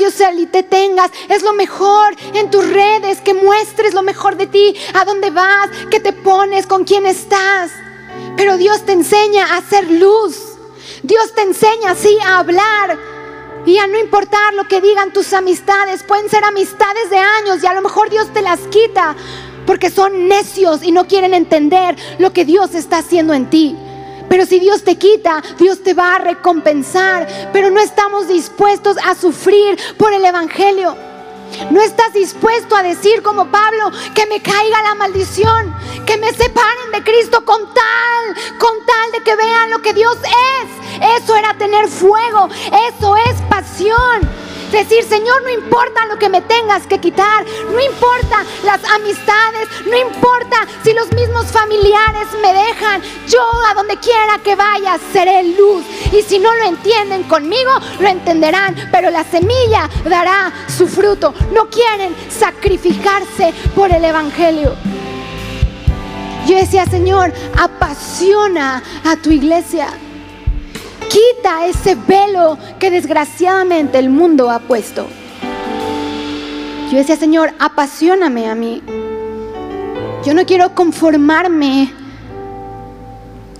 te 0.50 0.62
tengas, 0.62 1.11
es 1.28 1.42
lo 1.42 1.53
mejor 1.53 2.16
en 2.34 2.50
tus 2.50 2.66
redes, 2.66 3.20
que 3.20 3.34
muestres 3.34 3.92
lo 3.92 4.03
mejor 4.03 4.36
de 4.36 4.46
ti, 4.46 4.74
a 4.94 5.05
dónde 5.05 5.30
vas, 5.30 5.68
que 5.90 6.00
te 6.00 6.12
pones, 6.12 6.66
con 6.66 6.84
quién 6.84 7.05
estás. 7.05 7.70
Pero 8.36 8.57
Dios 8.57 8.86
te 8.86 8.92
enseña 8.92 9.46
a 9.46 9.59
hacer 9.59 9.90
luz. 9.90 10.36
Dios 11.03 11.34
te 11.34 11.42
enseña 11.42 11.90
así 11.90 12.16
a 12.24 12.38
hablar 12.38 12.98
y 13.66 13.76
a 13.78 13.86
no 13.86 13.98
importar 13.98 14.55
lo 14.55 14.66
que 14.66 14.80
digan 14.80 15.12
tus 15.12 15.32
amistades. 15.34 16.03
Pueden 16.05 16.30
ser 16.30 16.42
amistades 16.44 17.11
de 17.11 17.18
años 17.18 17.62
y 17.62 17.66
a 17.66 17.74
lo 17.74 17.82
mejor 17.82 18.09
Dios 18.09 18.32
te 18.32 18.40
las 18.40 18.61
quita 18.68 19.14
porque 19.66 19.90
son 19.90 20.28
necios 20.28 20.82
y 20.82 20.92
no 20.92 21.06
quieren 21.06 21.34
entender 21.34 21.96
lo 22.18 22.32
que 22.32 22.44
Dios 22.44 22.74
está 22.74 22.98
haciendo 22.98 23.34
en 23.34 23.48
ti. 23.50 23.76
Pero 24.28 24.46
si 24.46 24.58
Dios 24.58 24.82
te 24.82 24.96
quita, 24.96 25.42
Dios 25.58 25.82
te 25.82 25.92
va 25.92 26.14
a 26.14 26.18
recompensar. 26.18 27.50
Pero 27.52 27.70
no 27.70 27.80
estamos 27.80 28.28
dispuestos 28.28 28.96
a 29.04 29.14
sufrir 29.14 29.78
por 29.98 30.12
el 30.12 30.24
Evangelio. 30.24 30.96
No 31.70 31.82
estás 31.82 32.14
dispuesto 32.14 32.74
a 32.74 32.82
decir 32.82 33.22
como 33.22 33.50
Pablo 33.50 33.90
que 34.14 34.24
me 34.26 34.40
caiga 34.40 34.82
la 34.82 34.94
maldición, 34.94 35.74
que 36.06 36.16
me 36.16 36.32
separen 36.32 36.92
de 36.92 37.04
Cristo 37.04 37.44
con 37.44 37.60
tal, 37.74 38.58
con 38.58 38.72
tal 38.86 39.12
de 39.12 39.22
que 39.22 39.36
vean 39.36 39.70
lo 39.70 39.82
que 39.82 39.92
Dios 39.92 40.16
es. 40.16 41.22
Eso 41.22 41.36
era 41.36 41.52
tener 41.58 41.88
fuego, 41.88 42.48
eso 42.88 43.16
es 43.16 43.42
pasión. 43.50 44.41
Decir, 44.73 45.05
Señor, 45.05 45.43
no 45.43 45.51
importa 45.51 46.07
lo 46.07 46.18
que 46.18 46.31
me 46.31 46.41
tengas 46.41 46.87
que 46.87 46.99
quitar, 46.99 47.45
no 47.70 47.79
importa 47.79 48.43
las 48.64 48.83
amistades, 48.85 49.68
no 49.85 49.97
importa 49.99 50.66
si 50.83 50.95
los 50.95 51.12
mismos 51.12 51.47
familiares 51.49 52.27
me 52.41 52.55
dejan, 52.55 53.03
yo 53.29 53.43
a 53.68 53.75
donde 53.75 53.99
quiera 53.99 54.39
que 54.43 54.57
vaya 54.57 54.99
seré 55.12 55.45
luz. 55.45 55.85
Y 56.11 56.23
si 56.23 56.39
no 56.39 56.55
lo 56.55 56.64
entienden 56.64 57.25
conmigo, 57.25 57.70
lo 58.01 58.09
entenderán, 58.09 58.75
pero 58.91 59.11
la 59.11 59.25
semilla 59.25 59.91
dará 60.05 60.51
su 60.75 60.89
fruto. 60.89 61.35
No 61.53 61.68
quieren 61.68 62.16
sacrificarse 62.31 63.53
por 63.75 63.93
el 63.93 64.03
Evangelio. 64.03 64.75
Yo 66.47 66.57
decía, 66.57 66.87
Señor, 66.87 67.31
apasiona 67.59 68.83
a 69.05 69.16
tu 69.16 69.31
iglesia. 69.31 69.89
Quita 71.12 71.66
ese 71.66 71.94
velo 71.94 72.56
que 72.78 72.90
desgraciadamente 72.90 73.98
el 73.98 74.08
mundo 74.08 74.50
ha 74.50 74.60
puesto. 74.60 75.06
Yo 76.90 76.96
decía, 76.96 77.16
Señor, 77.16 77.52
apasioname 77.58 78.48
a 78.48 78.54
mí. 78.54 78.82
Yo 80.24 80.32
no 80.32 80.46
quiero 80.46 80.74
conformarme 80.74 81.92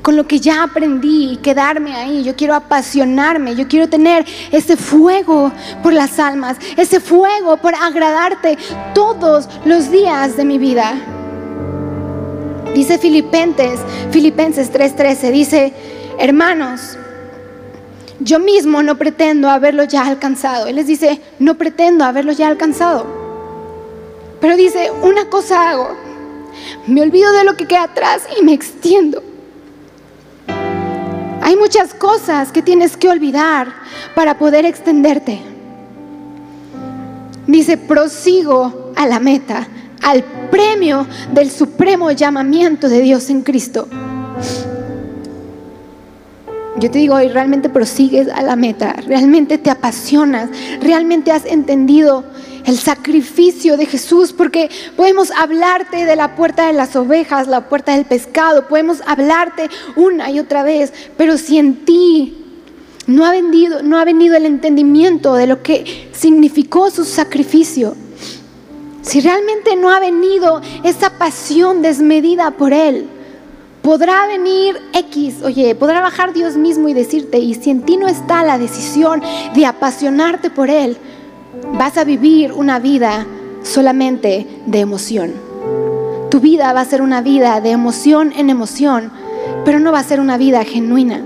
con 0.01 0.17
lo 0.17 0.27
que 0.27 0.41
ya 0.41 0.63
aprendí 0.63 1.33
y 1.33 1.37
quedarme 1.37 1.95
ahí. 1.95 2.25
Yo 2.25 2.35
quiero 2.35 2.55
apasionarme, 2.55 3.55
yo 3.55 3.69
quiero 3.69 3.87
tener 3.87 4.25
ese 4.51 4.79
fuego 4.79 5.53
por 5.83 5.93
las 5.93 6.19
almas, 6.19 6.57
ese 6.79 7.01
fuego 7.01 7.59
por 7.59 7.75
agradarte 7.75 8.57
todos 8.95 9.47
los 9.67 9.91
días 9.91 10.39
de 10.39 10.45
mi 10.47 10.57
vida. 10.57 10.95
Dice 12.75 12.97
Filipenses, 12.97 13.81
Filipenses 14.11 14.73
3:13, 14.73 15.31
dice, 15.31 15.75
hermanos, 16.19 16.97
yo 18.25 18.39
mismo 18.39 18.83
no 18.83 18.97
pretendo 18.97 19.49
haberlo 19.49 19.85
ya 19.85 20.07
alcanzado. 20.07 20.67
Él 20.67 20.77
les 20.77 20.87
dice, 20.87 21.21
no 21.39 21.57
pretendo 21.57 22.05
haberlo 22.05 22.33
ya 22.33 22.49
alcanzado. 22.49 23.07
Pero 24.41 24.57
dice, 24.57 24.91
una 25.03 25.27
cosa 25.27 25.71
hago, 25.71 25.91
me 26.87 27.03
olvido 27.03 27.33
de 27.33 27.45
lo 27.45 27.57
que 27.57 27.67
queda 27.67 27.85
atrás 27.85 28.23
y 28.39 28.43
me 28.45 28.53
extiendo. 28.53 29.23
Hay 31.43 31.57
muchas 31.57 31.95
cosas 31.95 32.53
que 32.53 32.63
tienes 32.63 32.97
que 32.97 33.09
olvidar 33.09 33.73
para 34.15 34.39
poder 34.39 34.65
extenderte. 34.65 35.41
Dice, 37.47 37.77
prosigo 37.77 38.93
a 38.95 39.07
la 39.07 39.19
meta, 39.19 39.67
al 40.03 40.23
premio 40.51 41.07
del 41.33 41.51
supremo 41.51 42.11
llamamiento 42.13 42.89
de 42.89 43.01
Dios 43.01 43.31
en 43.31 43.43
Cristo. 43.43 43.89
Yo 46.77 46.91
te 46.91 46.99
digo, 46.99 47.17
hoy 47.17 47.29
realmente 47.29 47.69
prosigues 47.69 48.29
a 48.29 48.43
la 48.43 48.57
meta, 48.57 48.95
realmente 49.07 49.59
te 49.59 49.71
apasionas, 49.71 50.49
realmente 50.81 51.31
has 51.31 51.45
entendido 51.45 52.25
el 52.65 52.79
sacrificio 52.79 53.77
de 53.77 53.85
Jesús, 53.85 54.33
porque 54.33 54.71
podemos 54.97 55.31
hablarte 55.33 56.07
de 56.07 56.17
la 56.17 56.35
puerta 56.35 56.67
de 56.67 56.73
las 56.73 56.97
ovejas, 56.97 57.47
la 57.47 57.69
puerta 57.69 57.95
del 57.95 58.07
pescado, 58.07 58.69
podemos 58.69 59.03
hablarte 59.07 59.69
una 59.97 60.31
y 60.31 60.39
otra 60.39 60.63
vez, 60.63 60.93
pero 61.19 61.37
si 61.37 61.59
en 61.59 61.85
ti 61.85 62.39
no 63.07 63.27
ha, 63.27 63.33
vendido, 63.33 63.83
no 63.83 63.99
ha 63.99 64.05
venido 64.05 64.35
el 64.37 64.47
entendimiento 64.47 65.35
de 65.35 65.47
lo 65.47 65.63
que 65.63 66.09
significó 66.13 66.91
su 66.91 67.05
sacrificio, 67.05 67.95
si 69.03 69.21
realmente 69.21 69.77
no 69.77 69.91
ha 69.91 70.01
venido 70.01 70.63
esa 70.85 71.11
pasión 71.19 71.83
desmedida 71.83 72.53
por 72.53 72.73
Él, 72.73 73.09
Podrá 73.83 74.29
venir 74.29 74.81
X, 74.93 75.43
oye, 75.43 75.75
podrá 75.75 76.01
bajar 76.01 76.33
Dios 76.33 76.57
mismo 76.57 76.89
y 76.89 76.95
decirte, 76.95 77.39
y 77.39 77.55
si 77.55 77.71
en 77.71 77.83
ti 77.83 77.97
no 77.97 78.07
está 78.07 78.45
la 78.45 78.57
decisión 78.57 79.21
de 79.55 79.67
apasionarte 79.67 80.51
por 80.51 80.71
Él, 80.71 80.97
vas 81.75 81.99
a 81.99 82.05
vivir 82.05 82.53
una 82.53 82.79
vida 82.79 83.27
solamente 83.65 84.47
de 84.67 84.79
emoción. 84.79 85.33
Tu 86.31 86.39
vida 86.39 86.73
va 86.73 86.81
a 86.81 86.85
ser 86.85 87.03
una 87.03 87.23
vida 87.23 87.61
de 87.61 87.73
emoción 87.73 88.33
en 88.37 88.51
emoción, 88.51 89.11
pero 89.65 89.81
no 89.81 89.91
va 89.91 89.99
a 89.99 90.05
ser 90.05 90.21
una 90.21 90.37
vida 90.37 90.65
genuina. 90.65 91.21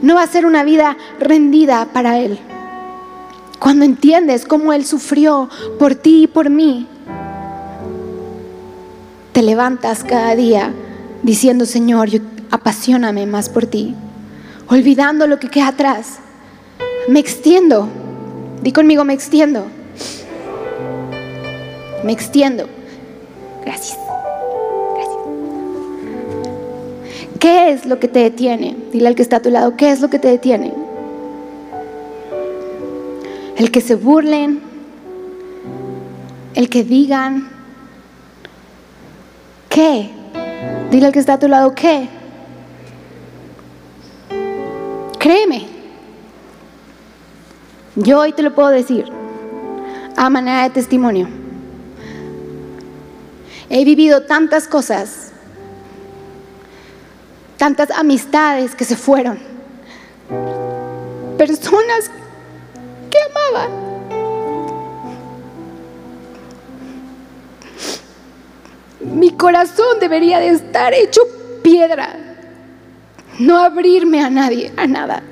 No 0.00 0.14
va 0.14 0.22
a 0.22 0.26
ser 0.26 0.46
una 0.46 0.64
vida 0.64 0.96
rendida 1.20 1.86
para 1.92 2.18
Él. 2.18 2.38
Cuando 3.58 3.84
entiendes 3.84 4.46
cómo 4.46 4.72
Él 4.72 4.86
sufrió 4.86 5.50
por 5.78 5.94
ti 5.94 6.22
y 6.22 6.26
por 6.28 6.48
mí, 6.48 6.86
te 9.32 9.42
levantas 9.42 10.02
cada 10.02 10.34
día 10.34 10.72
diciendo, 11.24 11.66
Señor, 11.66 12.08
yo, 12.08 12.20
apasioname 12.50 13.26
más 13.26 13.48
por 13.48 13.66
ti, 13.66 13.94
olvidando 14.68 15.26
lo 15.26 15.40
que 15.40 15.48
queda 15.48 15.68
atrás. 15.68 16.18
Me 17.08 17.18
extiendo, 17.18 17.88
di 18.62 18.70
conmigo, 18.70 19.04
me 19.04 19.14
extiendo. 19.14 19.66
Me 22.04 22.12
extiendo. 22.12 22.68
Gracias. 23.64 23.98
Gracias. 24.94 25.18
¿Qué 27.40 27.70
es 27.70 27.86
lo 27.86 27.98
que 27.98 28.08
te 28.08 28.20
detiene? 28.20 28.76
Dile 28.92 29.08
al 29.08 29.14
que 29.14 29.22
está 29.22 29.36
a 29.36 29.42
tu 29.42 29.50
lado, 29.50 29.76
¿qué 29.76 29.90
es 29.90 30.00
lo 30.00 30.10
que 30.10 30.18
te 30.18 30.28
detiene? 30.28 30.72
El 33.56 33.70
que 33.70 33.80
se 33.80 33.94
burlen, 33.94 34.60
el 36.54 36.68
que 36.68 36.84
digan, 36.84 37.48
¿qué? 39.70 40.10
Dile 40.94 41.06
al 41.06 41.12
que 41.12 41.18
está 41.18 41.32
a 41.32 41.38
tu 41.40 41.48
lado, 41.48 41.74
¿qué? 41.74 42.08
Créeme. 45.18 45.66
Yo 47.96 48.20
hoy 48.20 48.32
te 48.32 48.44
lo 48.44 48.54
puedo 48.54 48.68
decir 48.68 49.04
a 50.16 50.30
manera 50.30 50.62
de 50.62 50.70
testimonio. 50.70 51.26
He 53.68 53.84
vivido 53.84 54.22
tantas 54.22 54.68
cosas, 54.68 55.32
tantas 57.56 57.90
amistades 57.90 58.76
que 58.76 58.84
se 58.84 58.94
fueron, 58.94 59.40
personas 61.36 62.08
que 63.10 63.18
amaba 63.32 63.83
mi 69.04 69.30
corazón 69.30 69.98
debería 70.00 70.38
de 70.38 70.48
estar 70.48 70.94
hecho 70.94 71.22
piedra, 71.62 72.16
no 73.38 73.58
abrirme 73.58 74.22
a 74.22 74.30
nadie, 74.30 74.72
a 74.76 74.86
nada. 74.86 75.22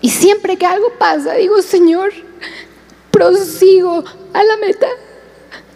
Y 0.00 0.10
siempre 0.10 0.56
que 0.56 0.66
algo 0.66 0.92
pasa, 0.98 1.34
digo, 1.34 1.60
Señor, 1.62 2.12
prosigo 3.10 4.04
a 4.32 4.44
la 4.44 4.56
meta, 4.56 4.88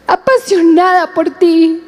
apasionada 0.06 1.12
por 1.12 1.30
ti, 1.30 1.82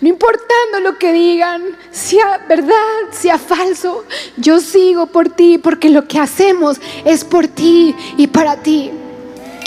no 0.00 0.08
importando 0.08 0.80
lo 0.82 0.98
que 0.98 1.12
digan, 1.12 1.62
sea 1.90 2.44
verdad, 2.48 2.74
sea 3.12 3.38
falso, 3.38 4.04
yo 4.36 4.60
sigo 4.60 5.06
por 5.06 5.28
ti 5.28 5.58
porque 5.58 5.88
lo 5.88 6.06
que 6.06 6.18
hacemos 6.18 6.80
es 7.04 7.24
por 7.24 7.46
ti 7.46 7.94
y 8.16 8.26
para 8.26 8.56
ti. 8.56 8.90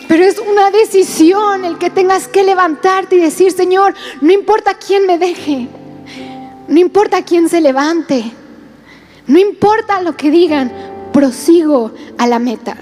Pero 0.08 0.24
es 0.24 0.40
una 0.40 0.72
decisión 0.72 1.66
el 1.66 1.78
que 1.78 1.90
tengas 1.90 2.28
que 2.28 2.44
levantarte 2.44 3.16
y 3.16 3.20
decir, 3.20 3.52
Señor, 3.52 3.94
no 4.22 4.32
importa 4.32 4.74
quién 4.74 5.06
me 5.06 5.18
deje, 5.18 5.68
no 6.68 6.80
importa 6.80 7.24
quién 7.24 7.50
se 7.50 7.62
levante, 7.62 8.32
no 9.28 9.40
importa 9.40 10.02
lo 10.02 10.16
que 10.18 10.30
digan, 10.30 10.72
prosigo 11.14 11.92
a 12.18 12.28
la 12.28 12.40
meta. 12.40 12.76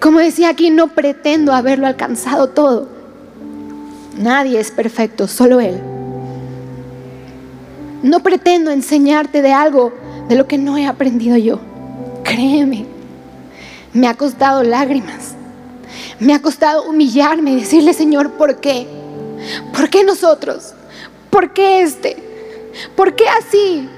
Como 0.00 0.18
decía 0.18 0.48
aquí, 0.48 0.70
no 0.70 0.88
pretendo 0.88 1.52
haberlo 1.52 1.86
alcanzado 1.86 2.48
todo. 2.48 2.88
Nadie 4.16 4.58
es 4.58 4.70
perfecto, 4.70 5.28
solo 5.28 5.60
Él. 5.60 5.80
No 8.02 8.20
pretendo 8.20 8.70
enseñarte 8.72 9.42
de 9.42 9.52
algo 9.52 9.92
de 10.28 10.34
lo 10.34 10.48
que 10.48 10.58
no 10.58 10.76
he 10.76 10.86
aprendido 10.86 11.36
yo. 11.36 11.60
Créeme, 12.24 12.86
me 13.92 14.08
ha 14.08 14.14
costado 14.14 14.62
lágrimas 14.64 15.36
me 16.22 16.34
ha 16.34 16.40
costado 16.40 16.84
humillarme 16.84 17.52
y 17.52 17.56
decirle, 17.56 17.92
Señor, 17.92 18.32
¿por 18.32 18.60
qué? 18.60 18.86
¿Por 19.74 19.90
qué 19.90 20.04
nosotros? 20.04 20.72
¿Por 21.30 21.52
qué 21.52 21.82
este? 21.82 22.16
¿Por 22.94 23.16
qué 23.16 23.24
así? 23.28 23.88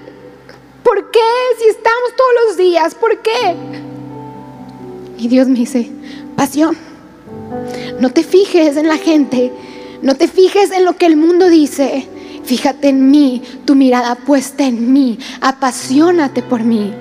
¿Por 0.82 1.10
qué 1.10 1.20
si 1.58 1.68
estamos 1.68 2.16
todos 2.16 2.30
los 2.46 2.56
días? 2.56 2.94
¿Por 2.94 3.18
qué? 3.18 3.54
Y 5.18 5.28
Dios 5.28 5.48
me 5.48 5.54
dice, 5.54 5.90
pasión, 6.34 6.76
no 8.00 8.10
te 8.10 8.22
fijes 8.22 8.78
en 8.78 8.88
la 8.88 8.96
gente, 8.96 9.52
no 10.00 10.14
te 10.16 10.26
fijes 10.26 10.70
en 10.72 10.86
lo 10.86 10.96
que 10.96 11.06
el 11.06 11.16
mundo 11.16 11.48
dice, 11.48 12.08
fíjate 12.44 12.88
en 12.88 13.10
mí, 13.10 13.42
tu 13.66 13.74
mirada 13.74 14.14
puesta 14.14 14.64
en 14.64 14.92
mí, 14.92 15.18
apasionate 15.42 16.42
por 16.42 16.62
mí. 16.62 16.94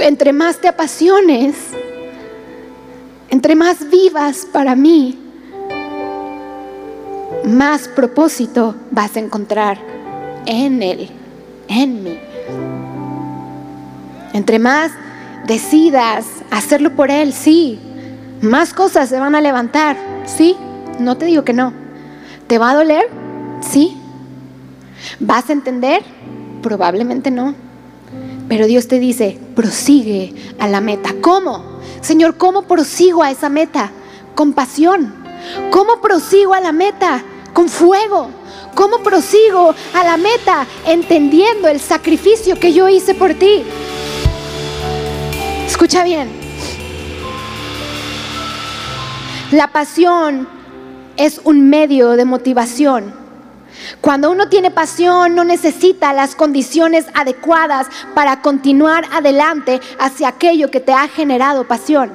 Entre 0.00 0.32
más 0.32 0.60
te 0.60 0.68
apasiones, 0.68 1.54
entre 3.30 3.54
más 3.54 3.90
vivas 3.90 4.46
para 4.52 4.74
mí, 4.76 5.18
más 7.44 7.88
propósito 7.88 8.74
vas 8.90 9.16
a 9.16 9.20
encontrar 9.20 9.78
en 10.46 10.82
Él, 10.82 11.10
en 11.68 12.02
mí. 12.02 12.18
Entre 14.32 14.58
más 14.58 14.92
decidas 15.46 16.26
hacerlo 16.50 16.94
por 16.94 17.10
Él, 17.10 17.32
sí, 17.32 17.78
más 18.42 18.72
cosas 18.72 19.08
se 19.08 19.18
van 19.18 19.34
a 19.34 19.40
levantar, 19.40 19.96
sí, 20.24 20.56
no 20.98 21.16
te 21.16 21.26
digo 21.26 21.44
que 21.44 21.52
no. 21.52 21.72
¿Te 22.46 22.58
va 22.58 22.70
a 22.70 22.74
doler? 22.74 23.08
Sí. 23.60 23.96
¿Vas 25.20 25.50
a 25.50 25.52
entender? 25.52 26.02
Probablemente 26.62 27.30
no. 27.30 27.54
Pero 28.48 28.66
Dios 28.66 28.88
te 28.88 28.98
dice, 28.98 29.38
prosigue 29.54 30.34
a 30.58 30.68
la 30.68 30.80
meta. 30.80 31.14
¿Cómo? 31.20 31.80
Señor, 32.00 32.36
¿cómo 32.36 32.62
prosigo 32.62 33.22
a 33.22 33.30
esa 33.30 33.48
meta? 33.48 33.90
Con 34.34 34.52
pasión. 34.52 35.14
¿Cómo 35.70 36.00
prosigo 36.00 36.54
a 36.54 36.60
la 36.60 36.72
meta? 36.72 37.24
Con 37.52 37.68
fuego. 37.68 38.30
¿Cómo 38.74 38.98
prosigo 38.98 39.74
a 39.94 40.04
la 40.04 40.16
meta 40.16 40.66
entendiendo 40.86 41.68
el 41.68 41.80
sacrificio 41.80 42.60
que 42.60 42.72
yo 42.72 42.88
hice 42.88 43.14
por 43.14 43.34
ti? 43.34 43.64
Escucha 45.66 46.04
bien. 46.04 46.28
La 49.50 49.68
pasión 49.68 50.48
es 51.16 51.40
un 51.44 51.68
medio 51.68 52.10
de 52.10 52.24
motivación. 52.24 53.25
Cuando 54.00 54.30
uno 54.30 54.48
tiene 54.48 54.70
pasión 54.70 55.34
no 55.34 55.44
necesita 55.44 56.12
las 56.12 56.34
condiciones 56.34 57.06
adecuadas 57.14 57.86
para 58.14 58.42
continuar 58.42 59.04
adelante 59.12 59.80
hacia 59.98 60.28
aquello 60.28 60.70
que 60.70 60.80
te 60.80 60.92
ha 60.92 61.08
generado 61.08 61.66
pasión. 61.66 62.12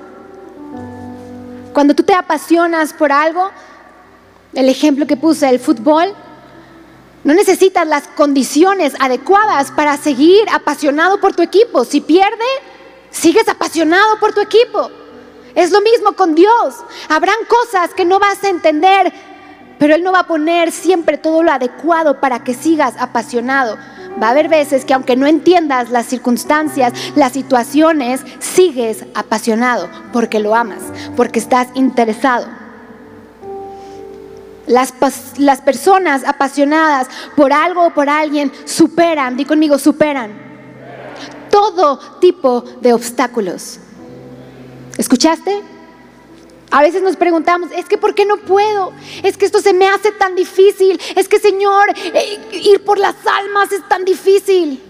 Cuando 1.74 1.96
tú 1.96 2.04
te 2.04 2.14
apasionas 2.14 2.94
por 2.94 3.12
algo, 3.12 3.50
el 4.54 4.68
ejemplo 4.68 5.08
que 5.08 5.16
puse, 5.16 5.50
el 5.50 5.60
fútbol, 5.60 6.14
no 7.24 7.34
necesitas 7.34 7.88
las 7.88 8.08
condiciones 8.08 8.94
adecuadas 9.00 9.72
para 9.72 9.96
seguir 9.98 10.50
apasionado 10.52 11.20
por 11.20 11.34
tu 11.34 11.44
equipo. 11.44 11.86
Si 11.86 12.02
pierde, 12.02 12.46
sigues 13.12 13.48
apasionado 13.48 14.20
por 14.20 14.34
tu 14.34 14.42
equipo. 14.42 14.90
Es 15.54 15.72
lo 15.72 15.82
mismo 15.82 16.14
con 16.14 16.34
Dios. 16.34 16.76
Habrán 17.10 17.38
cosas 17.48 17.94
que 17.94 18.06
no 18.06 18.20
vas 18.20 18.44
a 18.44 18.50
entender, 18.50 19.14
pero 19.82 19.96
Él 19.96 20.04
no 20.04 20.12
va 20.12 20.20
a 20.20 20.28
poner 20.28 20.72
siempre 20.72 21.18
todo 21.18 21.42
lo 21.42 21.52
adecuado 21.52 22.20
para 22.20 22.44
que 22.44 22.54
sigas 22.54 22.94
apasionado. 23.00 23.80
Va 24.22 24.28
a 24.28 24.30
haber 24.30 24.48
veces 24.48 24.86
que 24.86 24.94
aunque 24.94 25.16
no 25.16 25.26
entiendas 25.26 25.90
las 25.90 26.06
circunstancias, 26.06 26.94
las 27.16 27.32
situaciones, 27.32 28.22
sigues 28.38 29.06
apasionado 29.16 29.90
porque 30.14 30.38
lo 30.38 30.54
amas, 30.54 30.84
porque 31.18 31.40
estás 31.40 31.70
interesado. 31.74 32.46
Las, 34.68 34.94
las 35.40 35.62
personas 35.62 36.26
apasionadas 36.28 37.08
por 37.36 37.52
algo 37.52 37.88
o 37.88 37.90
por 37.90 38.08
alguien 38.08 38.52
superan, 38.66 39.36
di 39.36 39.46
conmigo, 39.46 39.80
superan 39.80 40.30
todo 41.50 41.98
tipo 42.20 42.62
de 42.82 42.94
obstáculos. 42.94 43.80
¿Escuchaste? 44.96 45.71
A 46.72 46.82
veces 46.82 47.04
nos 47.04 47.18
preguntamos, 47.18 47.70
es 47.76 47.86
que 47.86 47.98
¿por 47.98 48.16
qué 48.16 48.26
no 48.26 48.38
puedo? 48.38 48.94
Es 49.24 49.36
que 49.36 49.46
esto 49.46 49.60
se 49.60 49.74
me 49.74 49.88
hace 49.88 50.12
tan 50.14 50.36
difícil. 50.36 51.00
Es 51.18 51.28
que 51.28 51.38
Señor, 51.38 51.90
eh, 51.90 52.40
ir 52.64 52.84
por 52.86 52.98
las 52.98 53.16
almas 53.26 53.74
es 53.74 53.88
tan 53.90 54.06
difícil. 54.06 54.82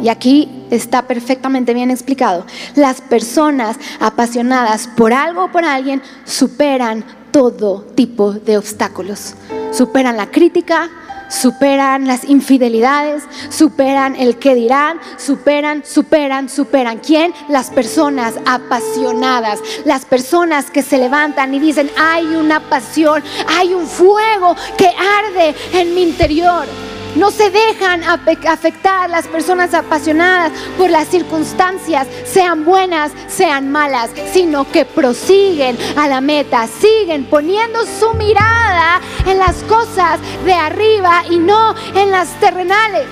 Y 0.00 0.08
aquí 0.08 0.66
está 0.70 1.02
perfectamente 1.02 1.74
bien 1.74 1.90
explicado. 1.90 2.46
Las 2.76 3.00
personas 3.00 3.76
apasionadas 3.98 4.86
por 4.86 5.12
algo 5.12 5.44
o 5.44 5.52
por 5.52 5.64
alguien 5.64 6.02
superan 6.24 7.04
todo 7.32 7.80
tipo 7.96 8.32
de 8.32 8.58
obstáculos. 8.58 9.34
Superan 9.72 10.16
la 10.16 10.30
crítica, 10.30 10.88
superan 11.28 12.06
las 12.06 12.24
infidelidades, 12.24 13.24
superan 13.48 14.16
el 14.16 14.38
que 14.38 14.54
dirán, 14.54 15.00
superan, 15.16 15.84
superan, 15.84 16.48
superan. 16.48 16.98
¿Quién? 16.98 17.32
Las 17.48 17.70
personas 17.70 18.34
apasionadas, 18.46 19.60
las 19.84 20.04
personas 20.04 20.70
que 20.70 20.82
se 20.82 20.98
levantan 20.98 21.54
y 21.54 21.60
dicen, 21.60 21.90
hay 21.98 22.26
una 22.26 22.60
pasión, 22.60 23.22
hay 23.46 23.74
un 23.74 23.86
fuego 23.86 24.56
que 24.76 24.88
arde 24.88 25.54
en 25.72 25.94
mi 25.94 26.02
interior. 26.02 26.66
No 27.14 27.30
se 27.30 27.50
dejan 27.50 28.02
afectar 28.02 29.08
las 29.08 29.28
personas 29.28 29.72
apasionadas 29.72 30.52
por 30.76 30.90
las 30.90 31.06
circunstancias, 31.08 32.08
sean 32.24 32.64
buenas, 32.64 33.12
sean 33.28 33.70
malas, 33.70 34.10
sino 34.32 34.70
que 34.70 34.84
prosiguen 34.84 35.78
a 35.96 36.08
la 36.08 36.20
meta, 36.20 36.66
siguen 36.66 37.26
poniendo 37.26 37.80
su 37.86 38.14
mirada 38.14 39.00
en 39.26 39.38
las 39.38 39.54
cosas 39.64 40.18
de 40.44 40.54
arriba 40.54 41.22
y 41.30 41.38
no 41.38 41.74
en 41.94 42.10
las 42.10 42.28
terrenales. 42.40 43.06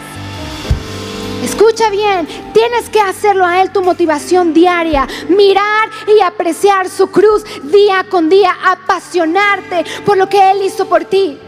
Escucha 1.44 1.90
bien, 1.90 2.26
tienes 2.52 2.88
que 2.88 3.00
hacerlo 3.00 3.44
a 3.44 3.62
Él 3.62 3.70
tu 3.70 3.82
motivación 3.82 4.52
diaria, 4.52 5.06
mirar 5.28 5.90
y 6.06 6.20
apreciar 6.22 6.88
su 6.88 7.08
cruz 7.08 7.44
día 7.62 8.04
con 8.08 8.28
día, 8.28 8.56
apasionarte 8.64 9.84
por 10.04 10.16
lo 10.16 10.28
que 10.28 10.50
Él 10.50 10.62
hizo 10.62 10.86
por 10.86 11.04
ti. 11.04 11.38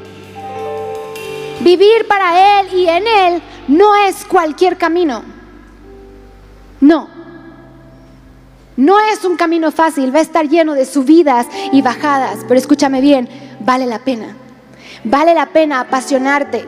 Vivir 1.60 2.06
para 2.08 2.60
Él 2.60 2.74
y 2.74 2.88
en 2.88 3.06
Él 3.06 3.42
no 3.68 3.94
es 3.94 4.24
cualquier 4.24 4.76
camino. 4.76 5.22
No. 6.80 7.08
No 8.76 8.98
es 8.98 9.24
un 9.24 9.36
camino 9.36 9.70
fácil, 9.70 10.14
va 10.14 10.18
a 10.18 10.22
estar 10.22 10.48
lleno 10.48 10.74
de 10.74 10.84
subidas 10.84 11.46
y 11.72 11.80
bajadas, 11.80 12.40
pero 12.48 12.58
escúchame 12.58 13.00
bien, 13.00 13.28
vale 13.60 13.86
la 13.86 14.00
pena. 14.00 14.36
Vale 15.04 15.34
la 15.34 15.46
pena 15.46 15.80
apasionarte. 15.80 16.66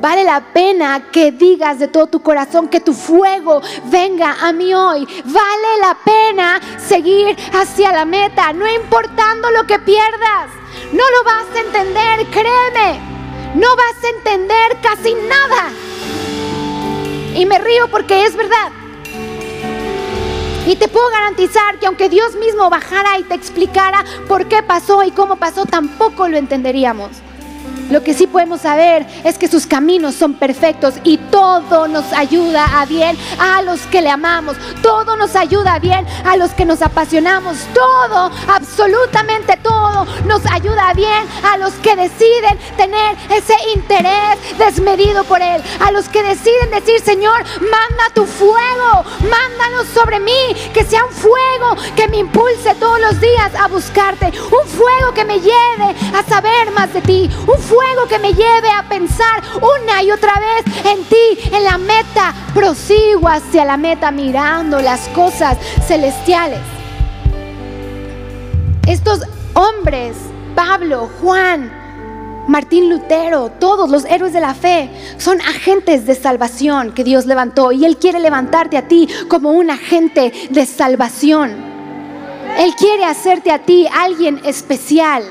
Vale 0.00 0.24
la 0.24 0.40
pena 0.40 1.10
que 1.12 1.30
digas 1.30 1.78
de 1.78 1.86
todo 1.86 2.06
tu 2.08 2.20
corazón 2.20 2.68
que 2.68 2.80
tu 2.80 2.92
fuego 2.92 3.60
venga 3.84 4.36
a 4.40 4.52
mí 4.52 4.74
hoy. 4.74 5.06
Vale 5.24 5.78
la 5.80 5.96
pena 6.04 6.60
seguir 6.78 7.36
hacia 7.52 7.92
la 7.92 8.04
meta, 8.04 8.52
no 8.52 8.66
importando 8.66 9.50
lo 9.50 9.64
que 9.66 9.78
pierdas. 9.78 10.50
No 10.92 11.02
lo 11.10 11.24
vas 11.24 11.46
a 11.54 11.60
entender, 11.60 12.26
créeme 12.30 13.13
no 13.54 13.76
vas 13.76 14.04
a 14.04 14.08
entender 14.08 14.76
casi 14.82 15.14
nada. 15.14 15.72
Y 17.34 17.46
me 17.46 17.58
río 17.58 17.88
porque 17.88 18.24
es 18.24 18.36
verdad. 18.36 18.70
Y 20.66 20.76
te 20.76 20.88
puedo 20.88 21.08
garantizar 21.10 21.78
que 21.78 21.86
aunque 21.86 22.08
Dios 22.08 22.36
mismo 22.36 22.70
bajara 22.70 23.18
y 23.18 23.22
te 23.24 23.34
explicara 23.34 24.04
por 24.28 24.46
qué 24.46 24.62
pasó 24.62 25.02
y 25.02 25.10
cómo 25.10 25.36
pasó, 25.36 25.66
tampoco 25.66 26.26
lo 26.28 26.36
entenderíamos. 26.36 27.10
Lo 27.90 28.02
que 28.02 28.14
sí 28.14 28.26
podemos 28.26 28.62
saber 28.62 29.06
es 29.24 29.36
que 29.36 29.46
sus 29.46 29.66
caminos 29.66 30.14
son 30.14 30.34
perfectos 30.34 30.94
y 31.04 31.18
todo 31.18 31.86
nos 31.86 32.12
ayuda 32.12 32.80
a 32.80 32.86
bien 32.86 33.16
a 33.38 33.60
los 33.62 33.80
que 33.82 34.00
le 34.00 34.10
amamos. 34.10 34.56
Todo 34.82 35.16
nos 35.16 35.36
ayuda 35.36 35.74
a 35.74 35.78
bien 35.78 36.06
a 36.24 36.36
los 36.36 36.52
que 36.52 36.64
nos 36.64 36.80
apasionamos. 36.80 37.58
Todo, 37.74 38.30
absolutamente 38.48 39.58
todo 39.62 40.06
nos 40.24 40.44
ayuda 40.50 40.88
a 40.88 40.94
bien 40.94 41.26
a 41.50 41.58
los 41.58 41.74
que 41.74 41.94
deciden 41.94 42.58
tener 42.76 43.16
ese 43.30 43.54
interés 43.74 44.38
desmedido 44.58 45.24
por 45.24 45.42
Él. 45.42 45.62
A 45.80 45.92
los 45.92 46.08
que 46.08 46.22
deciden 46.22 46.70
decir, 46.70 47.00
Señor, 47.00 47.44
manda 47.60 48.14
tu 48.14 48.24
fuego, 48.24 49.04
mándanos 49.20 49.88
sobre 49.92 50.20
mí. 50.20 50.54
Que 50.72 50.84
sea 50.84 51.04
un 51.04 51.12
fuego 51.12 51.76
que 51.96 52.08
me 52.08 52.18
impulse 52.18 52.74
todos 52.80 53.00
los 53.00 53.20
días 53.20 53.54
a 53.54 53.68
buscarte. 53.68 54.26
Un 54.26 54.68
fuego 54.68 55.12
que 55.14 55.24
me 55.24 55.38
lleve 55.38 55.94
a 56.14 56.22
saber 56.28 56.70
más 56.72 56.92
de 56.94 57.02
ti. 57.02 57.30
Un 57.46 57.58
fuego 57.58 57.73
que 58.08 58.18
me 58.18 58.34
lleve 58.34 58.68
a 58.68 58.86
pensar 58.88 59.42
una 59.56 60.02
y 60.02 60.10
otra 60.10 60.34
vez 60.34 60.84
en 60.84 61.04
ti, 61.04 61.50
en 61.52 61.64
la 61.64 61.78
meta. 61.78 62.34
Prosigo 62.52 63.28
hacia 63.28 63.64
la 63.64 63.76
meta 63.76 64.10
mirando 64.10 64.80
las 64.80 65.08
cosas 65.08 65.56
celestiales. 65.86 66.60
Estos 68.86 69.20
hombres, 69.54 70.16
Pablo, 70.54 71.08
Juan, 71.20 71.72
Martín 72.46 72.90
Lutero, 72.90 73.50
todos 73.52 73.88
los 73.88 74.04
héroes 74.04 74.34
de 74.34 74.40
la 74.40 74.54
fe 74.54 74.90
son 75.16 75.40
agentes 75.40 76.04
de 76.04 76.14
salvación 76.14 76.92
que 76.92 77.04
Dios 77.04 77.24
levantó 77.24 77.72
y 77.72 77.86
Él 77.86 77.96
quiere 77.96 78.20
levantarte 78.20 78.76
a 78.76 78.86
ti 78.86 79.08
como 79.28 79.52
un 79.52 79.70
agente 79.70 80.30
de 80.50 80.66
salvación. 80.66 81.52
Él 82.58 82.74
quiere 82.76 83.04
hacerte 83.04 83.50
a 83.50 83.60
ti 83.60 83.86
alguien 83.90 84.42
especial. 84.44 85.24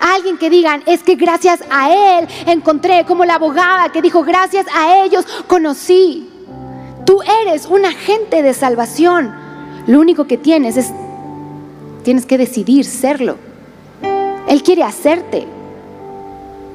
Alguien 0.00 0.38
que 0.38 0.50
digan, 0.50 0.82
es 0.86 1.02
que 1.02 1.14
gracias 1.14 1.60
a 1.70 1.90
Él 2.18 2.28
encontré, 2.46 3.04
como 3.04 3.24
la 3.24 3.34
abogada 3.34 3.90
que 3.90 4.02
dijo, 4.02 4.22
gracias 4.22 4.66
a 4.74 5.02
ellos 5.04 5.26
conocí. 5.46 6.30
Tú 7.04 7.20
eres 7.42 7.66
un 7.66 7.84
agente 7.84 8.42
de 8.42 8.54
salvación. 8.54 9.34
Lo 9.86 10.00
único 10.00 10.26
que 10.26 10.38
tienes 10.38 10.76
es, 10.76 10.92
tienes 12.02 12.26
que 12.26 12.38
decidir 12.38 12.84
serlo. 12.84 13.36
Él 14.48 14.62
quiere 14.62 14.82
hacerte. 14.82 15.46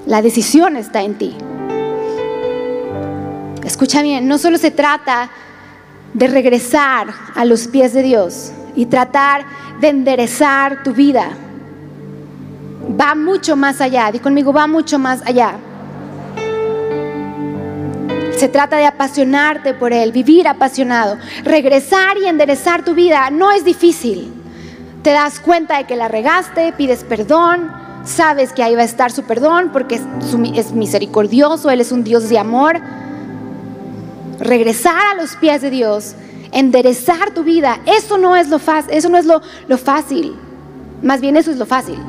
La 0.06 0.22
decisión 0.22 0.76
está 0.76 1.02
en 1.02 1.18
ti. 1.18 1.36
Escucha 3.64 4.02
bien, 4.02 4.28
no 4.28 4.38
solo 4.38 4.58
se 4.58 4.72
trata 4.72 5.30
de 6.14 6.28
regresar 6.28 7.08
a 7.36 7.46
los 7.46 7.68
pies 7.68 7.94
de 7.94 8.02
Dios 8.02 8.52
y 8.76 8.88
tratar 8.88 9.46
de 9.80 9.90
enderezar 9.90 10.84
tu 10.84 10.94
vida 10.94 11.32
va 12.90 13.16
mucho 13.16 13.56
más 13.56 13.82
allá. 13.82 14.12
Di 14.12 14.20
conmigo, 14.20 14.54
va 14.54 14.68
mucho 14.68 15.00
más 15.00 15.22
allá. 15.26 15.58
Se 18.36 18.48
trata 18.48 18.78
de 18.78 18.86
apasionarte 18.86 19.74
por 19.74 19.92
Él, 19.92 20.12
vivir 20.12 20.48
apasionado. 20.48 21.18
Regresar 21.44 22.18
y 22.18 22.26
enderezar 22.26 22.84
tu 22.84 22.94
vida 22.94 23.30
no 23.30 23.52
es 23.52 23.66
difícil. 23.66 24.34
Te 25.04 25.12
das 25.12 25.40
cuenta 25.40 25.78
de 25.78 25.86
que 25.86 25.96
la 25.96 26.08
regaste, 26.08 26.74
pides 26.74 27.04
perdón, 27.04 27.72
sabes 28.06 28.54
que 28.54 28.64
ahí 28.64 28.76
va 28.76 28.82
a 28.82 28.86
estar 28.86 29.12
su 29.12 29.24
perdón 29.24 29.72
porque 29.72 29.96
es, 29.96 30.72
misericordioso, 30.72 31.70
Él 31.70 31.82
es 31.82 31.92
un 31.92 32.04
Dios 32.04 32.30
de 32.30 32.40
amor. 32.40 32.80
Regresar 34.40 35.02
a 35.12 35.16
los 35.16 35.36
pies 35.36 35.62
de 35.62 35.70
Dios, 35.70 36.16
enderezar 36.54 37.34
tu 37.34 37.44
vida, 37.44 37.80
eso 37.86 38.18
no 38.18 38.38
es 38.38 38.48
lo 38.48 38.60
eso 38.90 39.10
no 39.10 39.18
es 39.18 39.26
lo 39.26 39.78
fácil. 39.78 40.38
Más 41.02 41.20
bien 41.20 41.36
eso 41.36 41.52
es 41.52 41.58
lo 41.58 41.66
fácil. 41.66 42.00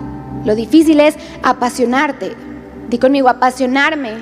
Lo 0.45 0.55
difícil 0.55 1.01
es 1.01 1.17
apasionarte. 1.43 2.35
Di 2.89 2.99
conmigo, 2.99 3.29
apasionarme 3.29 4.15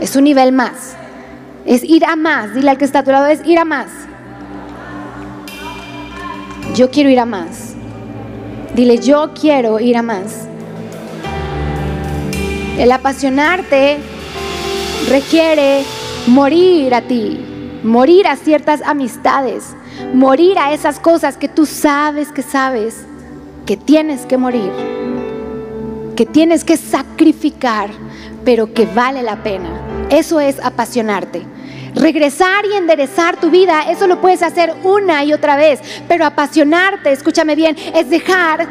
es 0.00 0.16
un 0.16 0.24
nivel 0.24 0.52
más. 0.52 0.94
Es 1.64 1.84
ir 1.84 2.04
a 2.04 2.16
más. 2.16 2.54
Dile 2.54 2.70
al 2.70 2.78
que 2.78 2.84
está 2.84 3.00
a 3.00 3.04
tu 3.04 3.10
lado, 3.10 3.26
es 3.26 3.46
ir 3.46 3.58
a 3.58 3.64
más. 3.64 3.88
Yo 6.74 6.90
quiero 6.90 7.10
ir 7.10 7.20
a 7.20 7.26
más. 7.26 7.74
Dile, 8.74 8.98
yo 8.98 9.32
quiero 9.38 9.78
ir 9.78 9.96
a 9.96 10.02
más. 10.02 10.46
El 12.78 12.90
apasionarte 12.90 13.98
requiere 15.08 15.84
morir 16.26 16.94
a 16.94 17.02
ti, 17.02 17.38
morir 17.82 18.26
a 18.26 18.36
ciertas 18.36 18.80
amistades, 18.82 19.76
morir 20.14 20.58
a 20.58 20.72
esas 20.72 20.98
cosas 20.98 21.36
que 21.36 21.48
tú 21.48 21.66
sabes 21.66 22.32
que 22.32 22.42
sabes 22.42 23.04
que 23.66 23.76
tienes 23.76 24.26
que 24.26 24.38
morir, 24.38 24.70
que 26.16 26.26
tienes 26.26 26.64
que 26.64 26.76
sacrificar, 26.76 27.90
pero 28.44 28.72
que 28.72 28.86
vale 28.86 29.22
la 29.22 29.42
pena. 29.42 29.68
Eso 30.10 30.40
es 30.40 30.58
apasionarte. 30.60 31.42
Regresar 31.94 32.64
y 32.66 32.76
enderezar 32.76 33.38
tu 33.38 33.50
vida, 33.50 33.90
eso 33.90 34.06
lo 34.06 34.20
puedes 34.20 34.42
hacer 34.42 34.74
una 34.82 35.24
y 35.24 35.32
otra 35.32 35.56
vez, 35.56 35.80
pero 36.08 36.24
apasionarte, 36.24 37.12
escúchame 37.12 37.54
bien, 37.54 37.76
es 37.94 38.08
dejar 38.08 38.66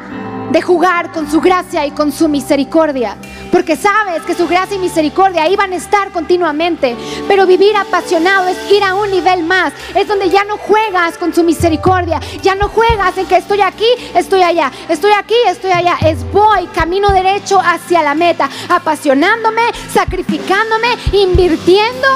de 0.52 0.62
jugar 0.62 1.12
con 1.12 1.30
su 1.32 1.40
gracia 1.40 1.86
y 1.86 1.92
con 1.92 2.12
su 2.12 2.28
misericordia. 2.28 3.16
Porque 3.52 3.76
sabes 3.76 4.22
que 4.24 4.36
su 4.36 4.48
gracia 4.48 4.76
y 4.76 4.80
misericordia 4.80 5.44
van 5.56 5.72
a 5.72 5.76
estar 5.76 6.12
continuamente. 6.12 6.96
Pero 7.28 7.46
vivir 7.46 7.76
apasionado 7.76 8.48
es 8.48 8.58
ir 8.72 8.84
a 8.84 8.96
un 8.96 9.10
nivel 9.10 9.44
más. 9.44 9.74
Es 9.96 10.08
donde 10.08 10.30
ya 10.30 10.44
no 10.44 10.58
juegas 10.58 11.18
con 11.18 11.34
su 11.34 11.44
misericordia. 11.44 12.20
Ya 12.42 12.56
no 12.56 12.68
juegas 12.68 13.18
en 13.18 13.26
que 13.28 13.38
estoy 13.38 13.62
aquí, 13.62 13.88
estoy 14.14 14.44
allá. 14.44 14.72
Estoy 14.90 15.12
aquí, 15.12 15.36
estoy 15.48 15.72
allá. 15.72 15.98
Es 16.02 16.30
voy 16.32 16.66
camino 16.68 17.10
derecho 17.12 17.60
hacia 17.60 18.04
la 18.04 18.14
meta. 18.14 18.50
Apasionándome, 18.70 19.62
sacrificándome, 19.94 20.98
invirtiendo. 21.14 22.08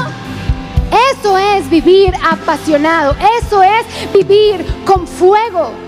Eso 1.13 1.37
es 1.37 1.69
vivir 1.69 2.13
apasionado. 2.29 3.15
Eso 3.41 3.63
es 3.63 4.13
vivir 4.13 4.65
con 4.85 5.07
fuego. 5.07 5.84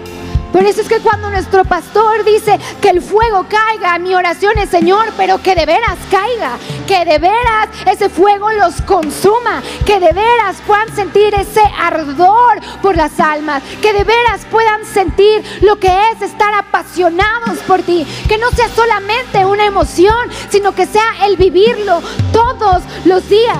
Por 0.57 0.65
eso 0.65 0.81
es 0.81 0.89
que 0.89 0.97
cuando 1.01 1.29
nuestro 1.29 1.63
pastor 1.65 2.25
dice 2.25 2.59
que 2.81 2.89
el 2.89 2.99
fuego 2.99 3.45
caiga, 3.47 3.99
mi 3.99 4.15
oración 4.15 4.57
es 4.57 4.71
Señor, 4.71 5.13
pero 5.15 5.39
que 5.39 5.53
de 5.53 5.67
veras 5.67 5.99
caiga, 6.09 6.57
que 6.87 7.05
de 7.05 7.19
veras 7.19 7.69
ese 7.85 8.09
fuego 8.09 8.51
los 8.53 8.81
consuma, 8.81 9.61
que 9.85 9.99
de 9.99 10.13
veras 10.13 10.57
puedan 10.65 10.91
sentir 10.95 11.35
ese 11.35 11.61
ardor 11.79 12.59
por 12.81 12.97
las 12.97 13.19
almas, 13.19 13.61
que 13.83 13.93
de 13.93 14.03
veras 14.03 14.47
puedan 14.49 14.83
sentir 14.83 15.43
lo 15.61 15.77
que 15.77 15.91
es 16.09 16.23
estar 16.23 16.51
apasionados 16.55 17.59
por 17.67 17.83
ti, 17.83 18.07
que 18.27 18.39
no 18.39 18.49
sea 18.49 18.67
solamente 18.69 19.45
una 19.45 19.67
emoción, 19.67 20.27
sino 20.49 20.73
que 20.73 20.87
sea 20.87 21.27
el 21.27 21.37
vivirlo 21.37 22.01
todos 22.33 22.81
los 23.05 23.29
días. 23.29 23.59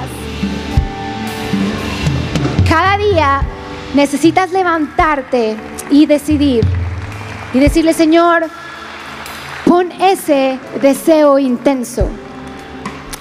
Cada 2.68 2.98
día 2.98 3.44
necesitas 3.94 4.52
levantarte 4.52 5.56
y 5.92 6.08
decidir 6.08 6.87
y 7.54 7.60
decirle, 7.60 7.94
Señor, 7.94 8.44
pon 9.66 9.92
ese 10.02 10.60
deseo 10.82 11.40
intenso. 11.40 12.08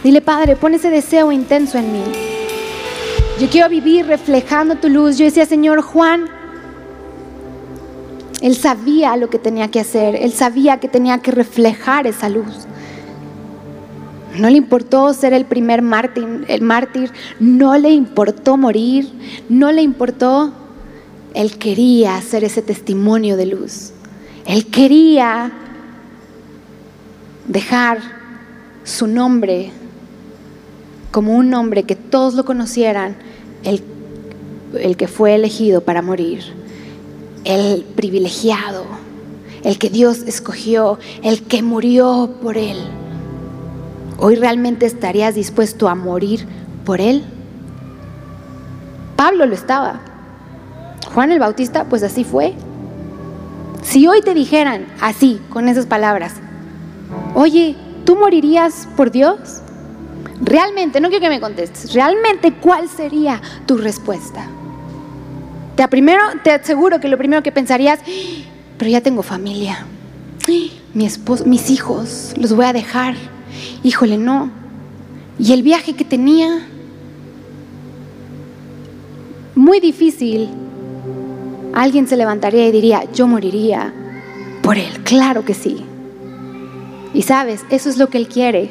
Dile, 0.02 0.20
Padre, 0.20 0.56
pon 0.56 0.74
ese 0.74 0.90
deseo 0.90 1.32
intenso 1.32 1.78
en 1.78 1.92
mí. 1.92 2.02
Yo 3.40 3.48
quiero 3.48 3.68
vivir 3.68 4.06
reflejando 4.06 4.76
tu 4.76 4.88
luz. 4.88 5.18
Yo 5.18 5.24
decía, 5.24 5.46
Señor 5.46 5.82
Juan, 5.82 6.26
él 8.40 8.54
sabía 8.56 9.16
lo 9.16 9.30
que 9.30 9.38
tenía 9.38 9.68
que 9.68 9.80
hacer, 9.80 10.14
él 10.16 10.32
sabía 10.32 10.78
que 10.78 10.88
tenía 10.88 11.18
que 11.18 11.30
reflejar 11.30 12.06
esa 12.06 12.28
luz. 12.28 12.66
No 14.38 14.50
le 14.50 14.58
importó 14.58 15.12
ser 15.14 15.32
el 15.32 15.46
primer 15.46 15.80
mártir, 15.80 16.44
el 16.48 16.60
mártir, 16.60 17.10
no 17.40 17.78
le 17.78 17.90
importó 17.90 18.56
morir, 18.56 19.10
no 19.48 19.72
le 19.72 19.80
importó, 19.80 20.52
él 21.32 21.56
quería 21.56 22.20
ser 22.20 22.44
ese 22.44 22.60
testimonio 22.60 23.36
de 23.36 23.46
luz. 23.46 23.92
Él 24.46 24.66
quería 24.66 25.52
dejar 27.48 27.98
su 28.84 29.06
nombre 29.06 29.72
como 31.10 31.34
un 31.34 31.50
nombre 31.50 31.82
que 31.82 31.96
todos 31.96 32.34
lo 32.34 32.44
conocieran, 32.44 33.16
el, 33.64 33.82
el 34.78 34.96
que 34.96 35.08
fue 35.08 35.34
elegido 35.34 35.80
para 35.80 36.02
morir, 36.02 36.40
el 37.44 37.84
privilegiado, 37.96 38.84
el 39.64 39.78
que 39.78 39.88
Dios 39.88 40.18
escogió, 40.26 40.98
el 41.22 41.42
que 41.42 41.62
murió 41.62 42.34
por 42.42 42.56
él. 42.56 42.76
¿Hoy 44.18 44.36
realmente 44.36 44.86
estarías 44.86 45.34
dispuesto 45.34 45.88
a 45.88 45.94
morir 45.94 46.46
por 46.84 47.00
él? 47.00 47.24
Pablo 49.16 49.46
lo 49.46 49.54
estaba. 49.54 50.00
Juan 51.12 51.32
el 51.32 51.38
Bautista, 51.38 51.84
pues 51.84 52.02
así 52.02 52.22
fue. 52.22 52.54
Si 53.86 54.08
hoy 54.08 54.20
te 54.20 54.34
dijeran 54.34 54.84
así, 55.00 55.40
con 55.48 55.68
esas 55.68 55.86
palabras, 55.86 56.34
oye, 57.34 57.76
¿tú 58.04 58.16
morirías 58.16 58.88
por 58.96 59.12
Dios? 59.12 59.38
Realmente, 60.42 61.00
no 61.00 61.08
quiero 61.08 61.22
que 61.22 61.28
me 61.28 61.40
contestes, 61.40 61.94
realmente 61.94 62.52
cuál 62.52 62.88
sería 62.88 63.40
tu 63.64 63.76
respuesta. 63.78 64.48
Te, 65.76 65.86
primero, 65.86 66.20
te 66.42 66.50
aseguro 66.50 66.98
que 66.98 67.06
lo 67.06 67.16
primero 67.16 67.44
que 67.44 67.52
pensarías, 67.52 68.00
pero 68.76 68.90
ya 68.90 69.00
tengo 69.00 69.22
familia, 69.22 69.86
mi 70.92 71.06
esposo, 71.06 71.44
mis 71.46 71.70
hijos, 71.70 72.34
los 72.36 72.54
voy 72.54 72.66
a 72.66 72.72
dejar. 72.72 73.14
Híjole, 73.84 74.18
no. 74.18 74.50
Y 75.38 75.52
el 75.52 75.62
viaje 75.62 75.94
que 75.94 76.04
tenía, 76.04 76.66
muy 79.54 79.78
difícil 79.78 80.50
alguien 81.76 82.08
se 82.08 82.16
levantaría 82.16 82.66
y 82.66 82.72
diría, 82.72 83.04
yo 83.12 83.26
moriría 83.26 83.92
por 84.62 84.78
Él. 84.78 85.02
Claro 85.04 85.44
que 85.44 85.52
sí. 85.52 85.84
Y 87.12 87.20
sabes, 87.20 87.66
eso 87.68 87.90
es 87.90 87.98
lo 87.98 88.08
que 88.08 88.16
Él 88.16 88.28
quiere, 88.28 88.70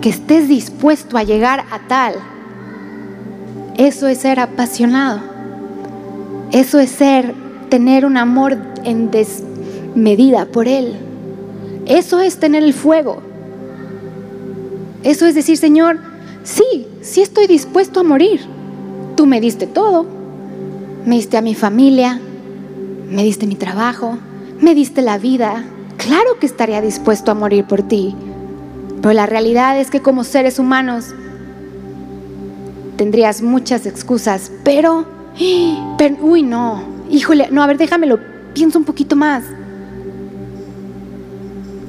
que 0.00 0.08
estés 0.08 0.48
dispuesto 0.48 1.18
a 1.18 1.24
llegar 1.24 1.66
a 1.70 1.86
tal. 1.86 2.14
Eso 3.76 4.08
es 4.08 4.18
ser 4.18 4.40
apasionado. 4.40 5.20
Eso 6.52 6.78
es 6.78 6.90
ser, 6.90 7.34
tener 7.68 8.06
un 8.06 8.16
amor 8.16 8.56
en 8.84 9.10
desmedida 9.10 10.46
por 10.46 10.68
Él. 10.68 10.94
Eso 11.84 12.20
es 12.22 12.40
tener 12.40 12.62
el 12.62 12.72
fuego. 12.72 13.18
Eso 15.02 15.26
es 15.26 15.34
decir, 15.34 15.58
Señor, 15.58 16.00
sí, 16.44 16.86
sí 17.02 17.20
estoy 17.20 17.46
dispuesto 17.46 18.00
a 18.00 18.04
morir. 18.04 18.40
Tú 19.16 19.26
me 19.26 19.38
diste 19.38 19.66
todo 19.66 20.15
me 21.06 21.14
diste 21.14 21.36
a 21.36 21.40
mi 21.40 21.54
familia, 21.54 22.20
me 23.08 23.22
diste 23.22 23.46
mi 23.46 23.54
trabajo, 23.54 24.18
me 24.60 24.74
diste 24.74 25.02
la 25.02 25.18
vida. 25.18 25.64
Claro 25.96 26.38
que 26.40 26.46
estaría 26.46 26.82
dispuesto 26.82 27.30
a 27.30 27.34
morir 27.34 27.64
por 27.64 27.82
ti. 27.82 28.14
Pero 29.00 29.14
la 29.14 29.26
realidad 29.26 29.78
es 29.78 29.88
que 29.88 30.02
como 30.02 30.24
seres 30.24 30.58
humanos 30.58 31.14
tendrías 32.96 33.40
muchas 33.40 33.86
excusas, 33.86 34.50
pero, 34.64 35.06
pero 35.96 36.16
uy, 36.22 36.42
no, 36.42 36.82
híjole, 37.08 37.48
no, 37.52 37.62
a 37.62 37.68
ver, 37.68 37.78
déjamelo, 37.78 38.18
pienso 38.52 38.78
un 38.78 38.84
poquito 38.84 39.14
más. 39.14 39.44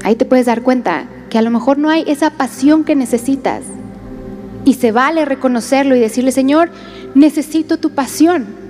Ahí 0.04 0.14
te 0.14 0.26
puedes 0.26 0.46
dar 0.46 0.62
cuenta 0.62 1.08
que 1.28 1.38
a 1.38 1.42
lo 1.42 1.50
mejor 1.50 1.76
no 1.78 1.90
hay 1.90 2.04
esa 2.06 2.30
pasión 2.30 2.84
que 2.84 2.94
necesitas. 2.94 3.62
Y 4.64 4.74
se 4.74 4.92
vale 4.92 5.24
reconocerlo 5.24 5.96
y 5.96 6.00
decirle, 6.00 6.30
Señor, 6.30 6.70
necesito 7.16 7.78
tu 7.78 7.90
pasión. 7.90 8.67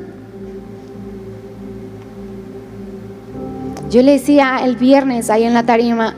Yo 3.91 4.03
le 4.03 4.13
decía 4.13 4.61
el 4.65 4.77
viernes 4.77 5.31
ahí 5.31 5.45
en 5.45 5.55
la 5.55 5.63
tarima, 5.63 6.15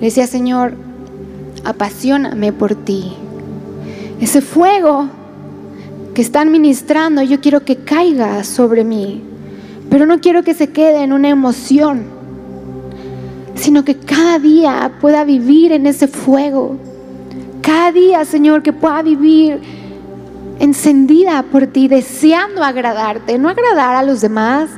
le 0.00 0.06
decía, 0.06 0.26
Señor, 0.26 0.74
apasioname 1.64 2.52
por 2.52 2.74
ti. 2.74 3.12
Ese 4.20 4.40
fuego 4.40 5.08
que 6.14 6.22
están 6.22 6.50
ministrando, 6.50 7.22
yo 7.22 7.40
quiero 7.40 7.60
que 7.64 7.76
caiga 7.76 8.42
sobre 8.42 8.84
mí, 8.84 9.22
pero 9.90 10.06
no 10.06 10.20
quiero 10.20 10.42
que 10.42 10.54
se 10.54 10.70
quede 10.70 11.02
en 11.02 11.12
una 11.12 11.28
emoción. 11.28 12.14
sino 13.54 13.84
que 13.84 13.96
cada 13.96 14.38
día 14.38 14.92
pueda 15.00 15.24
vivir 15.24 15.72
en 15.72 15.86
ese 15.86 16.08
fuego. 16.08 16.76
Cada 17.62 17.90
día, 17.90 18.24
Señor, 18.24 18.62
que 18.62 18.72
pueda 18.72 19.02
vivir 19.02 19.60
encendida 20.60 21.42
por 21.42 21.66
ti, 21.66 21.88
deseando 21.88 22.62
agradarte, 22.62 23.38
no 23.38 23.48
agradar 23.48 23.96
a 23.96 24.02
los 24.02 24.20
demás, 24.20 24.68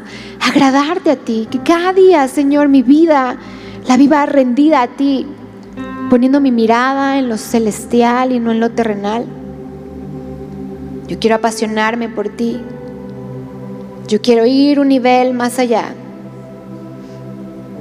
agradarte 0.48 1.10
a 1.10 1.16
ti. 1.16 1.46
Que 1.50 1.60
cada 1.60 1.92
día, 1.92 2.26
Señor, 2.28 2.68
mi 2.68 2.82
vida 2.82 3.36
la 3.86 3.96
viva 3.96 4.26
rendida 4.26 4.82
a 4.82 4.88
ti, 4.88 5.26
poniendo 6.10 6.40
mi 6.40 6.52
mirada 6.52 7.18
en 7.18 7.28
lo 7.28 7.38
celestial 7.38 8.32
y 8.32 8.40
no 8.40 8.52
en 8.52 8.60
lo 8.60 8.70
terrenal. 8.70 9.24
Yo 11.06 11.18
quiero 11.18 11.36
apasionarme 11.36 12.08
por 12.08 12.28
ti. 12.28 12.60
Yo 14.08 14.20
quiero 14.20 14.46
ir 14.46 14.80
un 14.80 14.88
nivel 14.88 15.34
más 15.34 15.58
allá. 15.58 15.94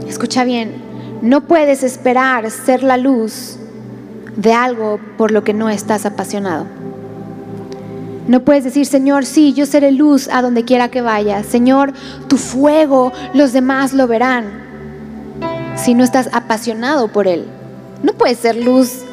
Escucha 0.08 0.44
bien, 0.44 0.72
no 1.22 1.42
puedes 1.42 1.84
esperar 1.84 2.50
ser 2.52 2.84
la 2.84 2.98
luz 2.98 3.58
de 4.36 4.54
algo 4.54 5.00
por 5.18 5.32
lo 5.32 5.44
que 5.44 5.54
no 5.54 5.70
estás 5.70 6.06
apasionado. 6.06 6.77
No 8.28 8.42
puedes 8.42 8.66
decir, 8.66 8.86
Señor, 8.86 9.26
sí, 9.26 9.54
yo 9.54 9.66
seré 9.66 9.92
luz 9.92 10.28
a 10.30 10.42
donde 10.42 10.66
quiera 10.66 10.90
que 10.90 11.02
vaya. 11.02 11.44
Señor, 11.44 11.94
tu 12.28 12.38
fuego, 12.38 13.14
los 13.34 13.54
demás 13.54 13.94
lo 13.94 14.08
verán. 14.08 14.66
Si 15.76 15.94
no 15.94 16.04
estás 16.04 16.30
apasionado 16.34 17.08
por 17.08 17.28
Él. 17.28 17.46
No 18.04 18.14
puedes 18.14 18.40
ser 18.40 18.58
luz 18.58 19.04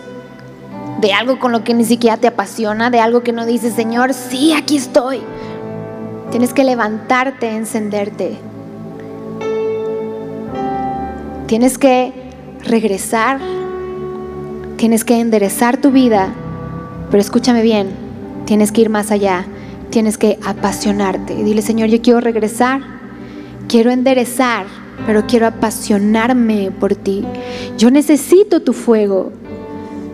de 1.01 1.13
algo 1.13 1.39
con 1.39 1.53
lo 1.53 1.63
que 1.63 1.75
ni 1.75 1.85
siquiera 1.85 2.17
te 2.17 2.27
apasiona, 2.27 2.91
de 2.91 3.01
algo 3.01 3.23
que 3.23 3.33
no 3.33 3.47
dices, 3.47 3.75
Señor, 3.75 4.15
sí, 4.15 4.53
aquí 4.53 4.77
estoy. 4.77 5.21
Tienes 6.31 6.53
que 6.53 6.65
levantarte, 6.65 7.51
encenderte. 7.51 8.37
Tienes 11.47 11.79
que 11.79 12.13
regresar. 12.65 13.39
Tienes 14.77 15.05
que 15.05 15.21
enderezar 15.21 15.77
tu 15.77 15.93
vida. 15.93 16.35
Pero 17.11 17.21
escúchame 17.21 17.63
bien, 17.63 18.04
tienes 18.45 18.73
que 18.73 18.83
ir 18.83 18.91
más 18.91 19.11
allá. 19.11 19.45
Tienes 19.91 20.19
que 20.19 20.39
apasionarte. 20.45 21.35
Dile, 21.35 21.63
Señor, 21.63 21.89
yo 21.89 22.01
quiero 22.03 22.21
regresar. 22.21 22.81
Quiero 23.69 23.91
enderezar, 23.91 24.67
pero 25.07 25.27
quiero 25.27 25.47
apasionarme 25.47 26.71
por 26.71 26.95
ti. 26.95 27.25
Yo 27.79 27.91
necesito 27.91 28.61
tu 28.61 28.73
fuego. 28.73 29.33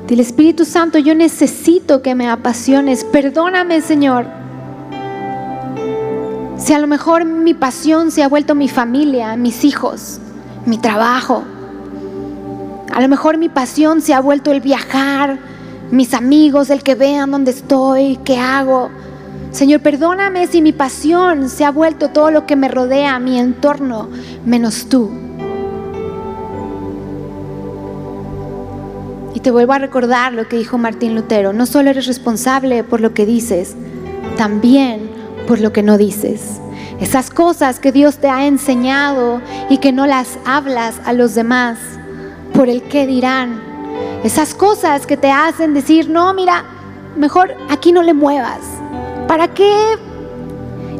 Dile, 0.06 0.22
Espíritu 0.22 0.64
Santo, 0.64 0.98
yo 0.98 1.14
necesito 1.14 2.02
que 2.02 2.14
me 2.14 2.28
apasiones. 2.28 3.04
Perdóname, 3.04 3.80
Señor. 3.80 4.26
Si 6.56 6.74
a 6.74 6.78
lo 6.78 6.86
mejor 6.86 7.24
mi 7.24 7.54
pasión 7.54 8.10
se 8.10 8.22
ha 8.22 8.28
vuelto 8.28 8.54
mi 8.54 8.68
familia, 8.68 9.34
mis 9.36 9.64
hijos, 9.64 10.20
mi 10.66 10.76
trabajo. 10.76 11.42
A 12.92 13.00
lo 13.00 13.08
mejor 13.08 13.38
mi 13.38 13.48
pasión 13.48 14.02
se 14.02 14.12
ha 14.12 14.20
vuelto 14.20 14.52
el 14.52 14.60
viajar, 14.60 15.38
mis 15.90 16.14
amigos, 16.14 16.70
el 16.70 16.82
que 16.82 16.94
vean 16.94 17.30
dónde 17.30 17.50
estoy, 17.50 18.18
qué 18.24 18.38
hago. 18.38 18.90
Señor, 19.50 19.80
perdóname 19.80 20.46
si 20.46 20.62
mi 20.62 20.72
pasión 20.72 21.48
se 21.48 21.64
ha 21.64 21.70
vuelto 21.70 22.10
todo 22.10 22.30
lo 22.30 22.46
que 22.46 22.54
me 22.54 22.68
rodea, 22.68 23.18
mi 23.18 23.38
entorno, 23.38 24.08
menos 24.44 24.88
tú. 24.88 25.10
Y 29.34 29.40
te 29.40 29.50
vuelvo 29.50 29.72
a 29.72 29.78
recordar 29.78 30.32
lo 30.32 30.48
que 30.48 30.56
dijo 30.56 30.78
Martín 30.78 31.14
Lutero, 31.14 31.52
no 31.52 31.66
solo 31.66 31.90
eres 31.90 32.06
responsable 32.06 32.84
por 32.84 33.00
lo 33.00 33.12
que 33.12 33.26
dices, 33.26 33.74
también 34.36 35.10
por 35.48 35.60
lo 35.60 35.72
que 35.72 35.82
no 35.82 35.98
dices. 35.98 36.60
Esas 37.00 37.30
cosas 37.30 37.80
que 37.80 37.90
Dios 37.90 38.18
te 38.18 38.28
ha 38.28 38.46
enseñado 38.46 39.40
y 39.68 39.78
que 39.78 39.90
no 39.90 40.06
las 40.06 40.38
hablas 40.44 41.00
a 41.04 41.12
los 41.12 41.34
demás 41.34 41.78
por 42.52 42.68
el 42.68 42.82
qué 42.82 43.06
dirán. 43.06 43.69
Esas 44.24 44.54
cosas 44.54 45.06
que 45.06 45.16
te 45.16 45.30
hacen 45.30 45.74
decir, 45.74 46.08
no, 46.10 46.32
mira, 46.34 46.64
mejor 47.16 47.54
aquí 47.68 47.92
no 47.92 48.02
le 48.02 48.14
muevas. 48.14 48.60
¿Para 49.26 49.48
qué 49.48 49.72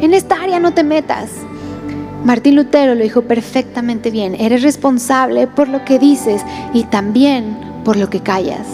en 0.01 0.15
esta 0.15 0.37
área 0.41 0.59
no 0.59 0.73
te 0.73 0.85
metas? 0.85 1.31
Martín 2.25 2.57
Lutero 2.57 2.95
lo 2.95 3.03
dijo 3.03 3.23
perfectamente 3.23 4.11
bien. 4.11 4.35
Eres 4.35 4.63
responsable 4.63 5.47
por 5.47 5.69
lo 5.69 5.85
que 5.85 5.99
dices 5.99 6.43
y 6.73 6.85
también 6.85 7.57
por 7.85 7.97
lo 7.97 8.11
que 8.11 8.21
callas. 8.21 8.67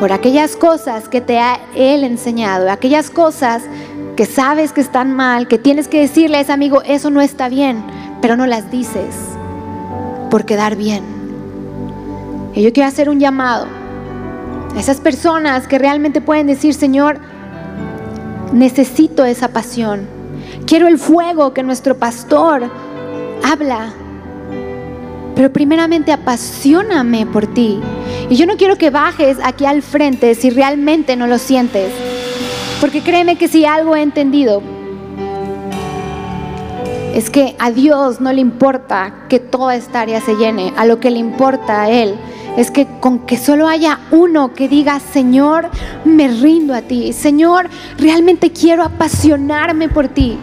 Por 0.00 0.12
aquellas 0.12 0.56
cosas 0.56 1.08
que 1.08 1.20
te 1.20 1.38
ha 1.38 1.60
Él 1.74 2.04
enseñado, 2.04 2.70
aquellas 2.70 3.10
cosas 3.10 3.62
que 4.16 4.26
sabes 4.26 4.72
que 4.72 4.80
están 4.80 5.12
mal, 5.12 5.48
que 5.48 5.58
tienes 5.58 5.88
que 5.88 6.00
decirle 6.00 6.36
a 6.36 6.40
ese 6.40 6.52
amigo, 6.52 6.82
eso 6.82 7.10
no 7.10 7.20
está 7.20 7.48
bien, 7.48 7.82
pero 8.20 8.36
no 8.36 8.46
las 8.46 8.70
dices 8.70 9.14
por 10.30 10.44
quedar 10.44 10.76
bien. 10.76 11.23
Y 12.54 12.62
yo 12.62 12.72
quiero 12.72 12.88
hacer 12.88 13.08
un 13.08 13.18
llamado 13.18 13.66
a 14.74 14.78
esas 14.78 15.00
personas 15.00 15.66
que 15.66 15.78
realmente 15.78 16.20
pueden 16.20 16.46
decir, 16.46 16.74
Señor, 16.74 17.18
necesito 18.52 19.24
esa 19.24 19.48
pasión. 19.48 20.06
Quiero 20.66 20.86
el 20.86 20.98
fuego 20.98 21.52
que 21.52 21.64
nuestro 21.64 21.96
pastor 21.96 22.70
habla. 23.44 23.92
Pero 25.34 25.52
primeramente 25.52 26.12
apasioname 26.12 27.26
por 27.26 27.46
ti. 27.48 27.80
Y 28.30 28.36
yo 28.36 28.46
no 28.46 28.56
quiero 28.56 28.78
que 28.78 28.90
bajes 28.90 29.38
aquí 29.42 29.66
al 29.66 29.82
frente 29.82 30.34
si 30.36 30.50
realmente 30.50 31.16
no 31.16 31.26
lo 31.26 31.38
sientes. 31.38 31.92
Porque 32.80 33.02
créeme 33.02 33.36
que 33.36 33.48
si 33.48 33.64
algo 33.64 33.96
he 33.96 34.02
entendido 34.02 34.62
es 37.14 37.30
que 37.30 37.56
a 37.58 37.70
Dios 37.70 38.20
no 38.20 38.32
le 38.32 38.40
importa 38.40 39.26
que 39.28 39.38
toda 39.40 39.74
esta 39.76 40.00
área 40.00 40.20
se 40.20 40.34
llene, 40.34 40.72
a 40.76 40.84
lo 40.84 40.98
que 40.98 41.10
le 41.10 41.18
importa 41.18 41.82
a 41.82 41.90
Él 41.90 42.16
es 42.56 42.70
que 42.70 42.86
con 43.00 43.20
que 43.20 43.36
solo 43.36 43.68
haya 43.68 44.00
uno 44.10 44.54
que 44.54 44.68
diga, 44.68 45.00
Señor, 45.00 45.70
me 46.04 46.28
rindo 46.28 46.74
a 46.74 46.82
ti, 46.82 47.12
Señor, 47.12 47.68
realmente 47.98 48.50
quiero 48.52 48.82
apasionarme 48.82 49.88
por 49.88 50.08
ti. 50.08 50.38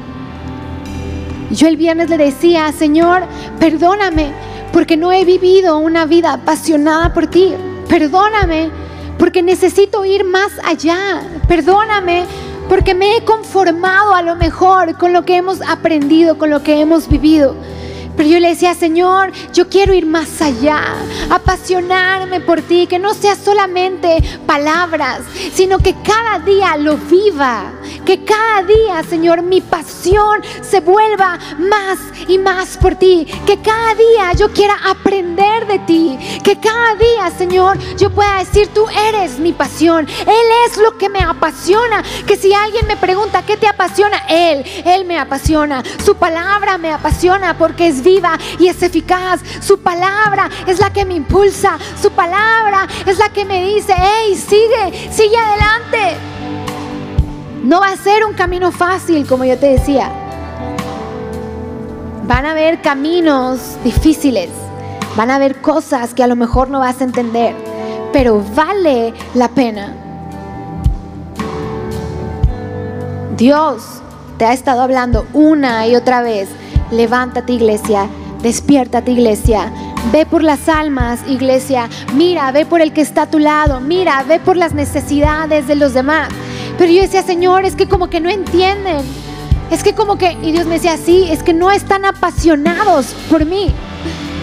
Yo 1.52 1.68
el 1.68 1.78
viernes 1.78 2.10
le 2.10 2.18
decía, 2.18 2.72
Señor, 2.72 3.24
perdóname 3.60 4.32
porque 4.72 4.98
no 4.98 5.12
he 5.12 5.26
vivido 5.26 5.78
una 5.78 6.06
vida 6.06 6.34
apasionada 6.34 7.14
por 7.14 7.28
ti, 7.28 7.54
perdóname 7.88 8.70
porque 9.22 9.44
necesito 9.44 10.04
ir 10.04 10.24
más 10.24 10.52
allá. 10.66 11.22
Perdóname 11.48 12.26
porque 12.68 12.96
me 12.96 13.18
he 13.18 13.24
conformado 13.24 14.16
a 14.16 14.24
lo 14.24 14.36
mejor 14.36 14.98
con 14.98 15.14
lo 15.14 15.26
que 15.26 15.36
hemos 15.36 15.62
aprendido, 15.62 16.40
con 16.40 16.50
lo 16.50 16.64
que 16.64 16.82
hemos 16.82 17.08
vivido. 17.08 17.56
Pero 18.16 18.30
yo 18.30 18.40
le 18.40 18.50
decía, 18.50 18.74
Señor, 18.74 19.32
yo 19.54 19.70
quiero 19.70 19.94
ir 19.94 20.06
más 20.06 20.42
allá, 20.42 20.82
apasionarme 21.30 22.40
por 22.42 22.62
ti, 22.62 22.88
que 22.88 23.00
no 23.00 23.14
sea 23.14 23.36
solamente 23.36 24.18
palabras, 24.46 25.22
sino 25.54 25.80
que 25.80 25.96
cada 26.04 26.40
día 26.40 26.78
lo 26.78 26.98
viva, 26.98 27.72
que 28.06 28.24
cada 28.24 28.64
día, 28.64 29.04
Señor, 29.10 29.42
mi 29.42 29.62
pasión 29.62 30.42
se 30.62 30.82
vuelva 30.82 31.40
más 31.58 32.00
y 32.28 32.38
más 32.38 32.78
por 32.78 32.96
ti, 32.96 33.26
que 33.46 33.60
cada 33.60 33.96
día 33.96 34.34
yo 34.38 34.52
quiera 34.52 34.76
aprender 34.86 35.68
de 35.68 35.80
ti, 35.80 36.18
que 36.44 36.60
cada 36.60 36.96
día, 36.96 37.32
Señor, 37.38 37.78
yo 37.98 38.10
pueda 38.10 38.40
decir, 38.40 38.68
tú 38.74 38.86
eres 39.08 39.40
mi 39.40 39.54
pasión, 39.54 40.08
Él 40.22 40.48
es 40.66 40.78
lo 40.78 40.98
que 40.98 41.10
me 41.10 41.20
apasiona, 41.20 42.04
que 42.28 42.36
si 42.36 42.54
alguien 42.54 42.88
me 42.88 42.98
pregunta, 42.98 43.44
¿qué 43.46 43.58
te 43.58 43.68
apasiona? 43.68 44.18
Él, 44.30 44.64
Él 44.86 45.06
me 45.06 45.18
apasiona, 45.18 45.84
su 46.04 46.16
palabra 46.16 46.78
me 46.78 46.92
apasiona 46.92 47.58
porque 47.58 47.88
es 47.88 48.04
y 48.60 48.68
es 48.68 48.82
eficaz. 48.84 49.42
Su 49.62 49.80
palabra 49.80 50.50
es 50.68 50.80
la 50.80 50.92
que 50.92 51.06
me 51.06 51.16
impulsa. 51.16 51.78
Su 52.02 52.12
palabra 52.12 52.88
es 53.06 53.18
la 53.18 53.30
que 53.30 53.46
me 53.46 53.64
dice, 53.64 53.94
hey, 53.96 54.36
sigue, 54.36 55.12
sigue 55.12 55.38
adelante. 55.38 56.18
No 57.64 57.80
va 57.80 57.90
a 57.90 57.98
ser 57.98 58.26
un 58.26 58.34
camino 58.34 58.72
fácil, 58.72 59.26
como 59.28 59.46
yo 59.46 59.58
te 59.58 59.68
decía. 59.68 60.12
Van 62.24 62.46
a 62.46 62.52
haber 62.52 62.82
caminos 62.82 63.78
difíciles. 63.84 64.50
Van 65.16 65.30
a 65.30 65.36
haber 65.36 65.62
cosas 65.62 66.14
que 66.14 66.24
a 66.24 66.28
lo 66.28 66.36
mejor 66.36 66.70
no 66.70 66.80
vas 66.80 67.02
a 67.02 67.04
entender. 67.04 67.56
Pero 68.12 68.44
vale 68.56 69.14
la 69.36 69.48
pena. 69.50 69.96
Dios 73.38 74.02
te 74.38 74.46
ha 74.46 74.54
estado 74.54 74.82
hablando 74.82 75.26
una 75.34 75.88
y 75.88 75.96
otra 75.96 76.22
vez 76.22 76.50
Levántate 76.92 77.54
iglesia, 77.54 78.08
despiértate 78.42 79.12
iglesia, 79.12 79.72
ve 80.12 80.26
por 80.26 80.44
las 80.44 80.68
almas 80.68 81.22
iglesia, 81.28 81.90
mira, 82.16 82.52
ve 82.52 82.66
por 82.66 82.82
el 82.82 82.92
que 82.92 83.02
está 83.02 83.24
a 83.24 83.30
tu 83.30 83.40
lado, 83.40 83.80
mira, 83.80 84.24
ve 84.24 84.40
por 84.40 84.58
las 84.58 84.74
necesidades 84.74 85.68
de 85.68 85.76
los 85.76 85.94
demás. 85.94 86.30
Pero 86.78 86.92
yo 86.92 87.02
decía, 87.02 87.24
Señor, 87.24 87.66
es 87.66 87.76
que 87.76 87.88
como 87.88 88.10
que 88.10 88.20
no 88.20 88.30
entienden, 88.30 89.02
es 89.72 89.84
que 89.84 89.94
como 89.94 90.18
que, 90.18 90.38
y 90.42 90.52
Dios 90.52 90.66
me 90.66 90.76
decía, 90.76 90.98
sí, 90.98 91.28
es 91.30 91.44
que 91.44 91.54
no 91.54 91.72
están 91.72 92.04
apasionados 92.04 93.16
por 93.30 93.46
mí. 93.46 93.74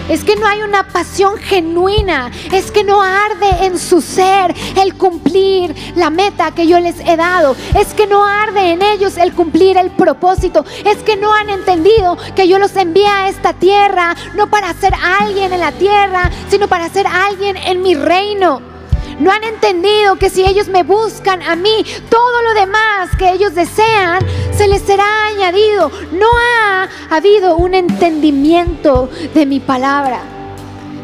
Es 0.09 0.23
que 0.23 0.35
no 0.35 0.47
hay 0.47 0.61
una 0.61 0.83
pasión 0.87 1.37
genuina, 1.37 2.31
es 2.51 2.71
que 2.71 2.83
no 2.83 3.01
arde 3.01 3.65
en 3.65 3.79
su 3.79 4.01
ser 4.01 4.53
el 4.81 4.95
cumplir 4.95 5.75
la 5.95 6.09
meta 6.09 6.51
que 6.51 6.67
yo 6.67 6.79
les 6.79 6.99
he 6.99 7.15
dado, 7.15 7.55
es 7.75 7.93
que 7.93 8.07
no 8.07 8.25
arde 8.25 8.71
en 8.71 8.81
ellos 8.81 9.17
el 9.17 9.33
cumplir 9.33 9.77
el 9.77 9.91
propósito, 9.91 10.65
es 10.83 10.97
que 10.97 11.15
no 11.15 11.33
han 11.33 11.49
entendido 11.49 12.17
que 12.35 12.47
yo 12.47 12.59
los 12.59 12.75
envié 12.75 13.07
a 13.07 13.29
esta 13.29 13.53
tierra 13.53 14.15
no 14.35 14.49
para 14.49 14.73
ser 14.73 14.93
alguien 15.19 15.53
en 15.53 15.59
la 15.59 15.71
tierra, 15.71 16.29
sino 16.49 16.67
para 16.67 16.89
ser 16.89 17.07
alguien 17.07 17.55
en 17.57 17.81
mi 17.81 17.95
reino. 17.95 18.78
No 19.19 19.31
han 19.31 19.43
entendido 19.43 20.15
que 20.15 20.29
si 20.29 20.45
ellos 20.45 20.69
me 20.69 20.83
buscan 20.83 21.41
a 21.41 21.55
mí, 21.55 21.85
todo 22.09 22.41
lo 22.41 22.53
demás 22.53 23.09
que 23.17 23.31
ellos 23.31 23.53
desean 23.53 24.19
se 24.55 24.67
les 24.67 24.81
será 24.81 25.27
añadido. 25.27 25.91
No 26.13 26.27
ha 26.37 26.87
habido 27.09 27.57
un 27.57 27.73
entendimiento 27.73 29.09
de 29.33 29.45
mi 29.45 29.59
palabra. 29.59 30.21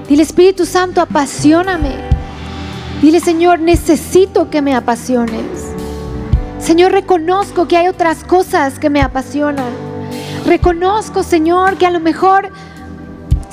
Dile 0.08 0.24
Espíritu 0.24 0.66
Santo, 0.66 1.02
apasioname. 1.02 1.96
Dile 3.02 3.20
Señor, 3.20 3.60
necesito 3.60 4.50
que 4.50 4.62
me 4.62 4.74
apasiones. 4.74 5.74
Señor, 6.60 6.94
reconozco 6.94 7.68
que 7.68 7.76
hay 7.78 7.90
otras 7.90 8.24
cosas 8.24 8.80
que 8.80 8.90
me 8.90 9.02
apasionan. 9.02 9.74
Reconozco, 10.46 11.22
Señor, 11.22 11.78
que 11.78 11.86
a 11.86 11.92
lo 11.92 12.00
mejor 12.00 12.50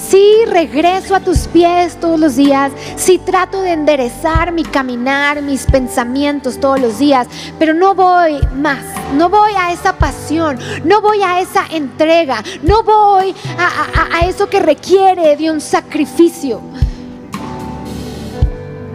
si 0.09 0.45
regreso 0.47 1.15
a 1.15 1.21
tus 1.21 1.47
pies 1.49 1.99
todos 2.01 2.19
los 2.19 2.37
días, 2.37 2.73
si 2.97 3.19
trato 3.19 3.63
de 3.63 3.73
enderezar 3.73 4.53
mi 4.53 4.65
caminar, 4.65 5.43
mis 5.43 5.65
pensamientos 5.65 6.59
todos 6.59 6.81
los 6.81 6.99
días, 6.99 7.29
pero 7.59 7.73
no 7.73 7.95
voy 7.95 8.41
más, 8.57 8.85
no 9.15 9.29
voy 9.29 9.53
a 9.59 9.73
esa 9.73 9.97
pasión, 9.97 10.59
no 10.85 11.01
voy 11.01 11.23
a 11.23 11.41
esa 11.41 11.67
entrega, 11.71 12.43
no 12.63 12.83
voy 12.83 13.35
a, 13.59 14.19
a 14.19 14.27
eso 14.27 14.49
que 14.49 14.61
requiere 14.61 15.37
de 15.37 15.51
un 15.51 15.61
sacrificio, 15.61 16.61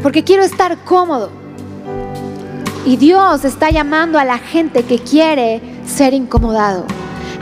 porque 0.04 0.24
quiero 0.24 0.44
estar 0.44 0.78
cómodo. 0.80 1.32
Y 2.86 2.96
Dios 2.96 3.44
está 3.44 3.70
llamando 3.70 4.18
a 4.18 4.24
la 4.24 4.38
gente 4.38 4.84
que 4.84 5.00
quiere 5.00 5.62
ser 5.86 6.14
incomodado, 6.14 6.86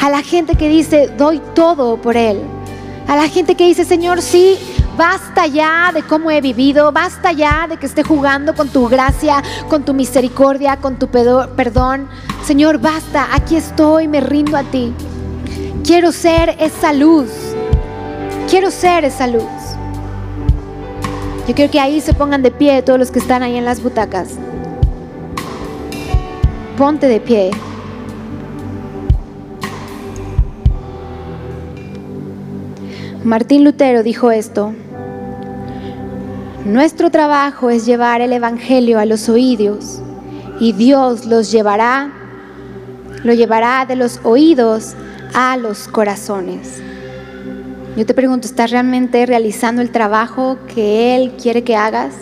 a 0.02 0.10
la 0.10 0.24
gente 0.24 0.56
que 0.56 0.70
dice, 0.70 1.08
doy 1.18 1.40
todo 1.54 1.98
por 1.98 2.18
Él 2.18 2.42
a 3.08 3.16
la 3.16 3.28
gente 3.28 3.56
que 3.56 3.66
dice, 3.68 3.86
Señor, 3.86 4.22
sí, 4.22 4.58
basta 4.98 5.46
ya 5.48 5.92
de 5.94 6.04
cómo 6.04 6.32
he 6.32 6.42
vivido, 6.42 6.92
basta 6.92 7.32
ya 7.32 7.68
de 7.68 7.78
que 7.78 7.86
esté 7.86 8.04
jugando 8.04 8.56
con 8.56 8.70
tu 8.70 8.88
gracia, 8.88 9.44
con 9.70 9.84
tu 9.84 9.94
misericordia, 9.94 10.78
con 10.78 10.98
tu 10.98 11.08
perdón. 11.08 12.08
Señor, 12.44 12.80
basta, 12.80 13.28
aquí 13.32 13.56
estoy, 13.56 14.08
me 14.08 14.22
rindo 14.22 14.58
a 14.58 14.64
ti. 14.64 14.94
Quiero 15.84 16.12
ser 16.12 16.56
esa 16.60 16.94
luz. 16.94 17.30
Quiero 18.50 18.72
ser 18.72 19.06
esa 19.06 19.28
luz. 19.28 19.44
Yo 21.48 21.54
quiero 21.54 21.72
que 21.72 21.80
ahí 21.80 22.02
se 22.02 22.14
pongan 22.14 22.42
de 22.42 22.50
pie 22.50 22.82
todos 22.82 22.98
los 22.98 23.12
que 23.12 23.20
están 23.20 23.44
ahí 23.44 23.56
en 23.56 23.66
las 23.66 23.84
butacas. 23.84 24.30
Ponte 26.76 27.08
de 27.08 27.20
pie. 27.20 27.52
Martín 33.26 33.64
Lutero 33.64 34.04
dijo 34.04 34.30
esto. 34.30 34.72
Nuestro 36.64 37.10
trabajo 37.10 37.72
es 37.72 37.88
llevar 37.88 38.22
el 38.22 38.32
Evangelio 38.32 39.00
a 39.00 39.06
los 39.06 39.30
oídos 39.30 40.00
y 40.60 40.74
Dios 40.74 41.26
los 41.26 41.52
llevará, 41.52 42.12
lo 43.24 43.34
llevará 43.34 43.88
de 43.88 43.96
los 43.96 44.20
oídos 44.24 44.94
a 45.34 45.58
los 45.58 45.88
corazones. 45.88 46.84
Yo 47.98 48.06
te 48.06 48.14
pregunto, 48.14 48.46
¿estás 48.46 48.70
realmente 48.70 49.26
realizando 49.26 49.82
el 49.82 49.90
trabajo 49.90 50.60
que 50.76 51.16
Él 51.16 51.32
quiere 51.42 51.64
que 51.64 51.76
hagas? 51.76 52.14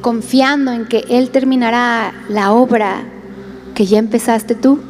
Confiando 0.00 0.72
en 0.72 0.86
que 0.86 1.04
Él 1.10 1.30
terminará 1.30 2.12
la 2.28 2.52
obra 2.52 3.04
que 3.76 3.86
ya 3.86 4.00
empezaste 4.00 4.56
tú. 4.56 4.80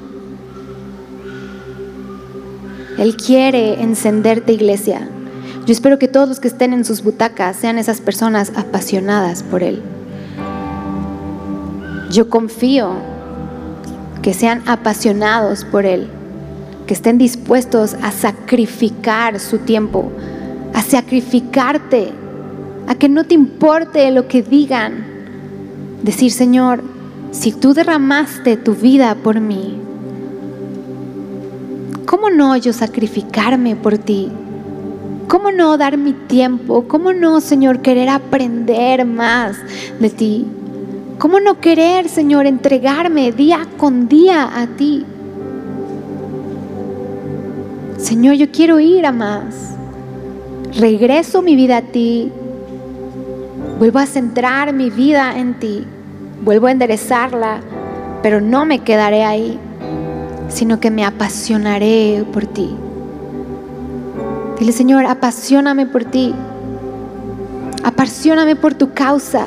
Él 2.97 3.15
quiere 3.15 3.83
encenderte 3.83 4.55
iglesia. 4.55 5.07
Yo 5.69 5.73
espero 5.73 5.99
que 5.99 6.09
todos 6.09 6.27
los 6.27 6.41
que 6.41 6.49
estén 6.49 6.73
en 6.73 6.83
sus 6.87 7.03
butacas 7.05 7.55
sean 7.55 7.77
esas 7.77 8.01
personas 8.01 8.53
apasionadas 8.57 9.43
por 9.43 9.63
Él. 9.63 9.83
Yo 12.11 12.31
confío 12.31 12.93
que 14.23 14.33
sean 14.33 14.63
apasionados 14.67 15.67
por 15.67 15.85
Él, 15.85 16.09
que 16.87 16.95
estén 16.95 17.19
dispuestos 17.19 17.97
a 18.01 18.13
sacrificar 18.13 19.39
su 19.41 19.59
tiempo, 19.59 20.11
a 20.73 20.81
sacrificarte, 20.81 22.13
a 22.87 22.95
que 22.95 23.11
no 23.11 23.25
te 23.25 23.35
importe 23.35 24.11
lo 24.11 24.27
que 24.27 24.41
digan. 24.41 25.05
Decir, 26.03 26.33
Señor, 26.33 26.83
si 27.31 27.53
tú 27.53 27.75
derramaste 27.75 28.57
tu 28.57 28.75
vida 28.75 29.15
por 29.17 29.39
mí, 29.39 29.79
¿cómo 32.07 32.31
no 32.31 32.57
yo 32.57 32.73
sacrificarme 32.73 33.77
por 33.77 33.99
ti? 33.99 34.33
¿Cómo 35.29 35.51
no 35.53 35.77
dar 35.77 35.99
mi 35.99 36.15
tiempo? 36.15 36.89
¿Cómo 36.89 37.13
no, 37.13 37.43
Señor, 37.43 37.81
querer 37.81 38.09
aprender 38.09 39.05
más 39.05 39.59
de 40.01 40.09
ti? 40.09 40.47
¿Cómo 41.19 41.39
no 41.39 41.61
querer, 41.61 42.09
Señor, 42.09 42.47
entregarme 42.47 43.31
día 43.33 43.67
con 43.77 44.09
día 44.09 44.51
a 44.59 44.67
ti? 44.69 45.05
Señor, 47.99 48.37
yo 48.37 48.51
quiero 48.51 48.81
ir 48.81 49.05
a 49.05 49.13
más. 49.13 49.75
Regreso 50.79 51.43
mi 51.43 51.57
vida 51.57 51.77
a 51.77 51.83
ti. 51.83 52.33
Vuelvo 53.79 53.99
a 53.99 54.07
centrar 54.07 54.73
mi 54.73 54.89
vida 54.89 55.39
en 55.39 55.59
ti. 55.59 55.85
Vuelvo 56.43 56.69
a 56.69 56.73
enderezarla, 56.73 57.61
pero 58.23 58.41
no 58.41 58.65
me 58.65 58.79
quedaré 58.79 59.25
ahí, 59.25 59.59
sino 60.49 60.81
que 60.81 60.91
me 60.91 61.05
apasionaré 61.05 62.25
por 62.33 62.47
ti. 62.47 62.71
Dile, 64.59 64.73
Señor, 64.73 65.07
apasioname 65.07 65.87
por 65.87 66.05
ti. 66.05 66.35
Apasioname 67.85 68.57
por 68.57 68.75
tu 68.75 68.93
causa. 68.93 69.47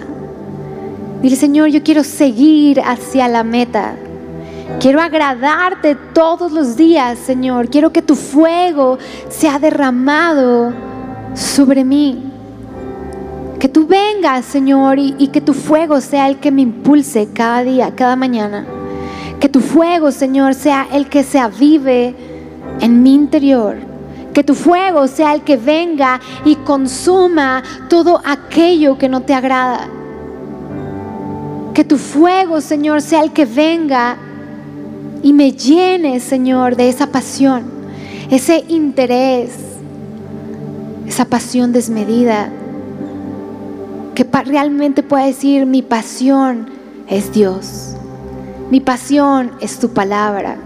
Dile, 1.21 1.35
Señor, 1.35 1.67
yo 1.67 1.83
quiero 1.83 2.03
seguir 2.03 2.79
hacia 2.79 3.27
la 3.27 3.43
meta. 3.43 3.95
Quiero 4.79 5.01
agradarte 5.01 5.95
todos 6.13 6.53
los 6.53 6.77
días, 6.77 7.19
Señor. 7.19 7.69
Quiero 7.69 7.91
que 7.91 8.01
tu 8.01 8.15
fuego 8.15 8.97
sea 9.27 9.59
derramado 9.59 10.71
sobre 11.33 11.83
mí. 11.83 12.23
Que 13.59 13.67
tú 13.67 13.85
vengas, 13.85 14.45
Señor, 14.45 14.97
y, 14.97 15.13
y, 15.19 15.27
que 15.27 15.41
tu 15.41 15.53
fuego 15.53 15.99
sea 15.99 16.29
el 16.29 16.37
que 16.37 16.51
me 16.51 16.61
impulse 16.61 17.27
cada 17.33 17.63
día, 17.63 17.93
cada 17.95 18.15
mañana. 18.15 18.65
Que 19.41 19.49
tu 19.49 19.59
fuego, 19.59 20.09
Señor, 20.11 20.53
sea 20.53 20.87
el 20.93 21.09
que 21.09 21.23
se 21.23 21.37
avive 21.37 22.15
en 22.79 23.03
mi 23.03 23.13
interior. 23.13 23.90
Que 24.33 24.43
tu 24.43 24.55
fuego 24.55 25.07
sea 25.07 25.33
el 25.33 25.41
que 25.41 25.57
venga 25.57 26.19
y 26.45 26.55
consuma 26.55 27.63
todo 27.89 28.21
aquello 28.25 28.97
que 28.97 29.09
no 29.09 29.21
te 29.21 29.33
agrada. 29.33 29.87
Que 31.73 31.83
tu 31.83 31.97
fuego, 31.97 32.61
Señor, 32.61 33.01
sea 33.01 33.23
el 33.23 33.31
que 33.31 33.45
venga 33.45 34.17
y 35.23 35.33
me 35.33 35.51
llene, 35.51 36.19
Señor, 36.19 36.75
de 36.75 36.89
esa 36.89 37.07
pasión, 37.07 37.63
ese 38.29 38.63
interés, 38.67 39.51
esa 41.07 41.25
pasión 41.25 41.71
desmedida. 41.71 42.49
Que 44.15 44.25
realmente 44.45 45.03
pueda 45.03 45.25
decir, 45.25 45.65
mi 45.65 45.81
pasión 45.81 46.69
es 47.07 47.31
Dios. 47.33 47.95
Mi 48.69 48.79
pasión 48.79 49.51
es 49.59 49.79
tu 49.79 49.89
palabra. 49.89 50.57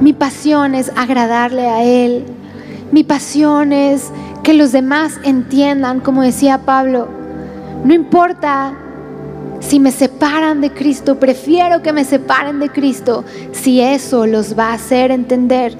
Mi 0.00 0.12
pasión 0.12 0.74
es 0.74 0.90
agradarle 0.96 1.68
a 1.68 1.84
Él. 1.84 2.24
Mi 2.92 3.02
pasión 3.02 3.72
es 3.72 4.10
que 4.42 4.54
los 4.54 4.72
demás 4.72 5.18
entiendan, 5.24 6.00
como 6.00 6.22
decía 6.22 6.58
Pablo, 6.58 7.08
no 7.84 7.92
importa 7.92 8.72
si 9.60 9.80
me 9.80 9.90
separan 9.90 10.60
de 10.60 10.70
Cristo, 10.70 11.18
prefiero 11.18 11.82
que 11.82 11.92
me 11.92 12.04
separen 12.04 12.60
de 12.60 12.68
Cristo 12.68 13.24
si 13.52 13.80
eso 13.80 14.26
los 14.26 14.56
va 14.56 14.70
a 14.70 14.74
hacer 14.74 15.10
entender. 15.10 15.76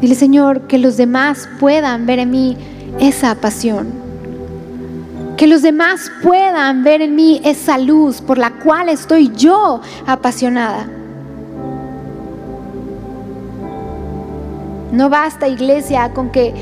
Dile, 0.00 0.14
Señor, 0.14 0.62
que 0.62 0.78
los 0.78 0.96
demás 0.96 1.48
puedan 1.58 2.06
ver 2.06 2.20
en 2.20 2.30
mí 2.30 2.56
esa 3.00 3.34
pasión. 3.34 3.88
Que 5.36 5.46
los 5.46 5.62
demás 5.62 6.10
puedan 6.22 6.84
ver 6.84 7.02
en 7.02 7.14
mí 7.14 7.40
esa 7.44 7.78
luz 7.78 8.20
por 8.20 8.38
la 8.38 8.50
cual 8.50 8.88
estoy 8.88 9.32
yo 9.34 9.80
apasionada. 10.06 10.88
No 14.92 15.08
basta 15.08 15.48
iglesia 15.48 16.12
con 16.12 16.30
que 16.30 16.52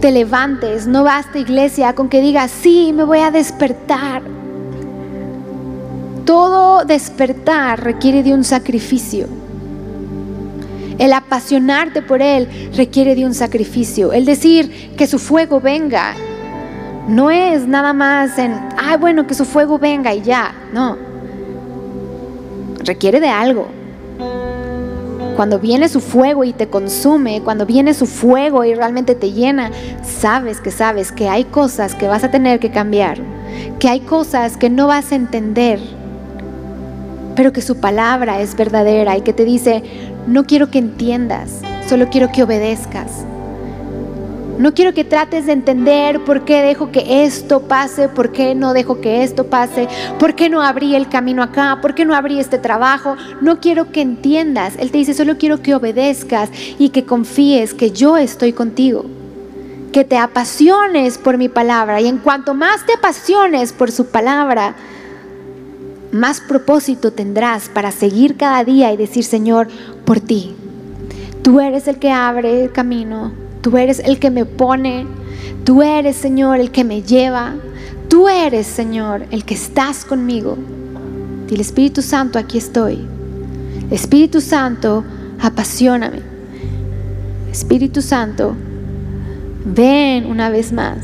te 0.00 0.10
levantes, 0.10 0.86
no 0.86 1.04
basta 1.04 1.38
iglesia 1.38 1.94
con 1.94 2.08
que 2.08 2.20
digas, 2.20 2.50
sí, 2.50 2.92
me 2.92 3.04
voy 3.04 3.20
a 3.20 3.30
despertar. 3.30 4.22
Todo 6.24 6.84
despertar 6.84 7.82
requiere 7.82 8.22
de 8.22 8.32
un 8.32 8.44
sacrificio. 8.44 9.26
El 10.98 11.12
apasionarte 11.12 12.02
por 12.02 12.22
Él 12.22 12.48
requiere 12.76 13.14
de 13.14 13.26
un 13.26 13.34
sacrificio. 13.34 14.12
El 14.12 14.24
decir 14.24 14.94
que 14.96 15.06
su 15.06 15.18
fuego 15.18 15.60
venga 15.60 16.14
no 17.08 17.30
es 17.30 17.66
nada 17.66 17.92
más 17.92 18.38
en, 18.38 18.58
ay, 18.76 18.96
bueno, 18.98 19.26
que 19.26 19.34
su 19.34 19.44
fuego 19.44 19.78
venga 19.78 20.14
y 20.14 20.22
ya. 20.22 20.54
No. 20.72 20.96
Requiere 22.84 23.20
de 23.20 23.28
algo. 23.28 23.83
Cuando 25.36 25.58
viene 25.58 25.88
su 25.88 26.00
fuego 26.00 26.44
y 26.44 26.52
te 26.52 26.68
consume, 26.68 27.42
cuando 27.42 27.66
viene 27.66 27.92
su 27.92 28.06
fuego 28.06 28.64
y 28.64 28.74
realmente 28.74 29.16
te 29.16 29.32
llena, 29.32 29.72
sabes 30.02 30.60
que 30.60 30.70
sabes 30.70 31.10
que 31.10 31.28
hay 31.28 31.44
cosas 31.44 31.96
que 31.96 32.06
vas 32.06 32.22
a 32.22 32.30
tener 32.30 32.60
que 32.60 32.70
cambiar, 32.70 33.18
que 33.80 33.88
hay 33.88 34.00
cosas 34.00 34.56
que 34.56 34.70
no 34.70 34.86
vas 34.86 35.10
a 35.10 35.16
entender, 35.16 35.80
pero 37.34 37.52
que 37.52 37.62
su 37.62 37.80
palabra 37.80 38.40
es 38.40 38.54
verdadera 38.54 39.16
y 39.16 39.22
que 39.22 39.32
te 39.32 39.44
dice, 39.44 39.82
no 40.28 40.44
quiero 40.44 40.70
que 40.70 40.78
entiendas, 40.78 41.62
solo 41.88 42.08
quiero 42.10 42.30
que 42.30 42.44
obedezcas. 42.44 43.24
No 44.58 44.72
quiero 44.72 44.94
que 44.94 45.02
trates 45.02 45.46
de 45.46 45.52
entender 45.52 46.22
por 46.22 46.44
qué 46.44 46.62
dejo 46.62 46.92
que 46.92 47.24
esto 47.24 47.62
pase, 47.62 48.08
por 48.08 48.30
qué 48.30 48.54
no 48.54 48.72
dejo 48.72 49.00
que 49.00 49.24
esto 49.24 49.46
pase, 49.46 49.88
por 50.18 50.36
qué 50.36 50.48
no 50.48 50.62
abrí 50.62 50.94
el 50.94 51.08
camino 51.08 51.42
acá, 51.42 51.80
por 51.82 51.94
qué 51.94 52.04
no 52.04 52.14
abrí 52.14 52.38
este 52.38 52.58
trabajo. 52.58 53.16
No 53.40 53.60
quiero 53.60 53.90
que 53.90 54.00
entiendas. 54.00 54.74
Él 54.78 54.92
te 54.92 54.98
dice, 54.98 55.14
solo 55.14 55.38
quiero 55.38 55.60
que 55.60 55.74
obedezcas 55.74 56.50
y 56.78 56.90
que 56.90 57.04
confíes 57.04 57.74
que 57.74 57.90
yo 57.90 58.16
estoy 58.16 58.52
contigo. 58.52 59.06
Que 59.92 60.04
te 60.04 60.18
apasiones 60.18 61.18
por 61.18 61.36
mi 61.36 61.48
palabra. 61.48 62.00
Y 62.00 62.06
en 62.06 62.18
cuanto 62.18 62.54
más 62.54 62.86
te 62.86 62.94
apasiones 62.94 63.72
por 63.72 63.90
su 63.90 64.06
palabra, 64.06 64.76
más 66.12 66.40
propósito 66.40 67.12
tendrás 67.12 67.68
para 67.68 67.90
seguir 67.90 68.36
cada 68.36 68.62
día 68.62 68.92
y 68.92 68.96
decir, 68.96 69.24
Señor, 69.24 69.66
por 70.04 70.20
ti. 70.20 70.54
Tú 71.42 71.60
eres 71.60 71.88
el 71.88 71.98
que 71.98 72.10
abre 72.10 72.62
el 72.62 72.72
camino, 72.72 73.32
tú 73.64 73.78
eres 73.78 73.98
el 74.00 74.18
que 74.18 74.30
me 74.30 74.44
pone, 74.44 75.06
tú 75.64 75.82
eres, 75.82 76.16
Señor, 76.16 76.60
el 76.60 76.70
que 76.70 76.84
me 76.84 77.00
lleva, 77.00 77.54
tú 78.08 78.28
eres, 78.28 78.66
Señor, 78.66 79.24
el 79.30 79.46
que 79.46 79.54
estás 79.54 80.04
conmigo. 80.04 80.58
Dile, 81.48 81.62
Espíritu 81.62 82.02
Santo, 82.02 82.38
aquí 82.38 82.58
estoy. 82.58 83.06
Espíritu 83.90 84.42
Santo, 84.42 85.02
apasioname. 85.40 86.20
Espíritu 87.50 88.02
Santo, 88.02 88.54
ven 89.64 90.26
una 90.26 90.50
vez 90.50 90.70
más. 90.70 90.98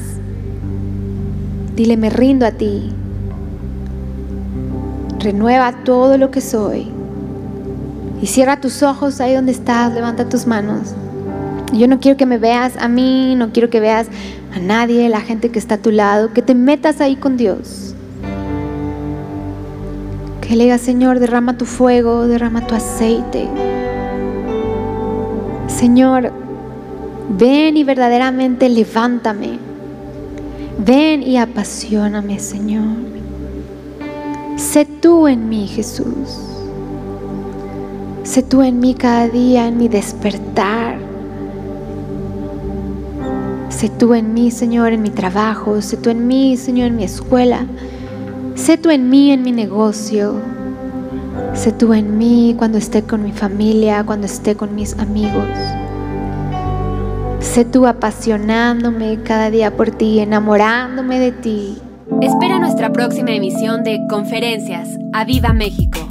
Dile, 1.74 1.96
me 1.96 2.10
rindo 2.10 2.44
a 2.44 2.50
ti. 2.50 2.92
Renueva 5.18 5.82
todo 5.82 6.18
lo 6.18 6.30
que 6.30 6.42
soy. 6.42 6.88
Y 8.20 8.26
cierra 8.26 8.60
tus 8.60 8.82
ojos 8.82 9.18
ahí 9.22 9.32
donde 9.32 9.52
estás, 9.52 9.94
levanta 9.94 10.28
tus 10.28 10.46
manos. 10.46 10.94
Yo 11.72 11.86
no 11.86 12.00
quiero 12.00 12.16
que 12.16 12.26
me 12.26 12.38
veas 12.38 12.76
a 12.76 12.88
mí, 12.88 13.34
no 13.36 13.52
quiero 13.52 13.70
que 13.70 13.80
veas 13.80 14.08
a 14.54 14.58
nadie, 14.58 15.08
la 15.08 15.20
gente 15.20 15.50
que 15.50 15.58
está 15.58 15.76
a 15.76 15.78
tu 15.78 15.90
lado, 15.90 16.32
que 16.32 16.42
te 16.42 16.54
metas 16.54 17.00
ahí 17.00 17.16
con 17.16 17.36
Dios. 17.36 17.94
Que 20.40 20.56
le 20.56 20.64
digas, 20.64 20.80
Señor, 20.80 21.20
derrama 21.20 21.56
tu 21.56 21.64
fuego, 21.64 22.26
derrama 22.26 22.66
tu 22.66 22.74
aceite. 22.74 23.48
Señor, 25.68 26.32
ven 27.38 27.76
y 27.76 27.84
verdaderamente 27.84 28.68
levántame. 28.68 29.58
Ven 30.84 31.22
y 31.22 31.36
apasioname, 31.36 32.40
Señor. 32.40 32.96
Sé 34.56 34.84
tú 34.86 35.28
en 35.28 35.48
mí, 35.48 35.68
Jesús. 35.68 36.38
Sé 38.24 38.42
tú 38.42 38.62
en 38.62 38.80
mí 38.80 38.94
cada 38.94 39.28
día, 39.28 39.68
en 39.68 39.78
mi 39.78 39.88
despertar. 39.88 41.09
Sé 43.70 43.88
tú 43.88 44.12
en 44.14 44.34
mí, 44.34 44.50
Señor, 44.50 44.92
en 44.92 45.00
mi 45.00 45.10
trabajo. 45.10 45.80
Sé 45.80 45.96
tú 45.96 46.10
en 46.10 46.26
mí, 46.26 46.56
Señor, 46.56 46.88
en 46.88 46.96
mi 46.96 47.04
escuela. 47.04 47.66
Sé 48.54 48.76
tú 48.76 48.90
en 48.90 49.08
mí, 49.08 49.30
en 49.30 49.42
mi 49.42 49.52
negocio. 49.52 50.34
Sé 51.54 51.72
tú 51.72 51.94
en 51.94 52.18
mí 52.18 52.54
cuando 52.58 52.76
esté 52.76 53.02
con 53.02 53.22
mi 53.22 53.32
familia, 53.32 54.04
cuando 54.04 54.26
esté 54.26 54.54
con 54.56 54.74
mis 54.74 54.98
amigos. 54.98 55.46
Sé 57.38 57.64
tú 57.64 57.86
apasionándome 57.86 59.22
cada 59.22 59.50
día 59.50 59.74
por 59.76 59.90
ti, 59.90 60.20
enamorándome 60.20 61.18
de 61.18 61.32
ti. 61.32 61.78
Espera 62.20 62.58
nuestra 62.58 62.92
próxima 62.92 63.30
emisión 63.30 63.82
de 63.82 64.00
Conferencias. 64.08 64.88
¡A 65.12 65.24
Viva 65.24 65.52
México! 65.52 66.09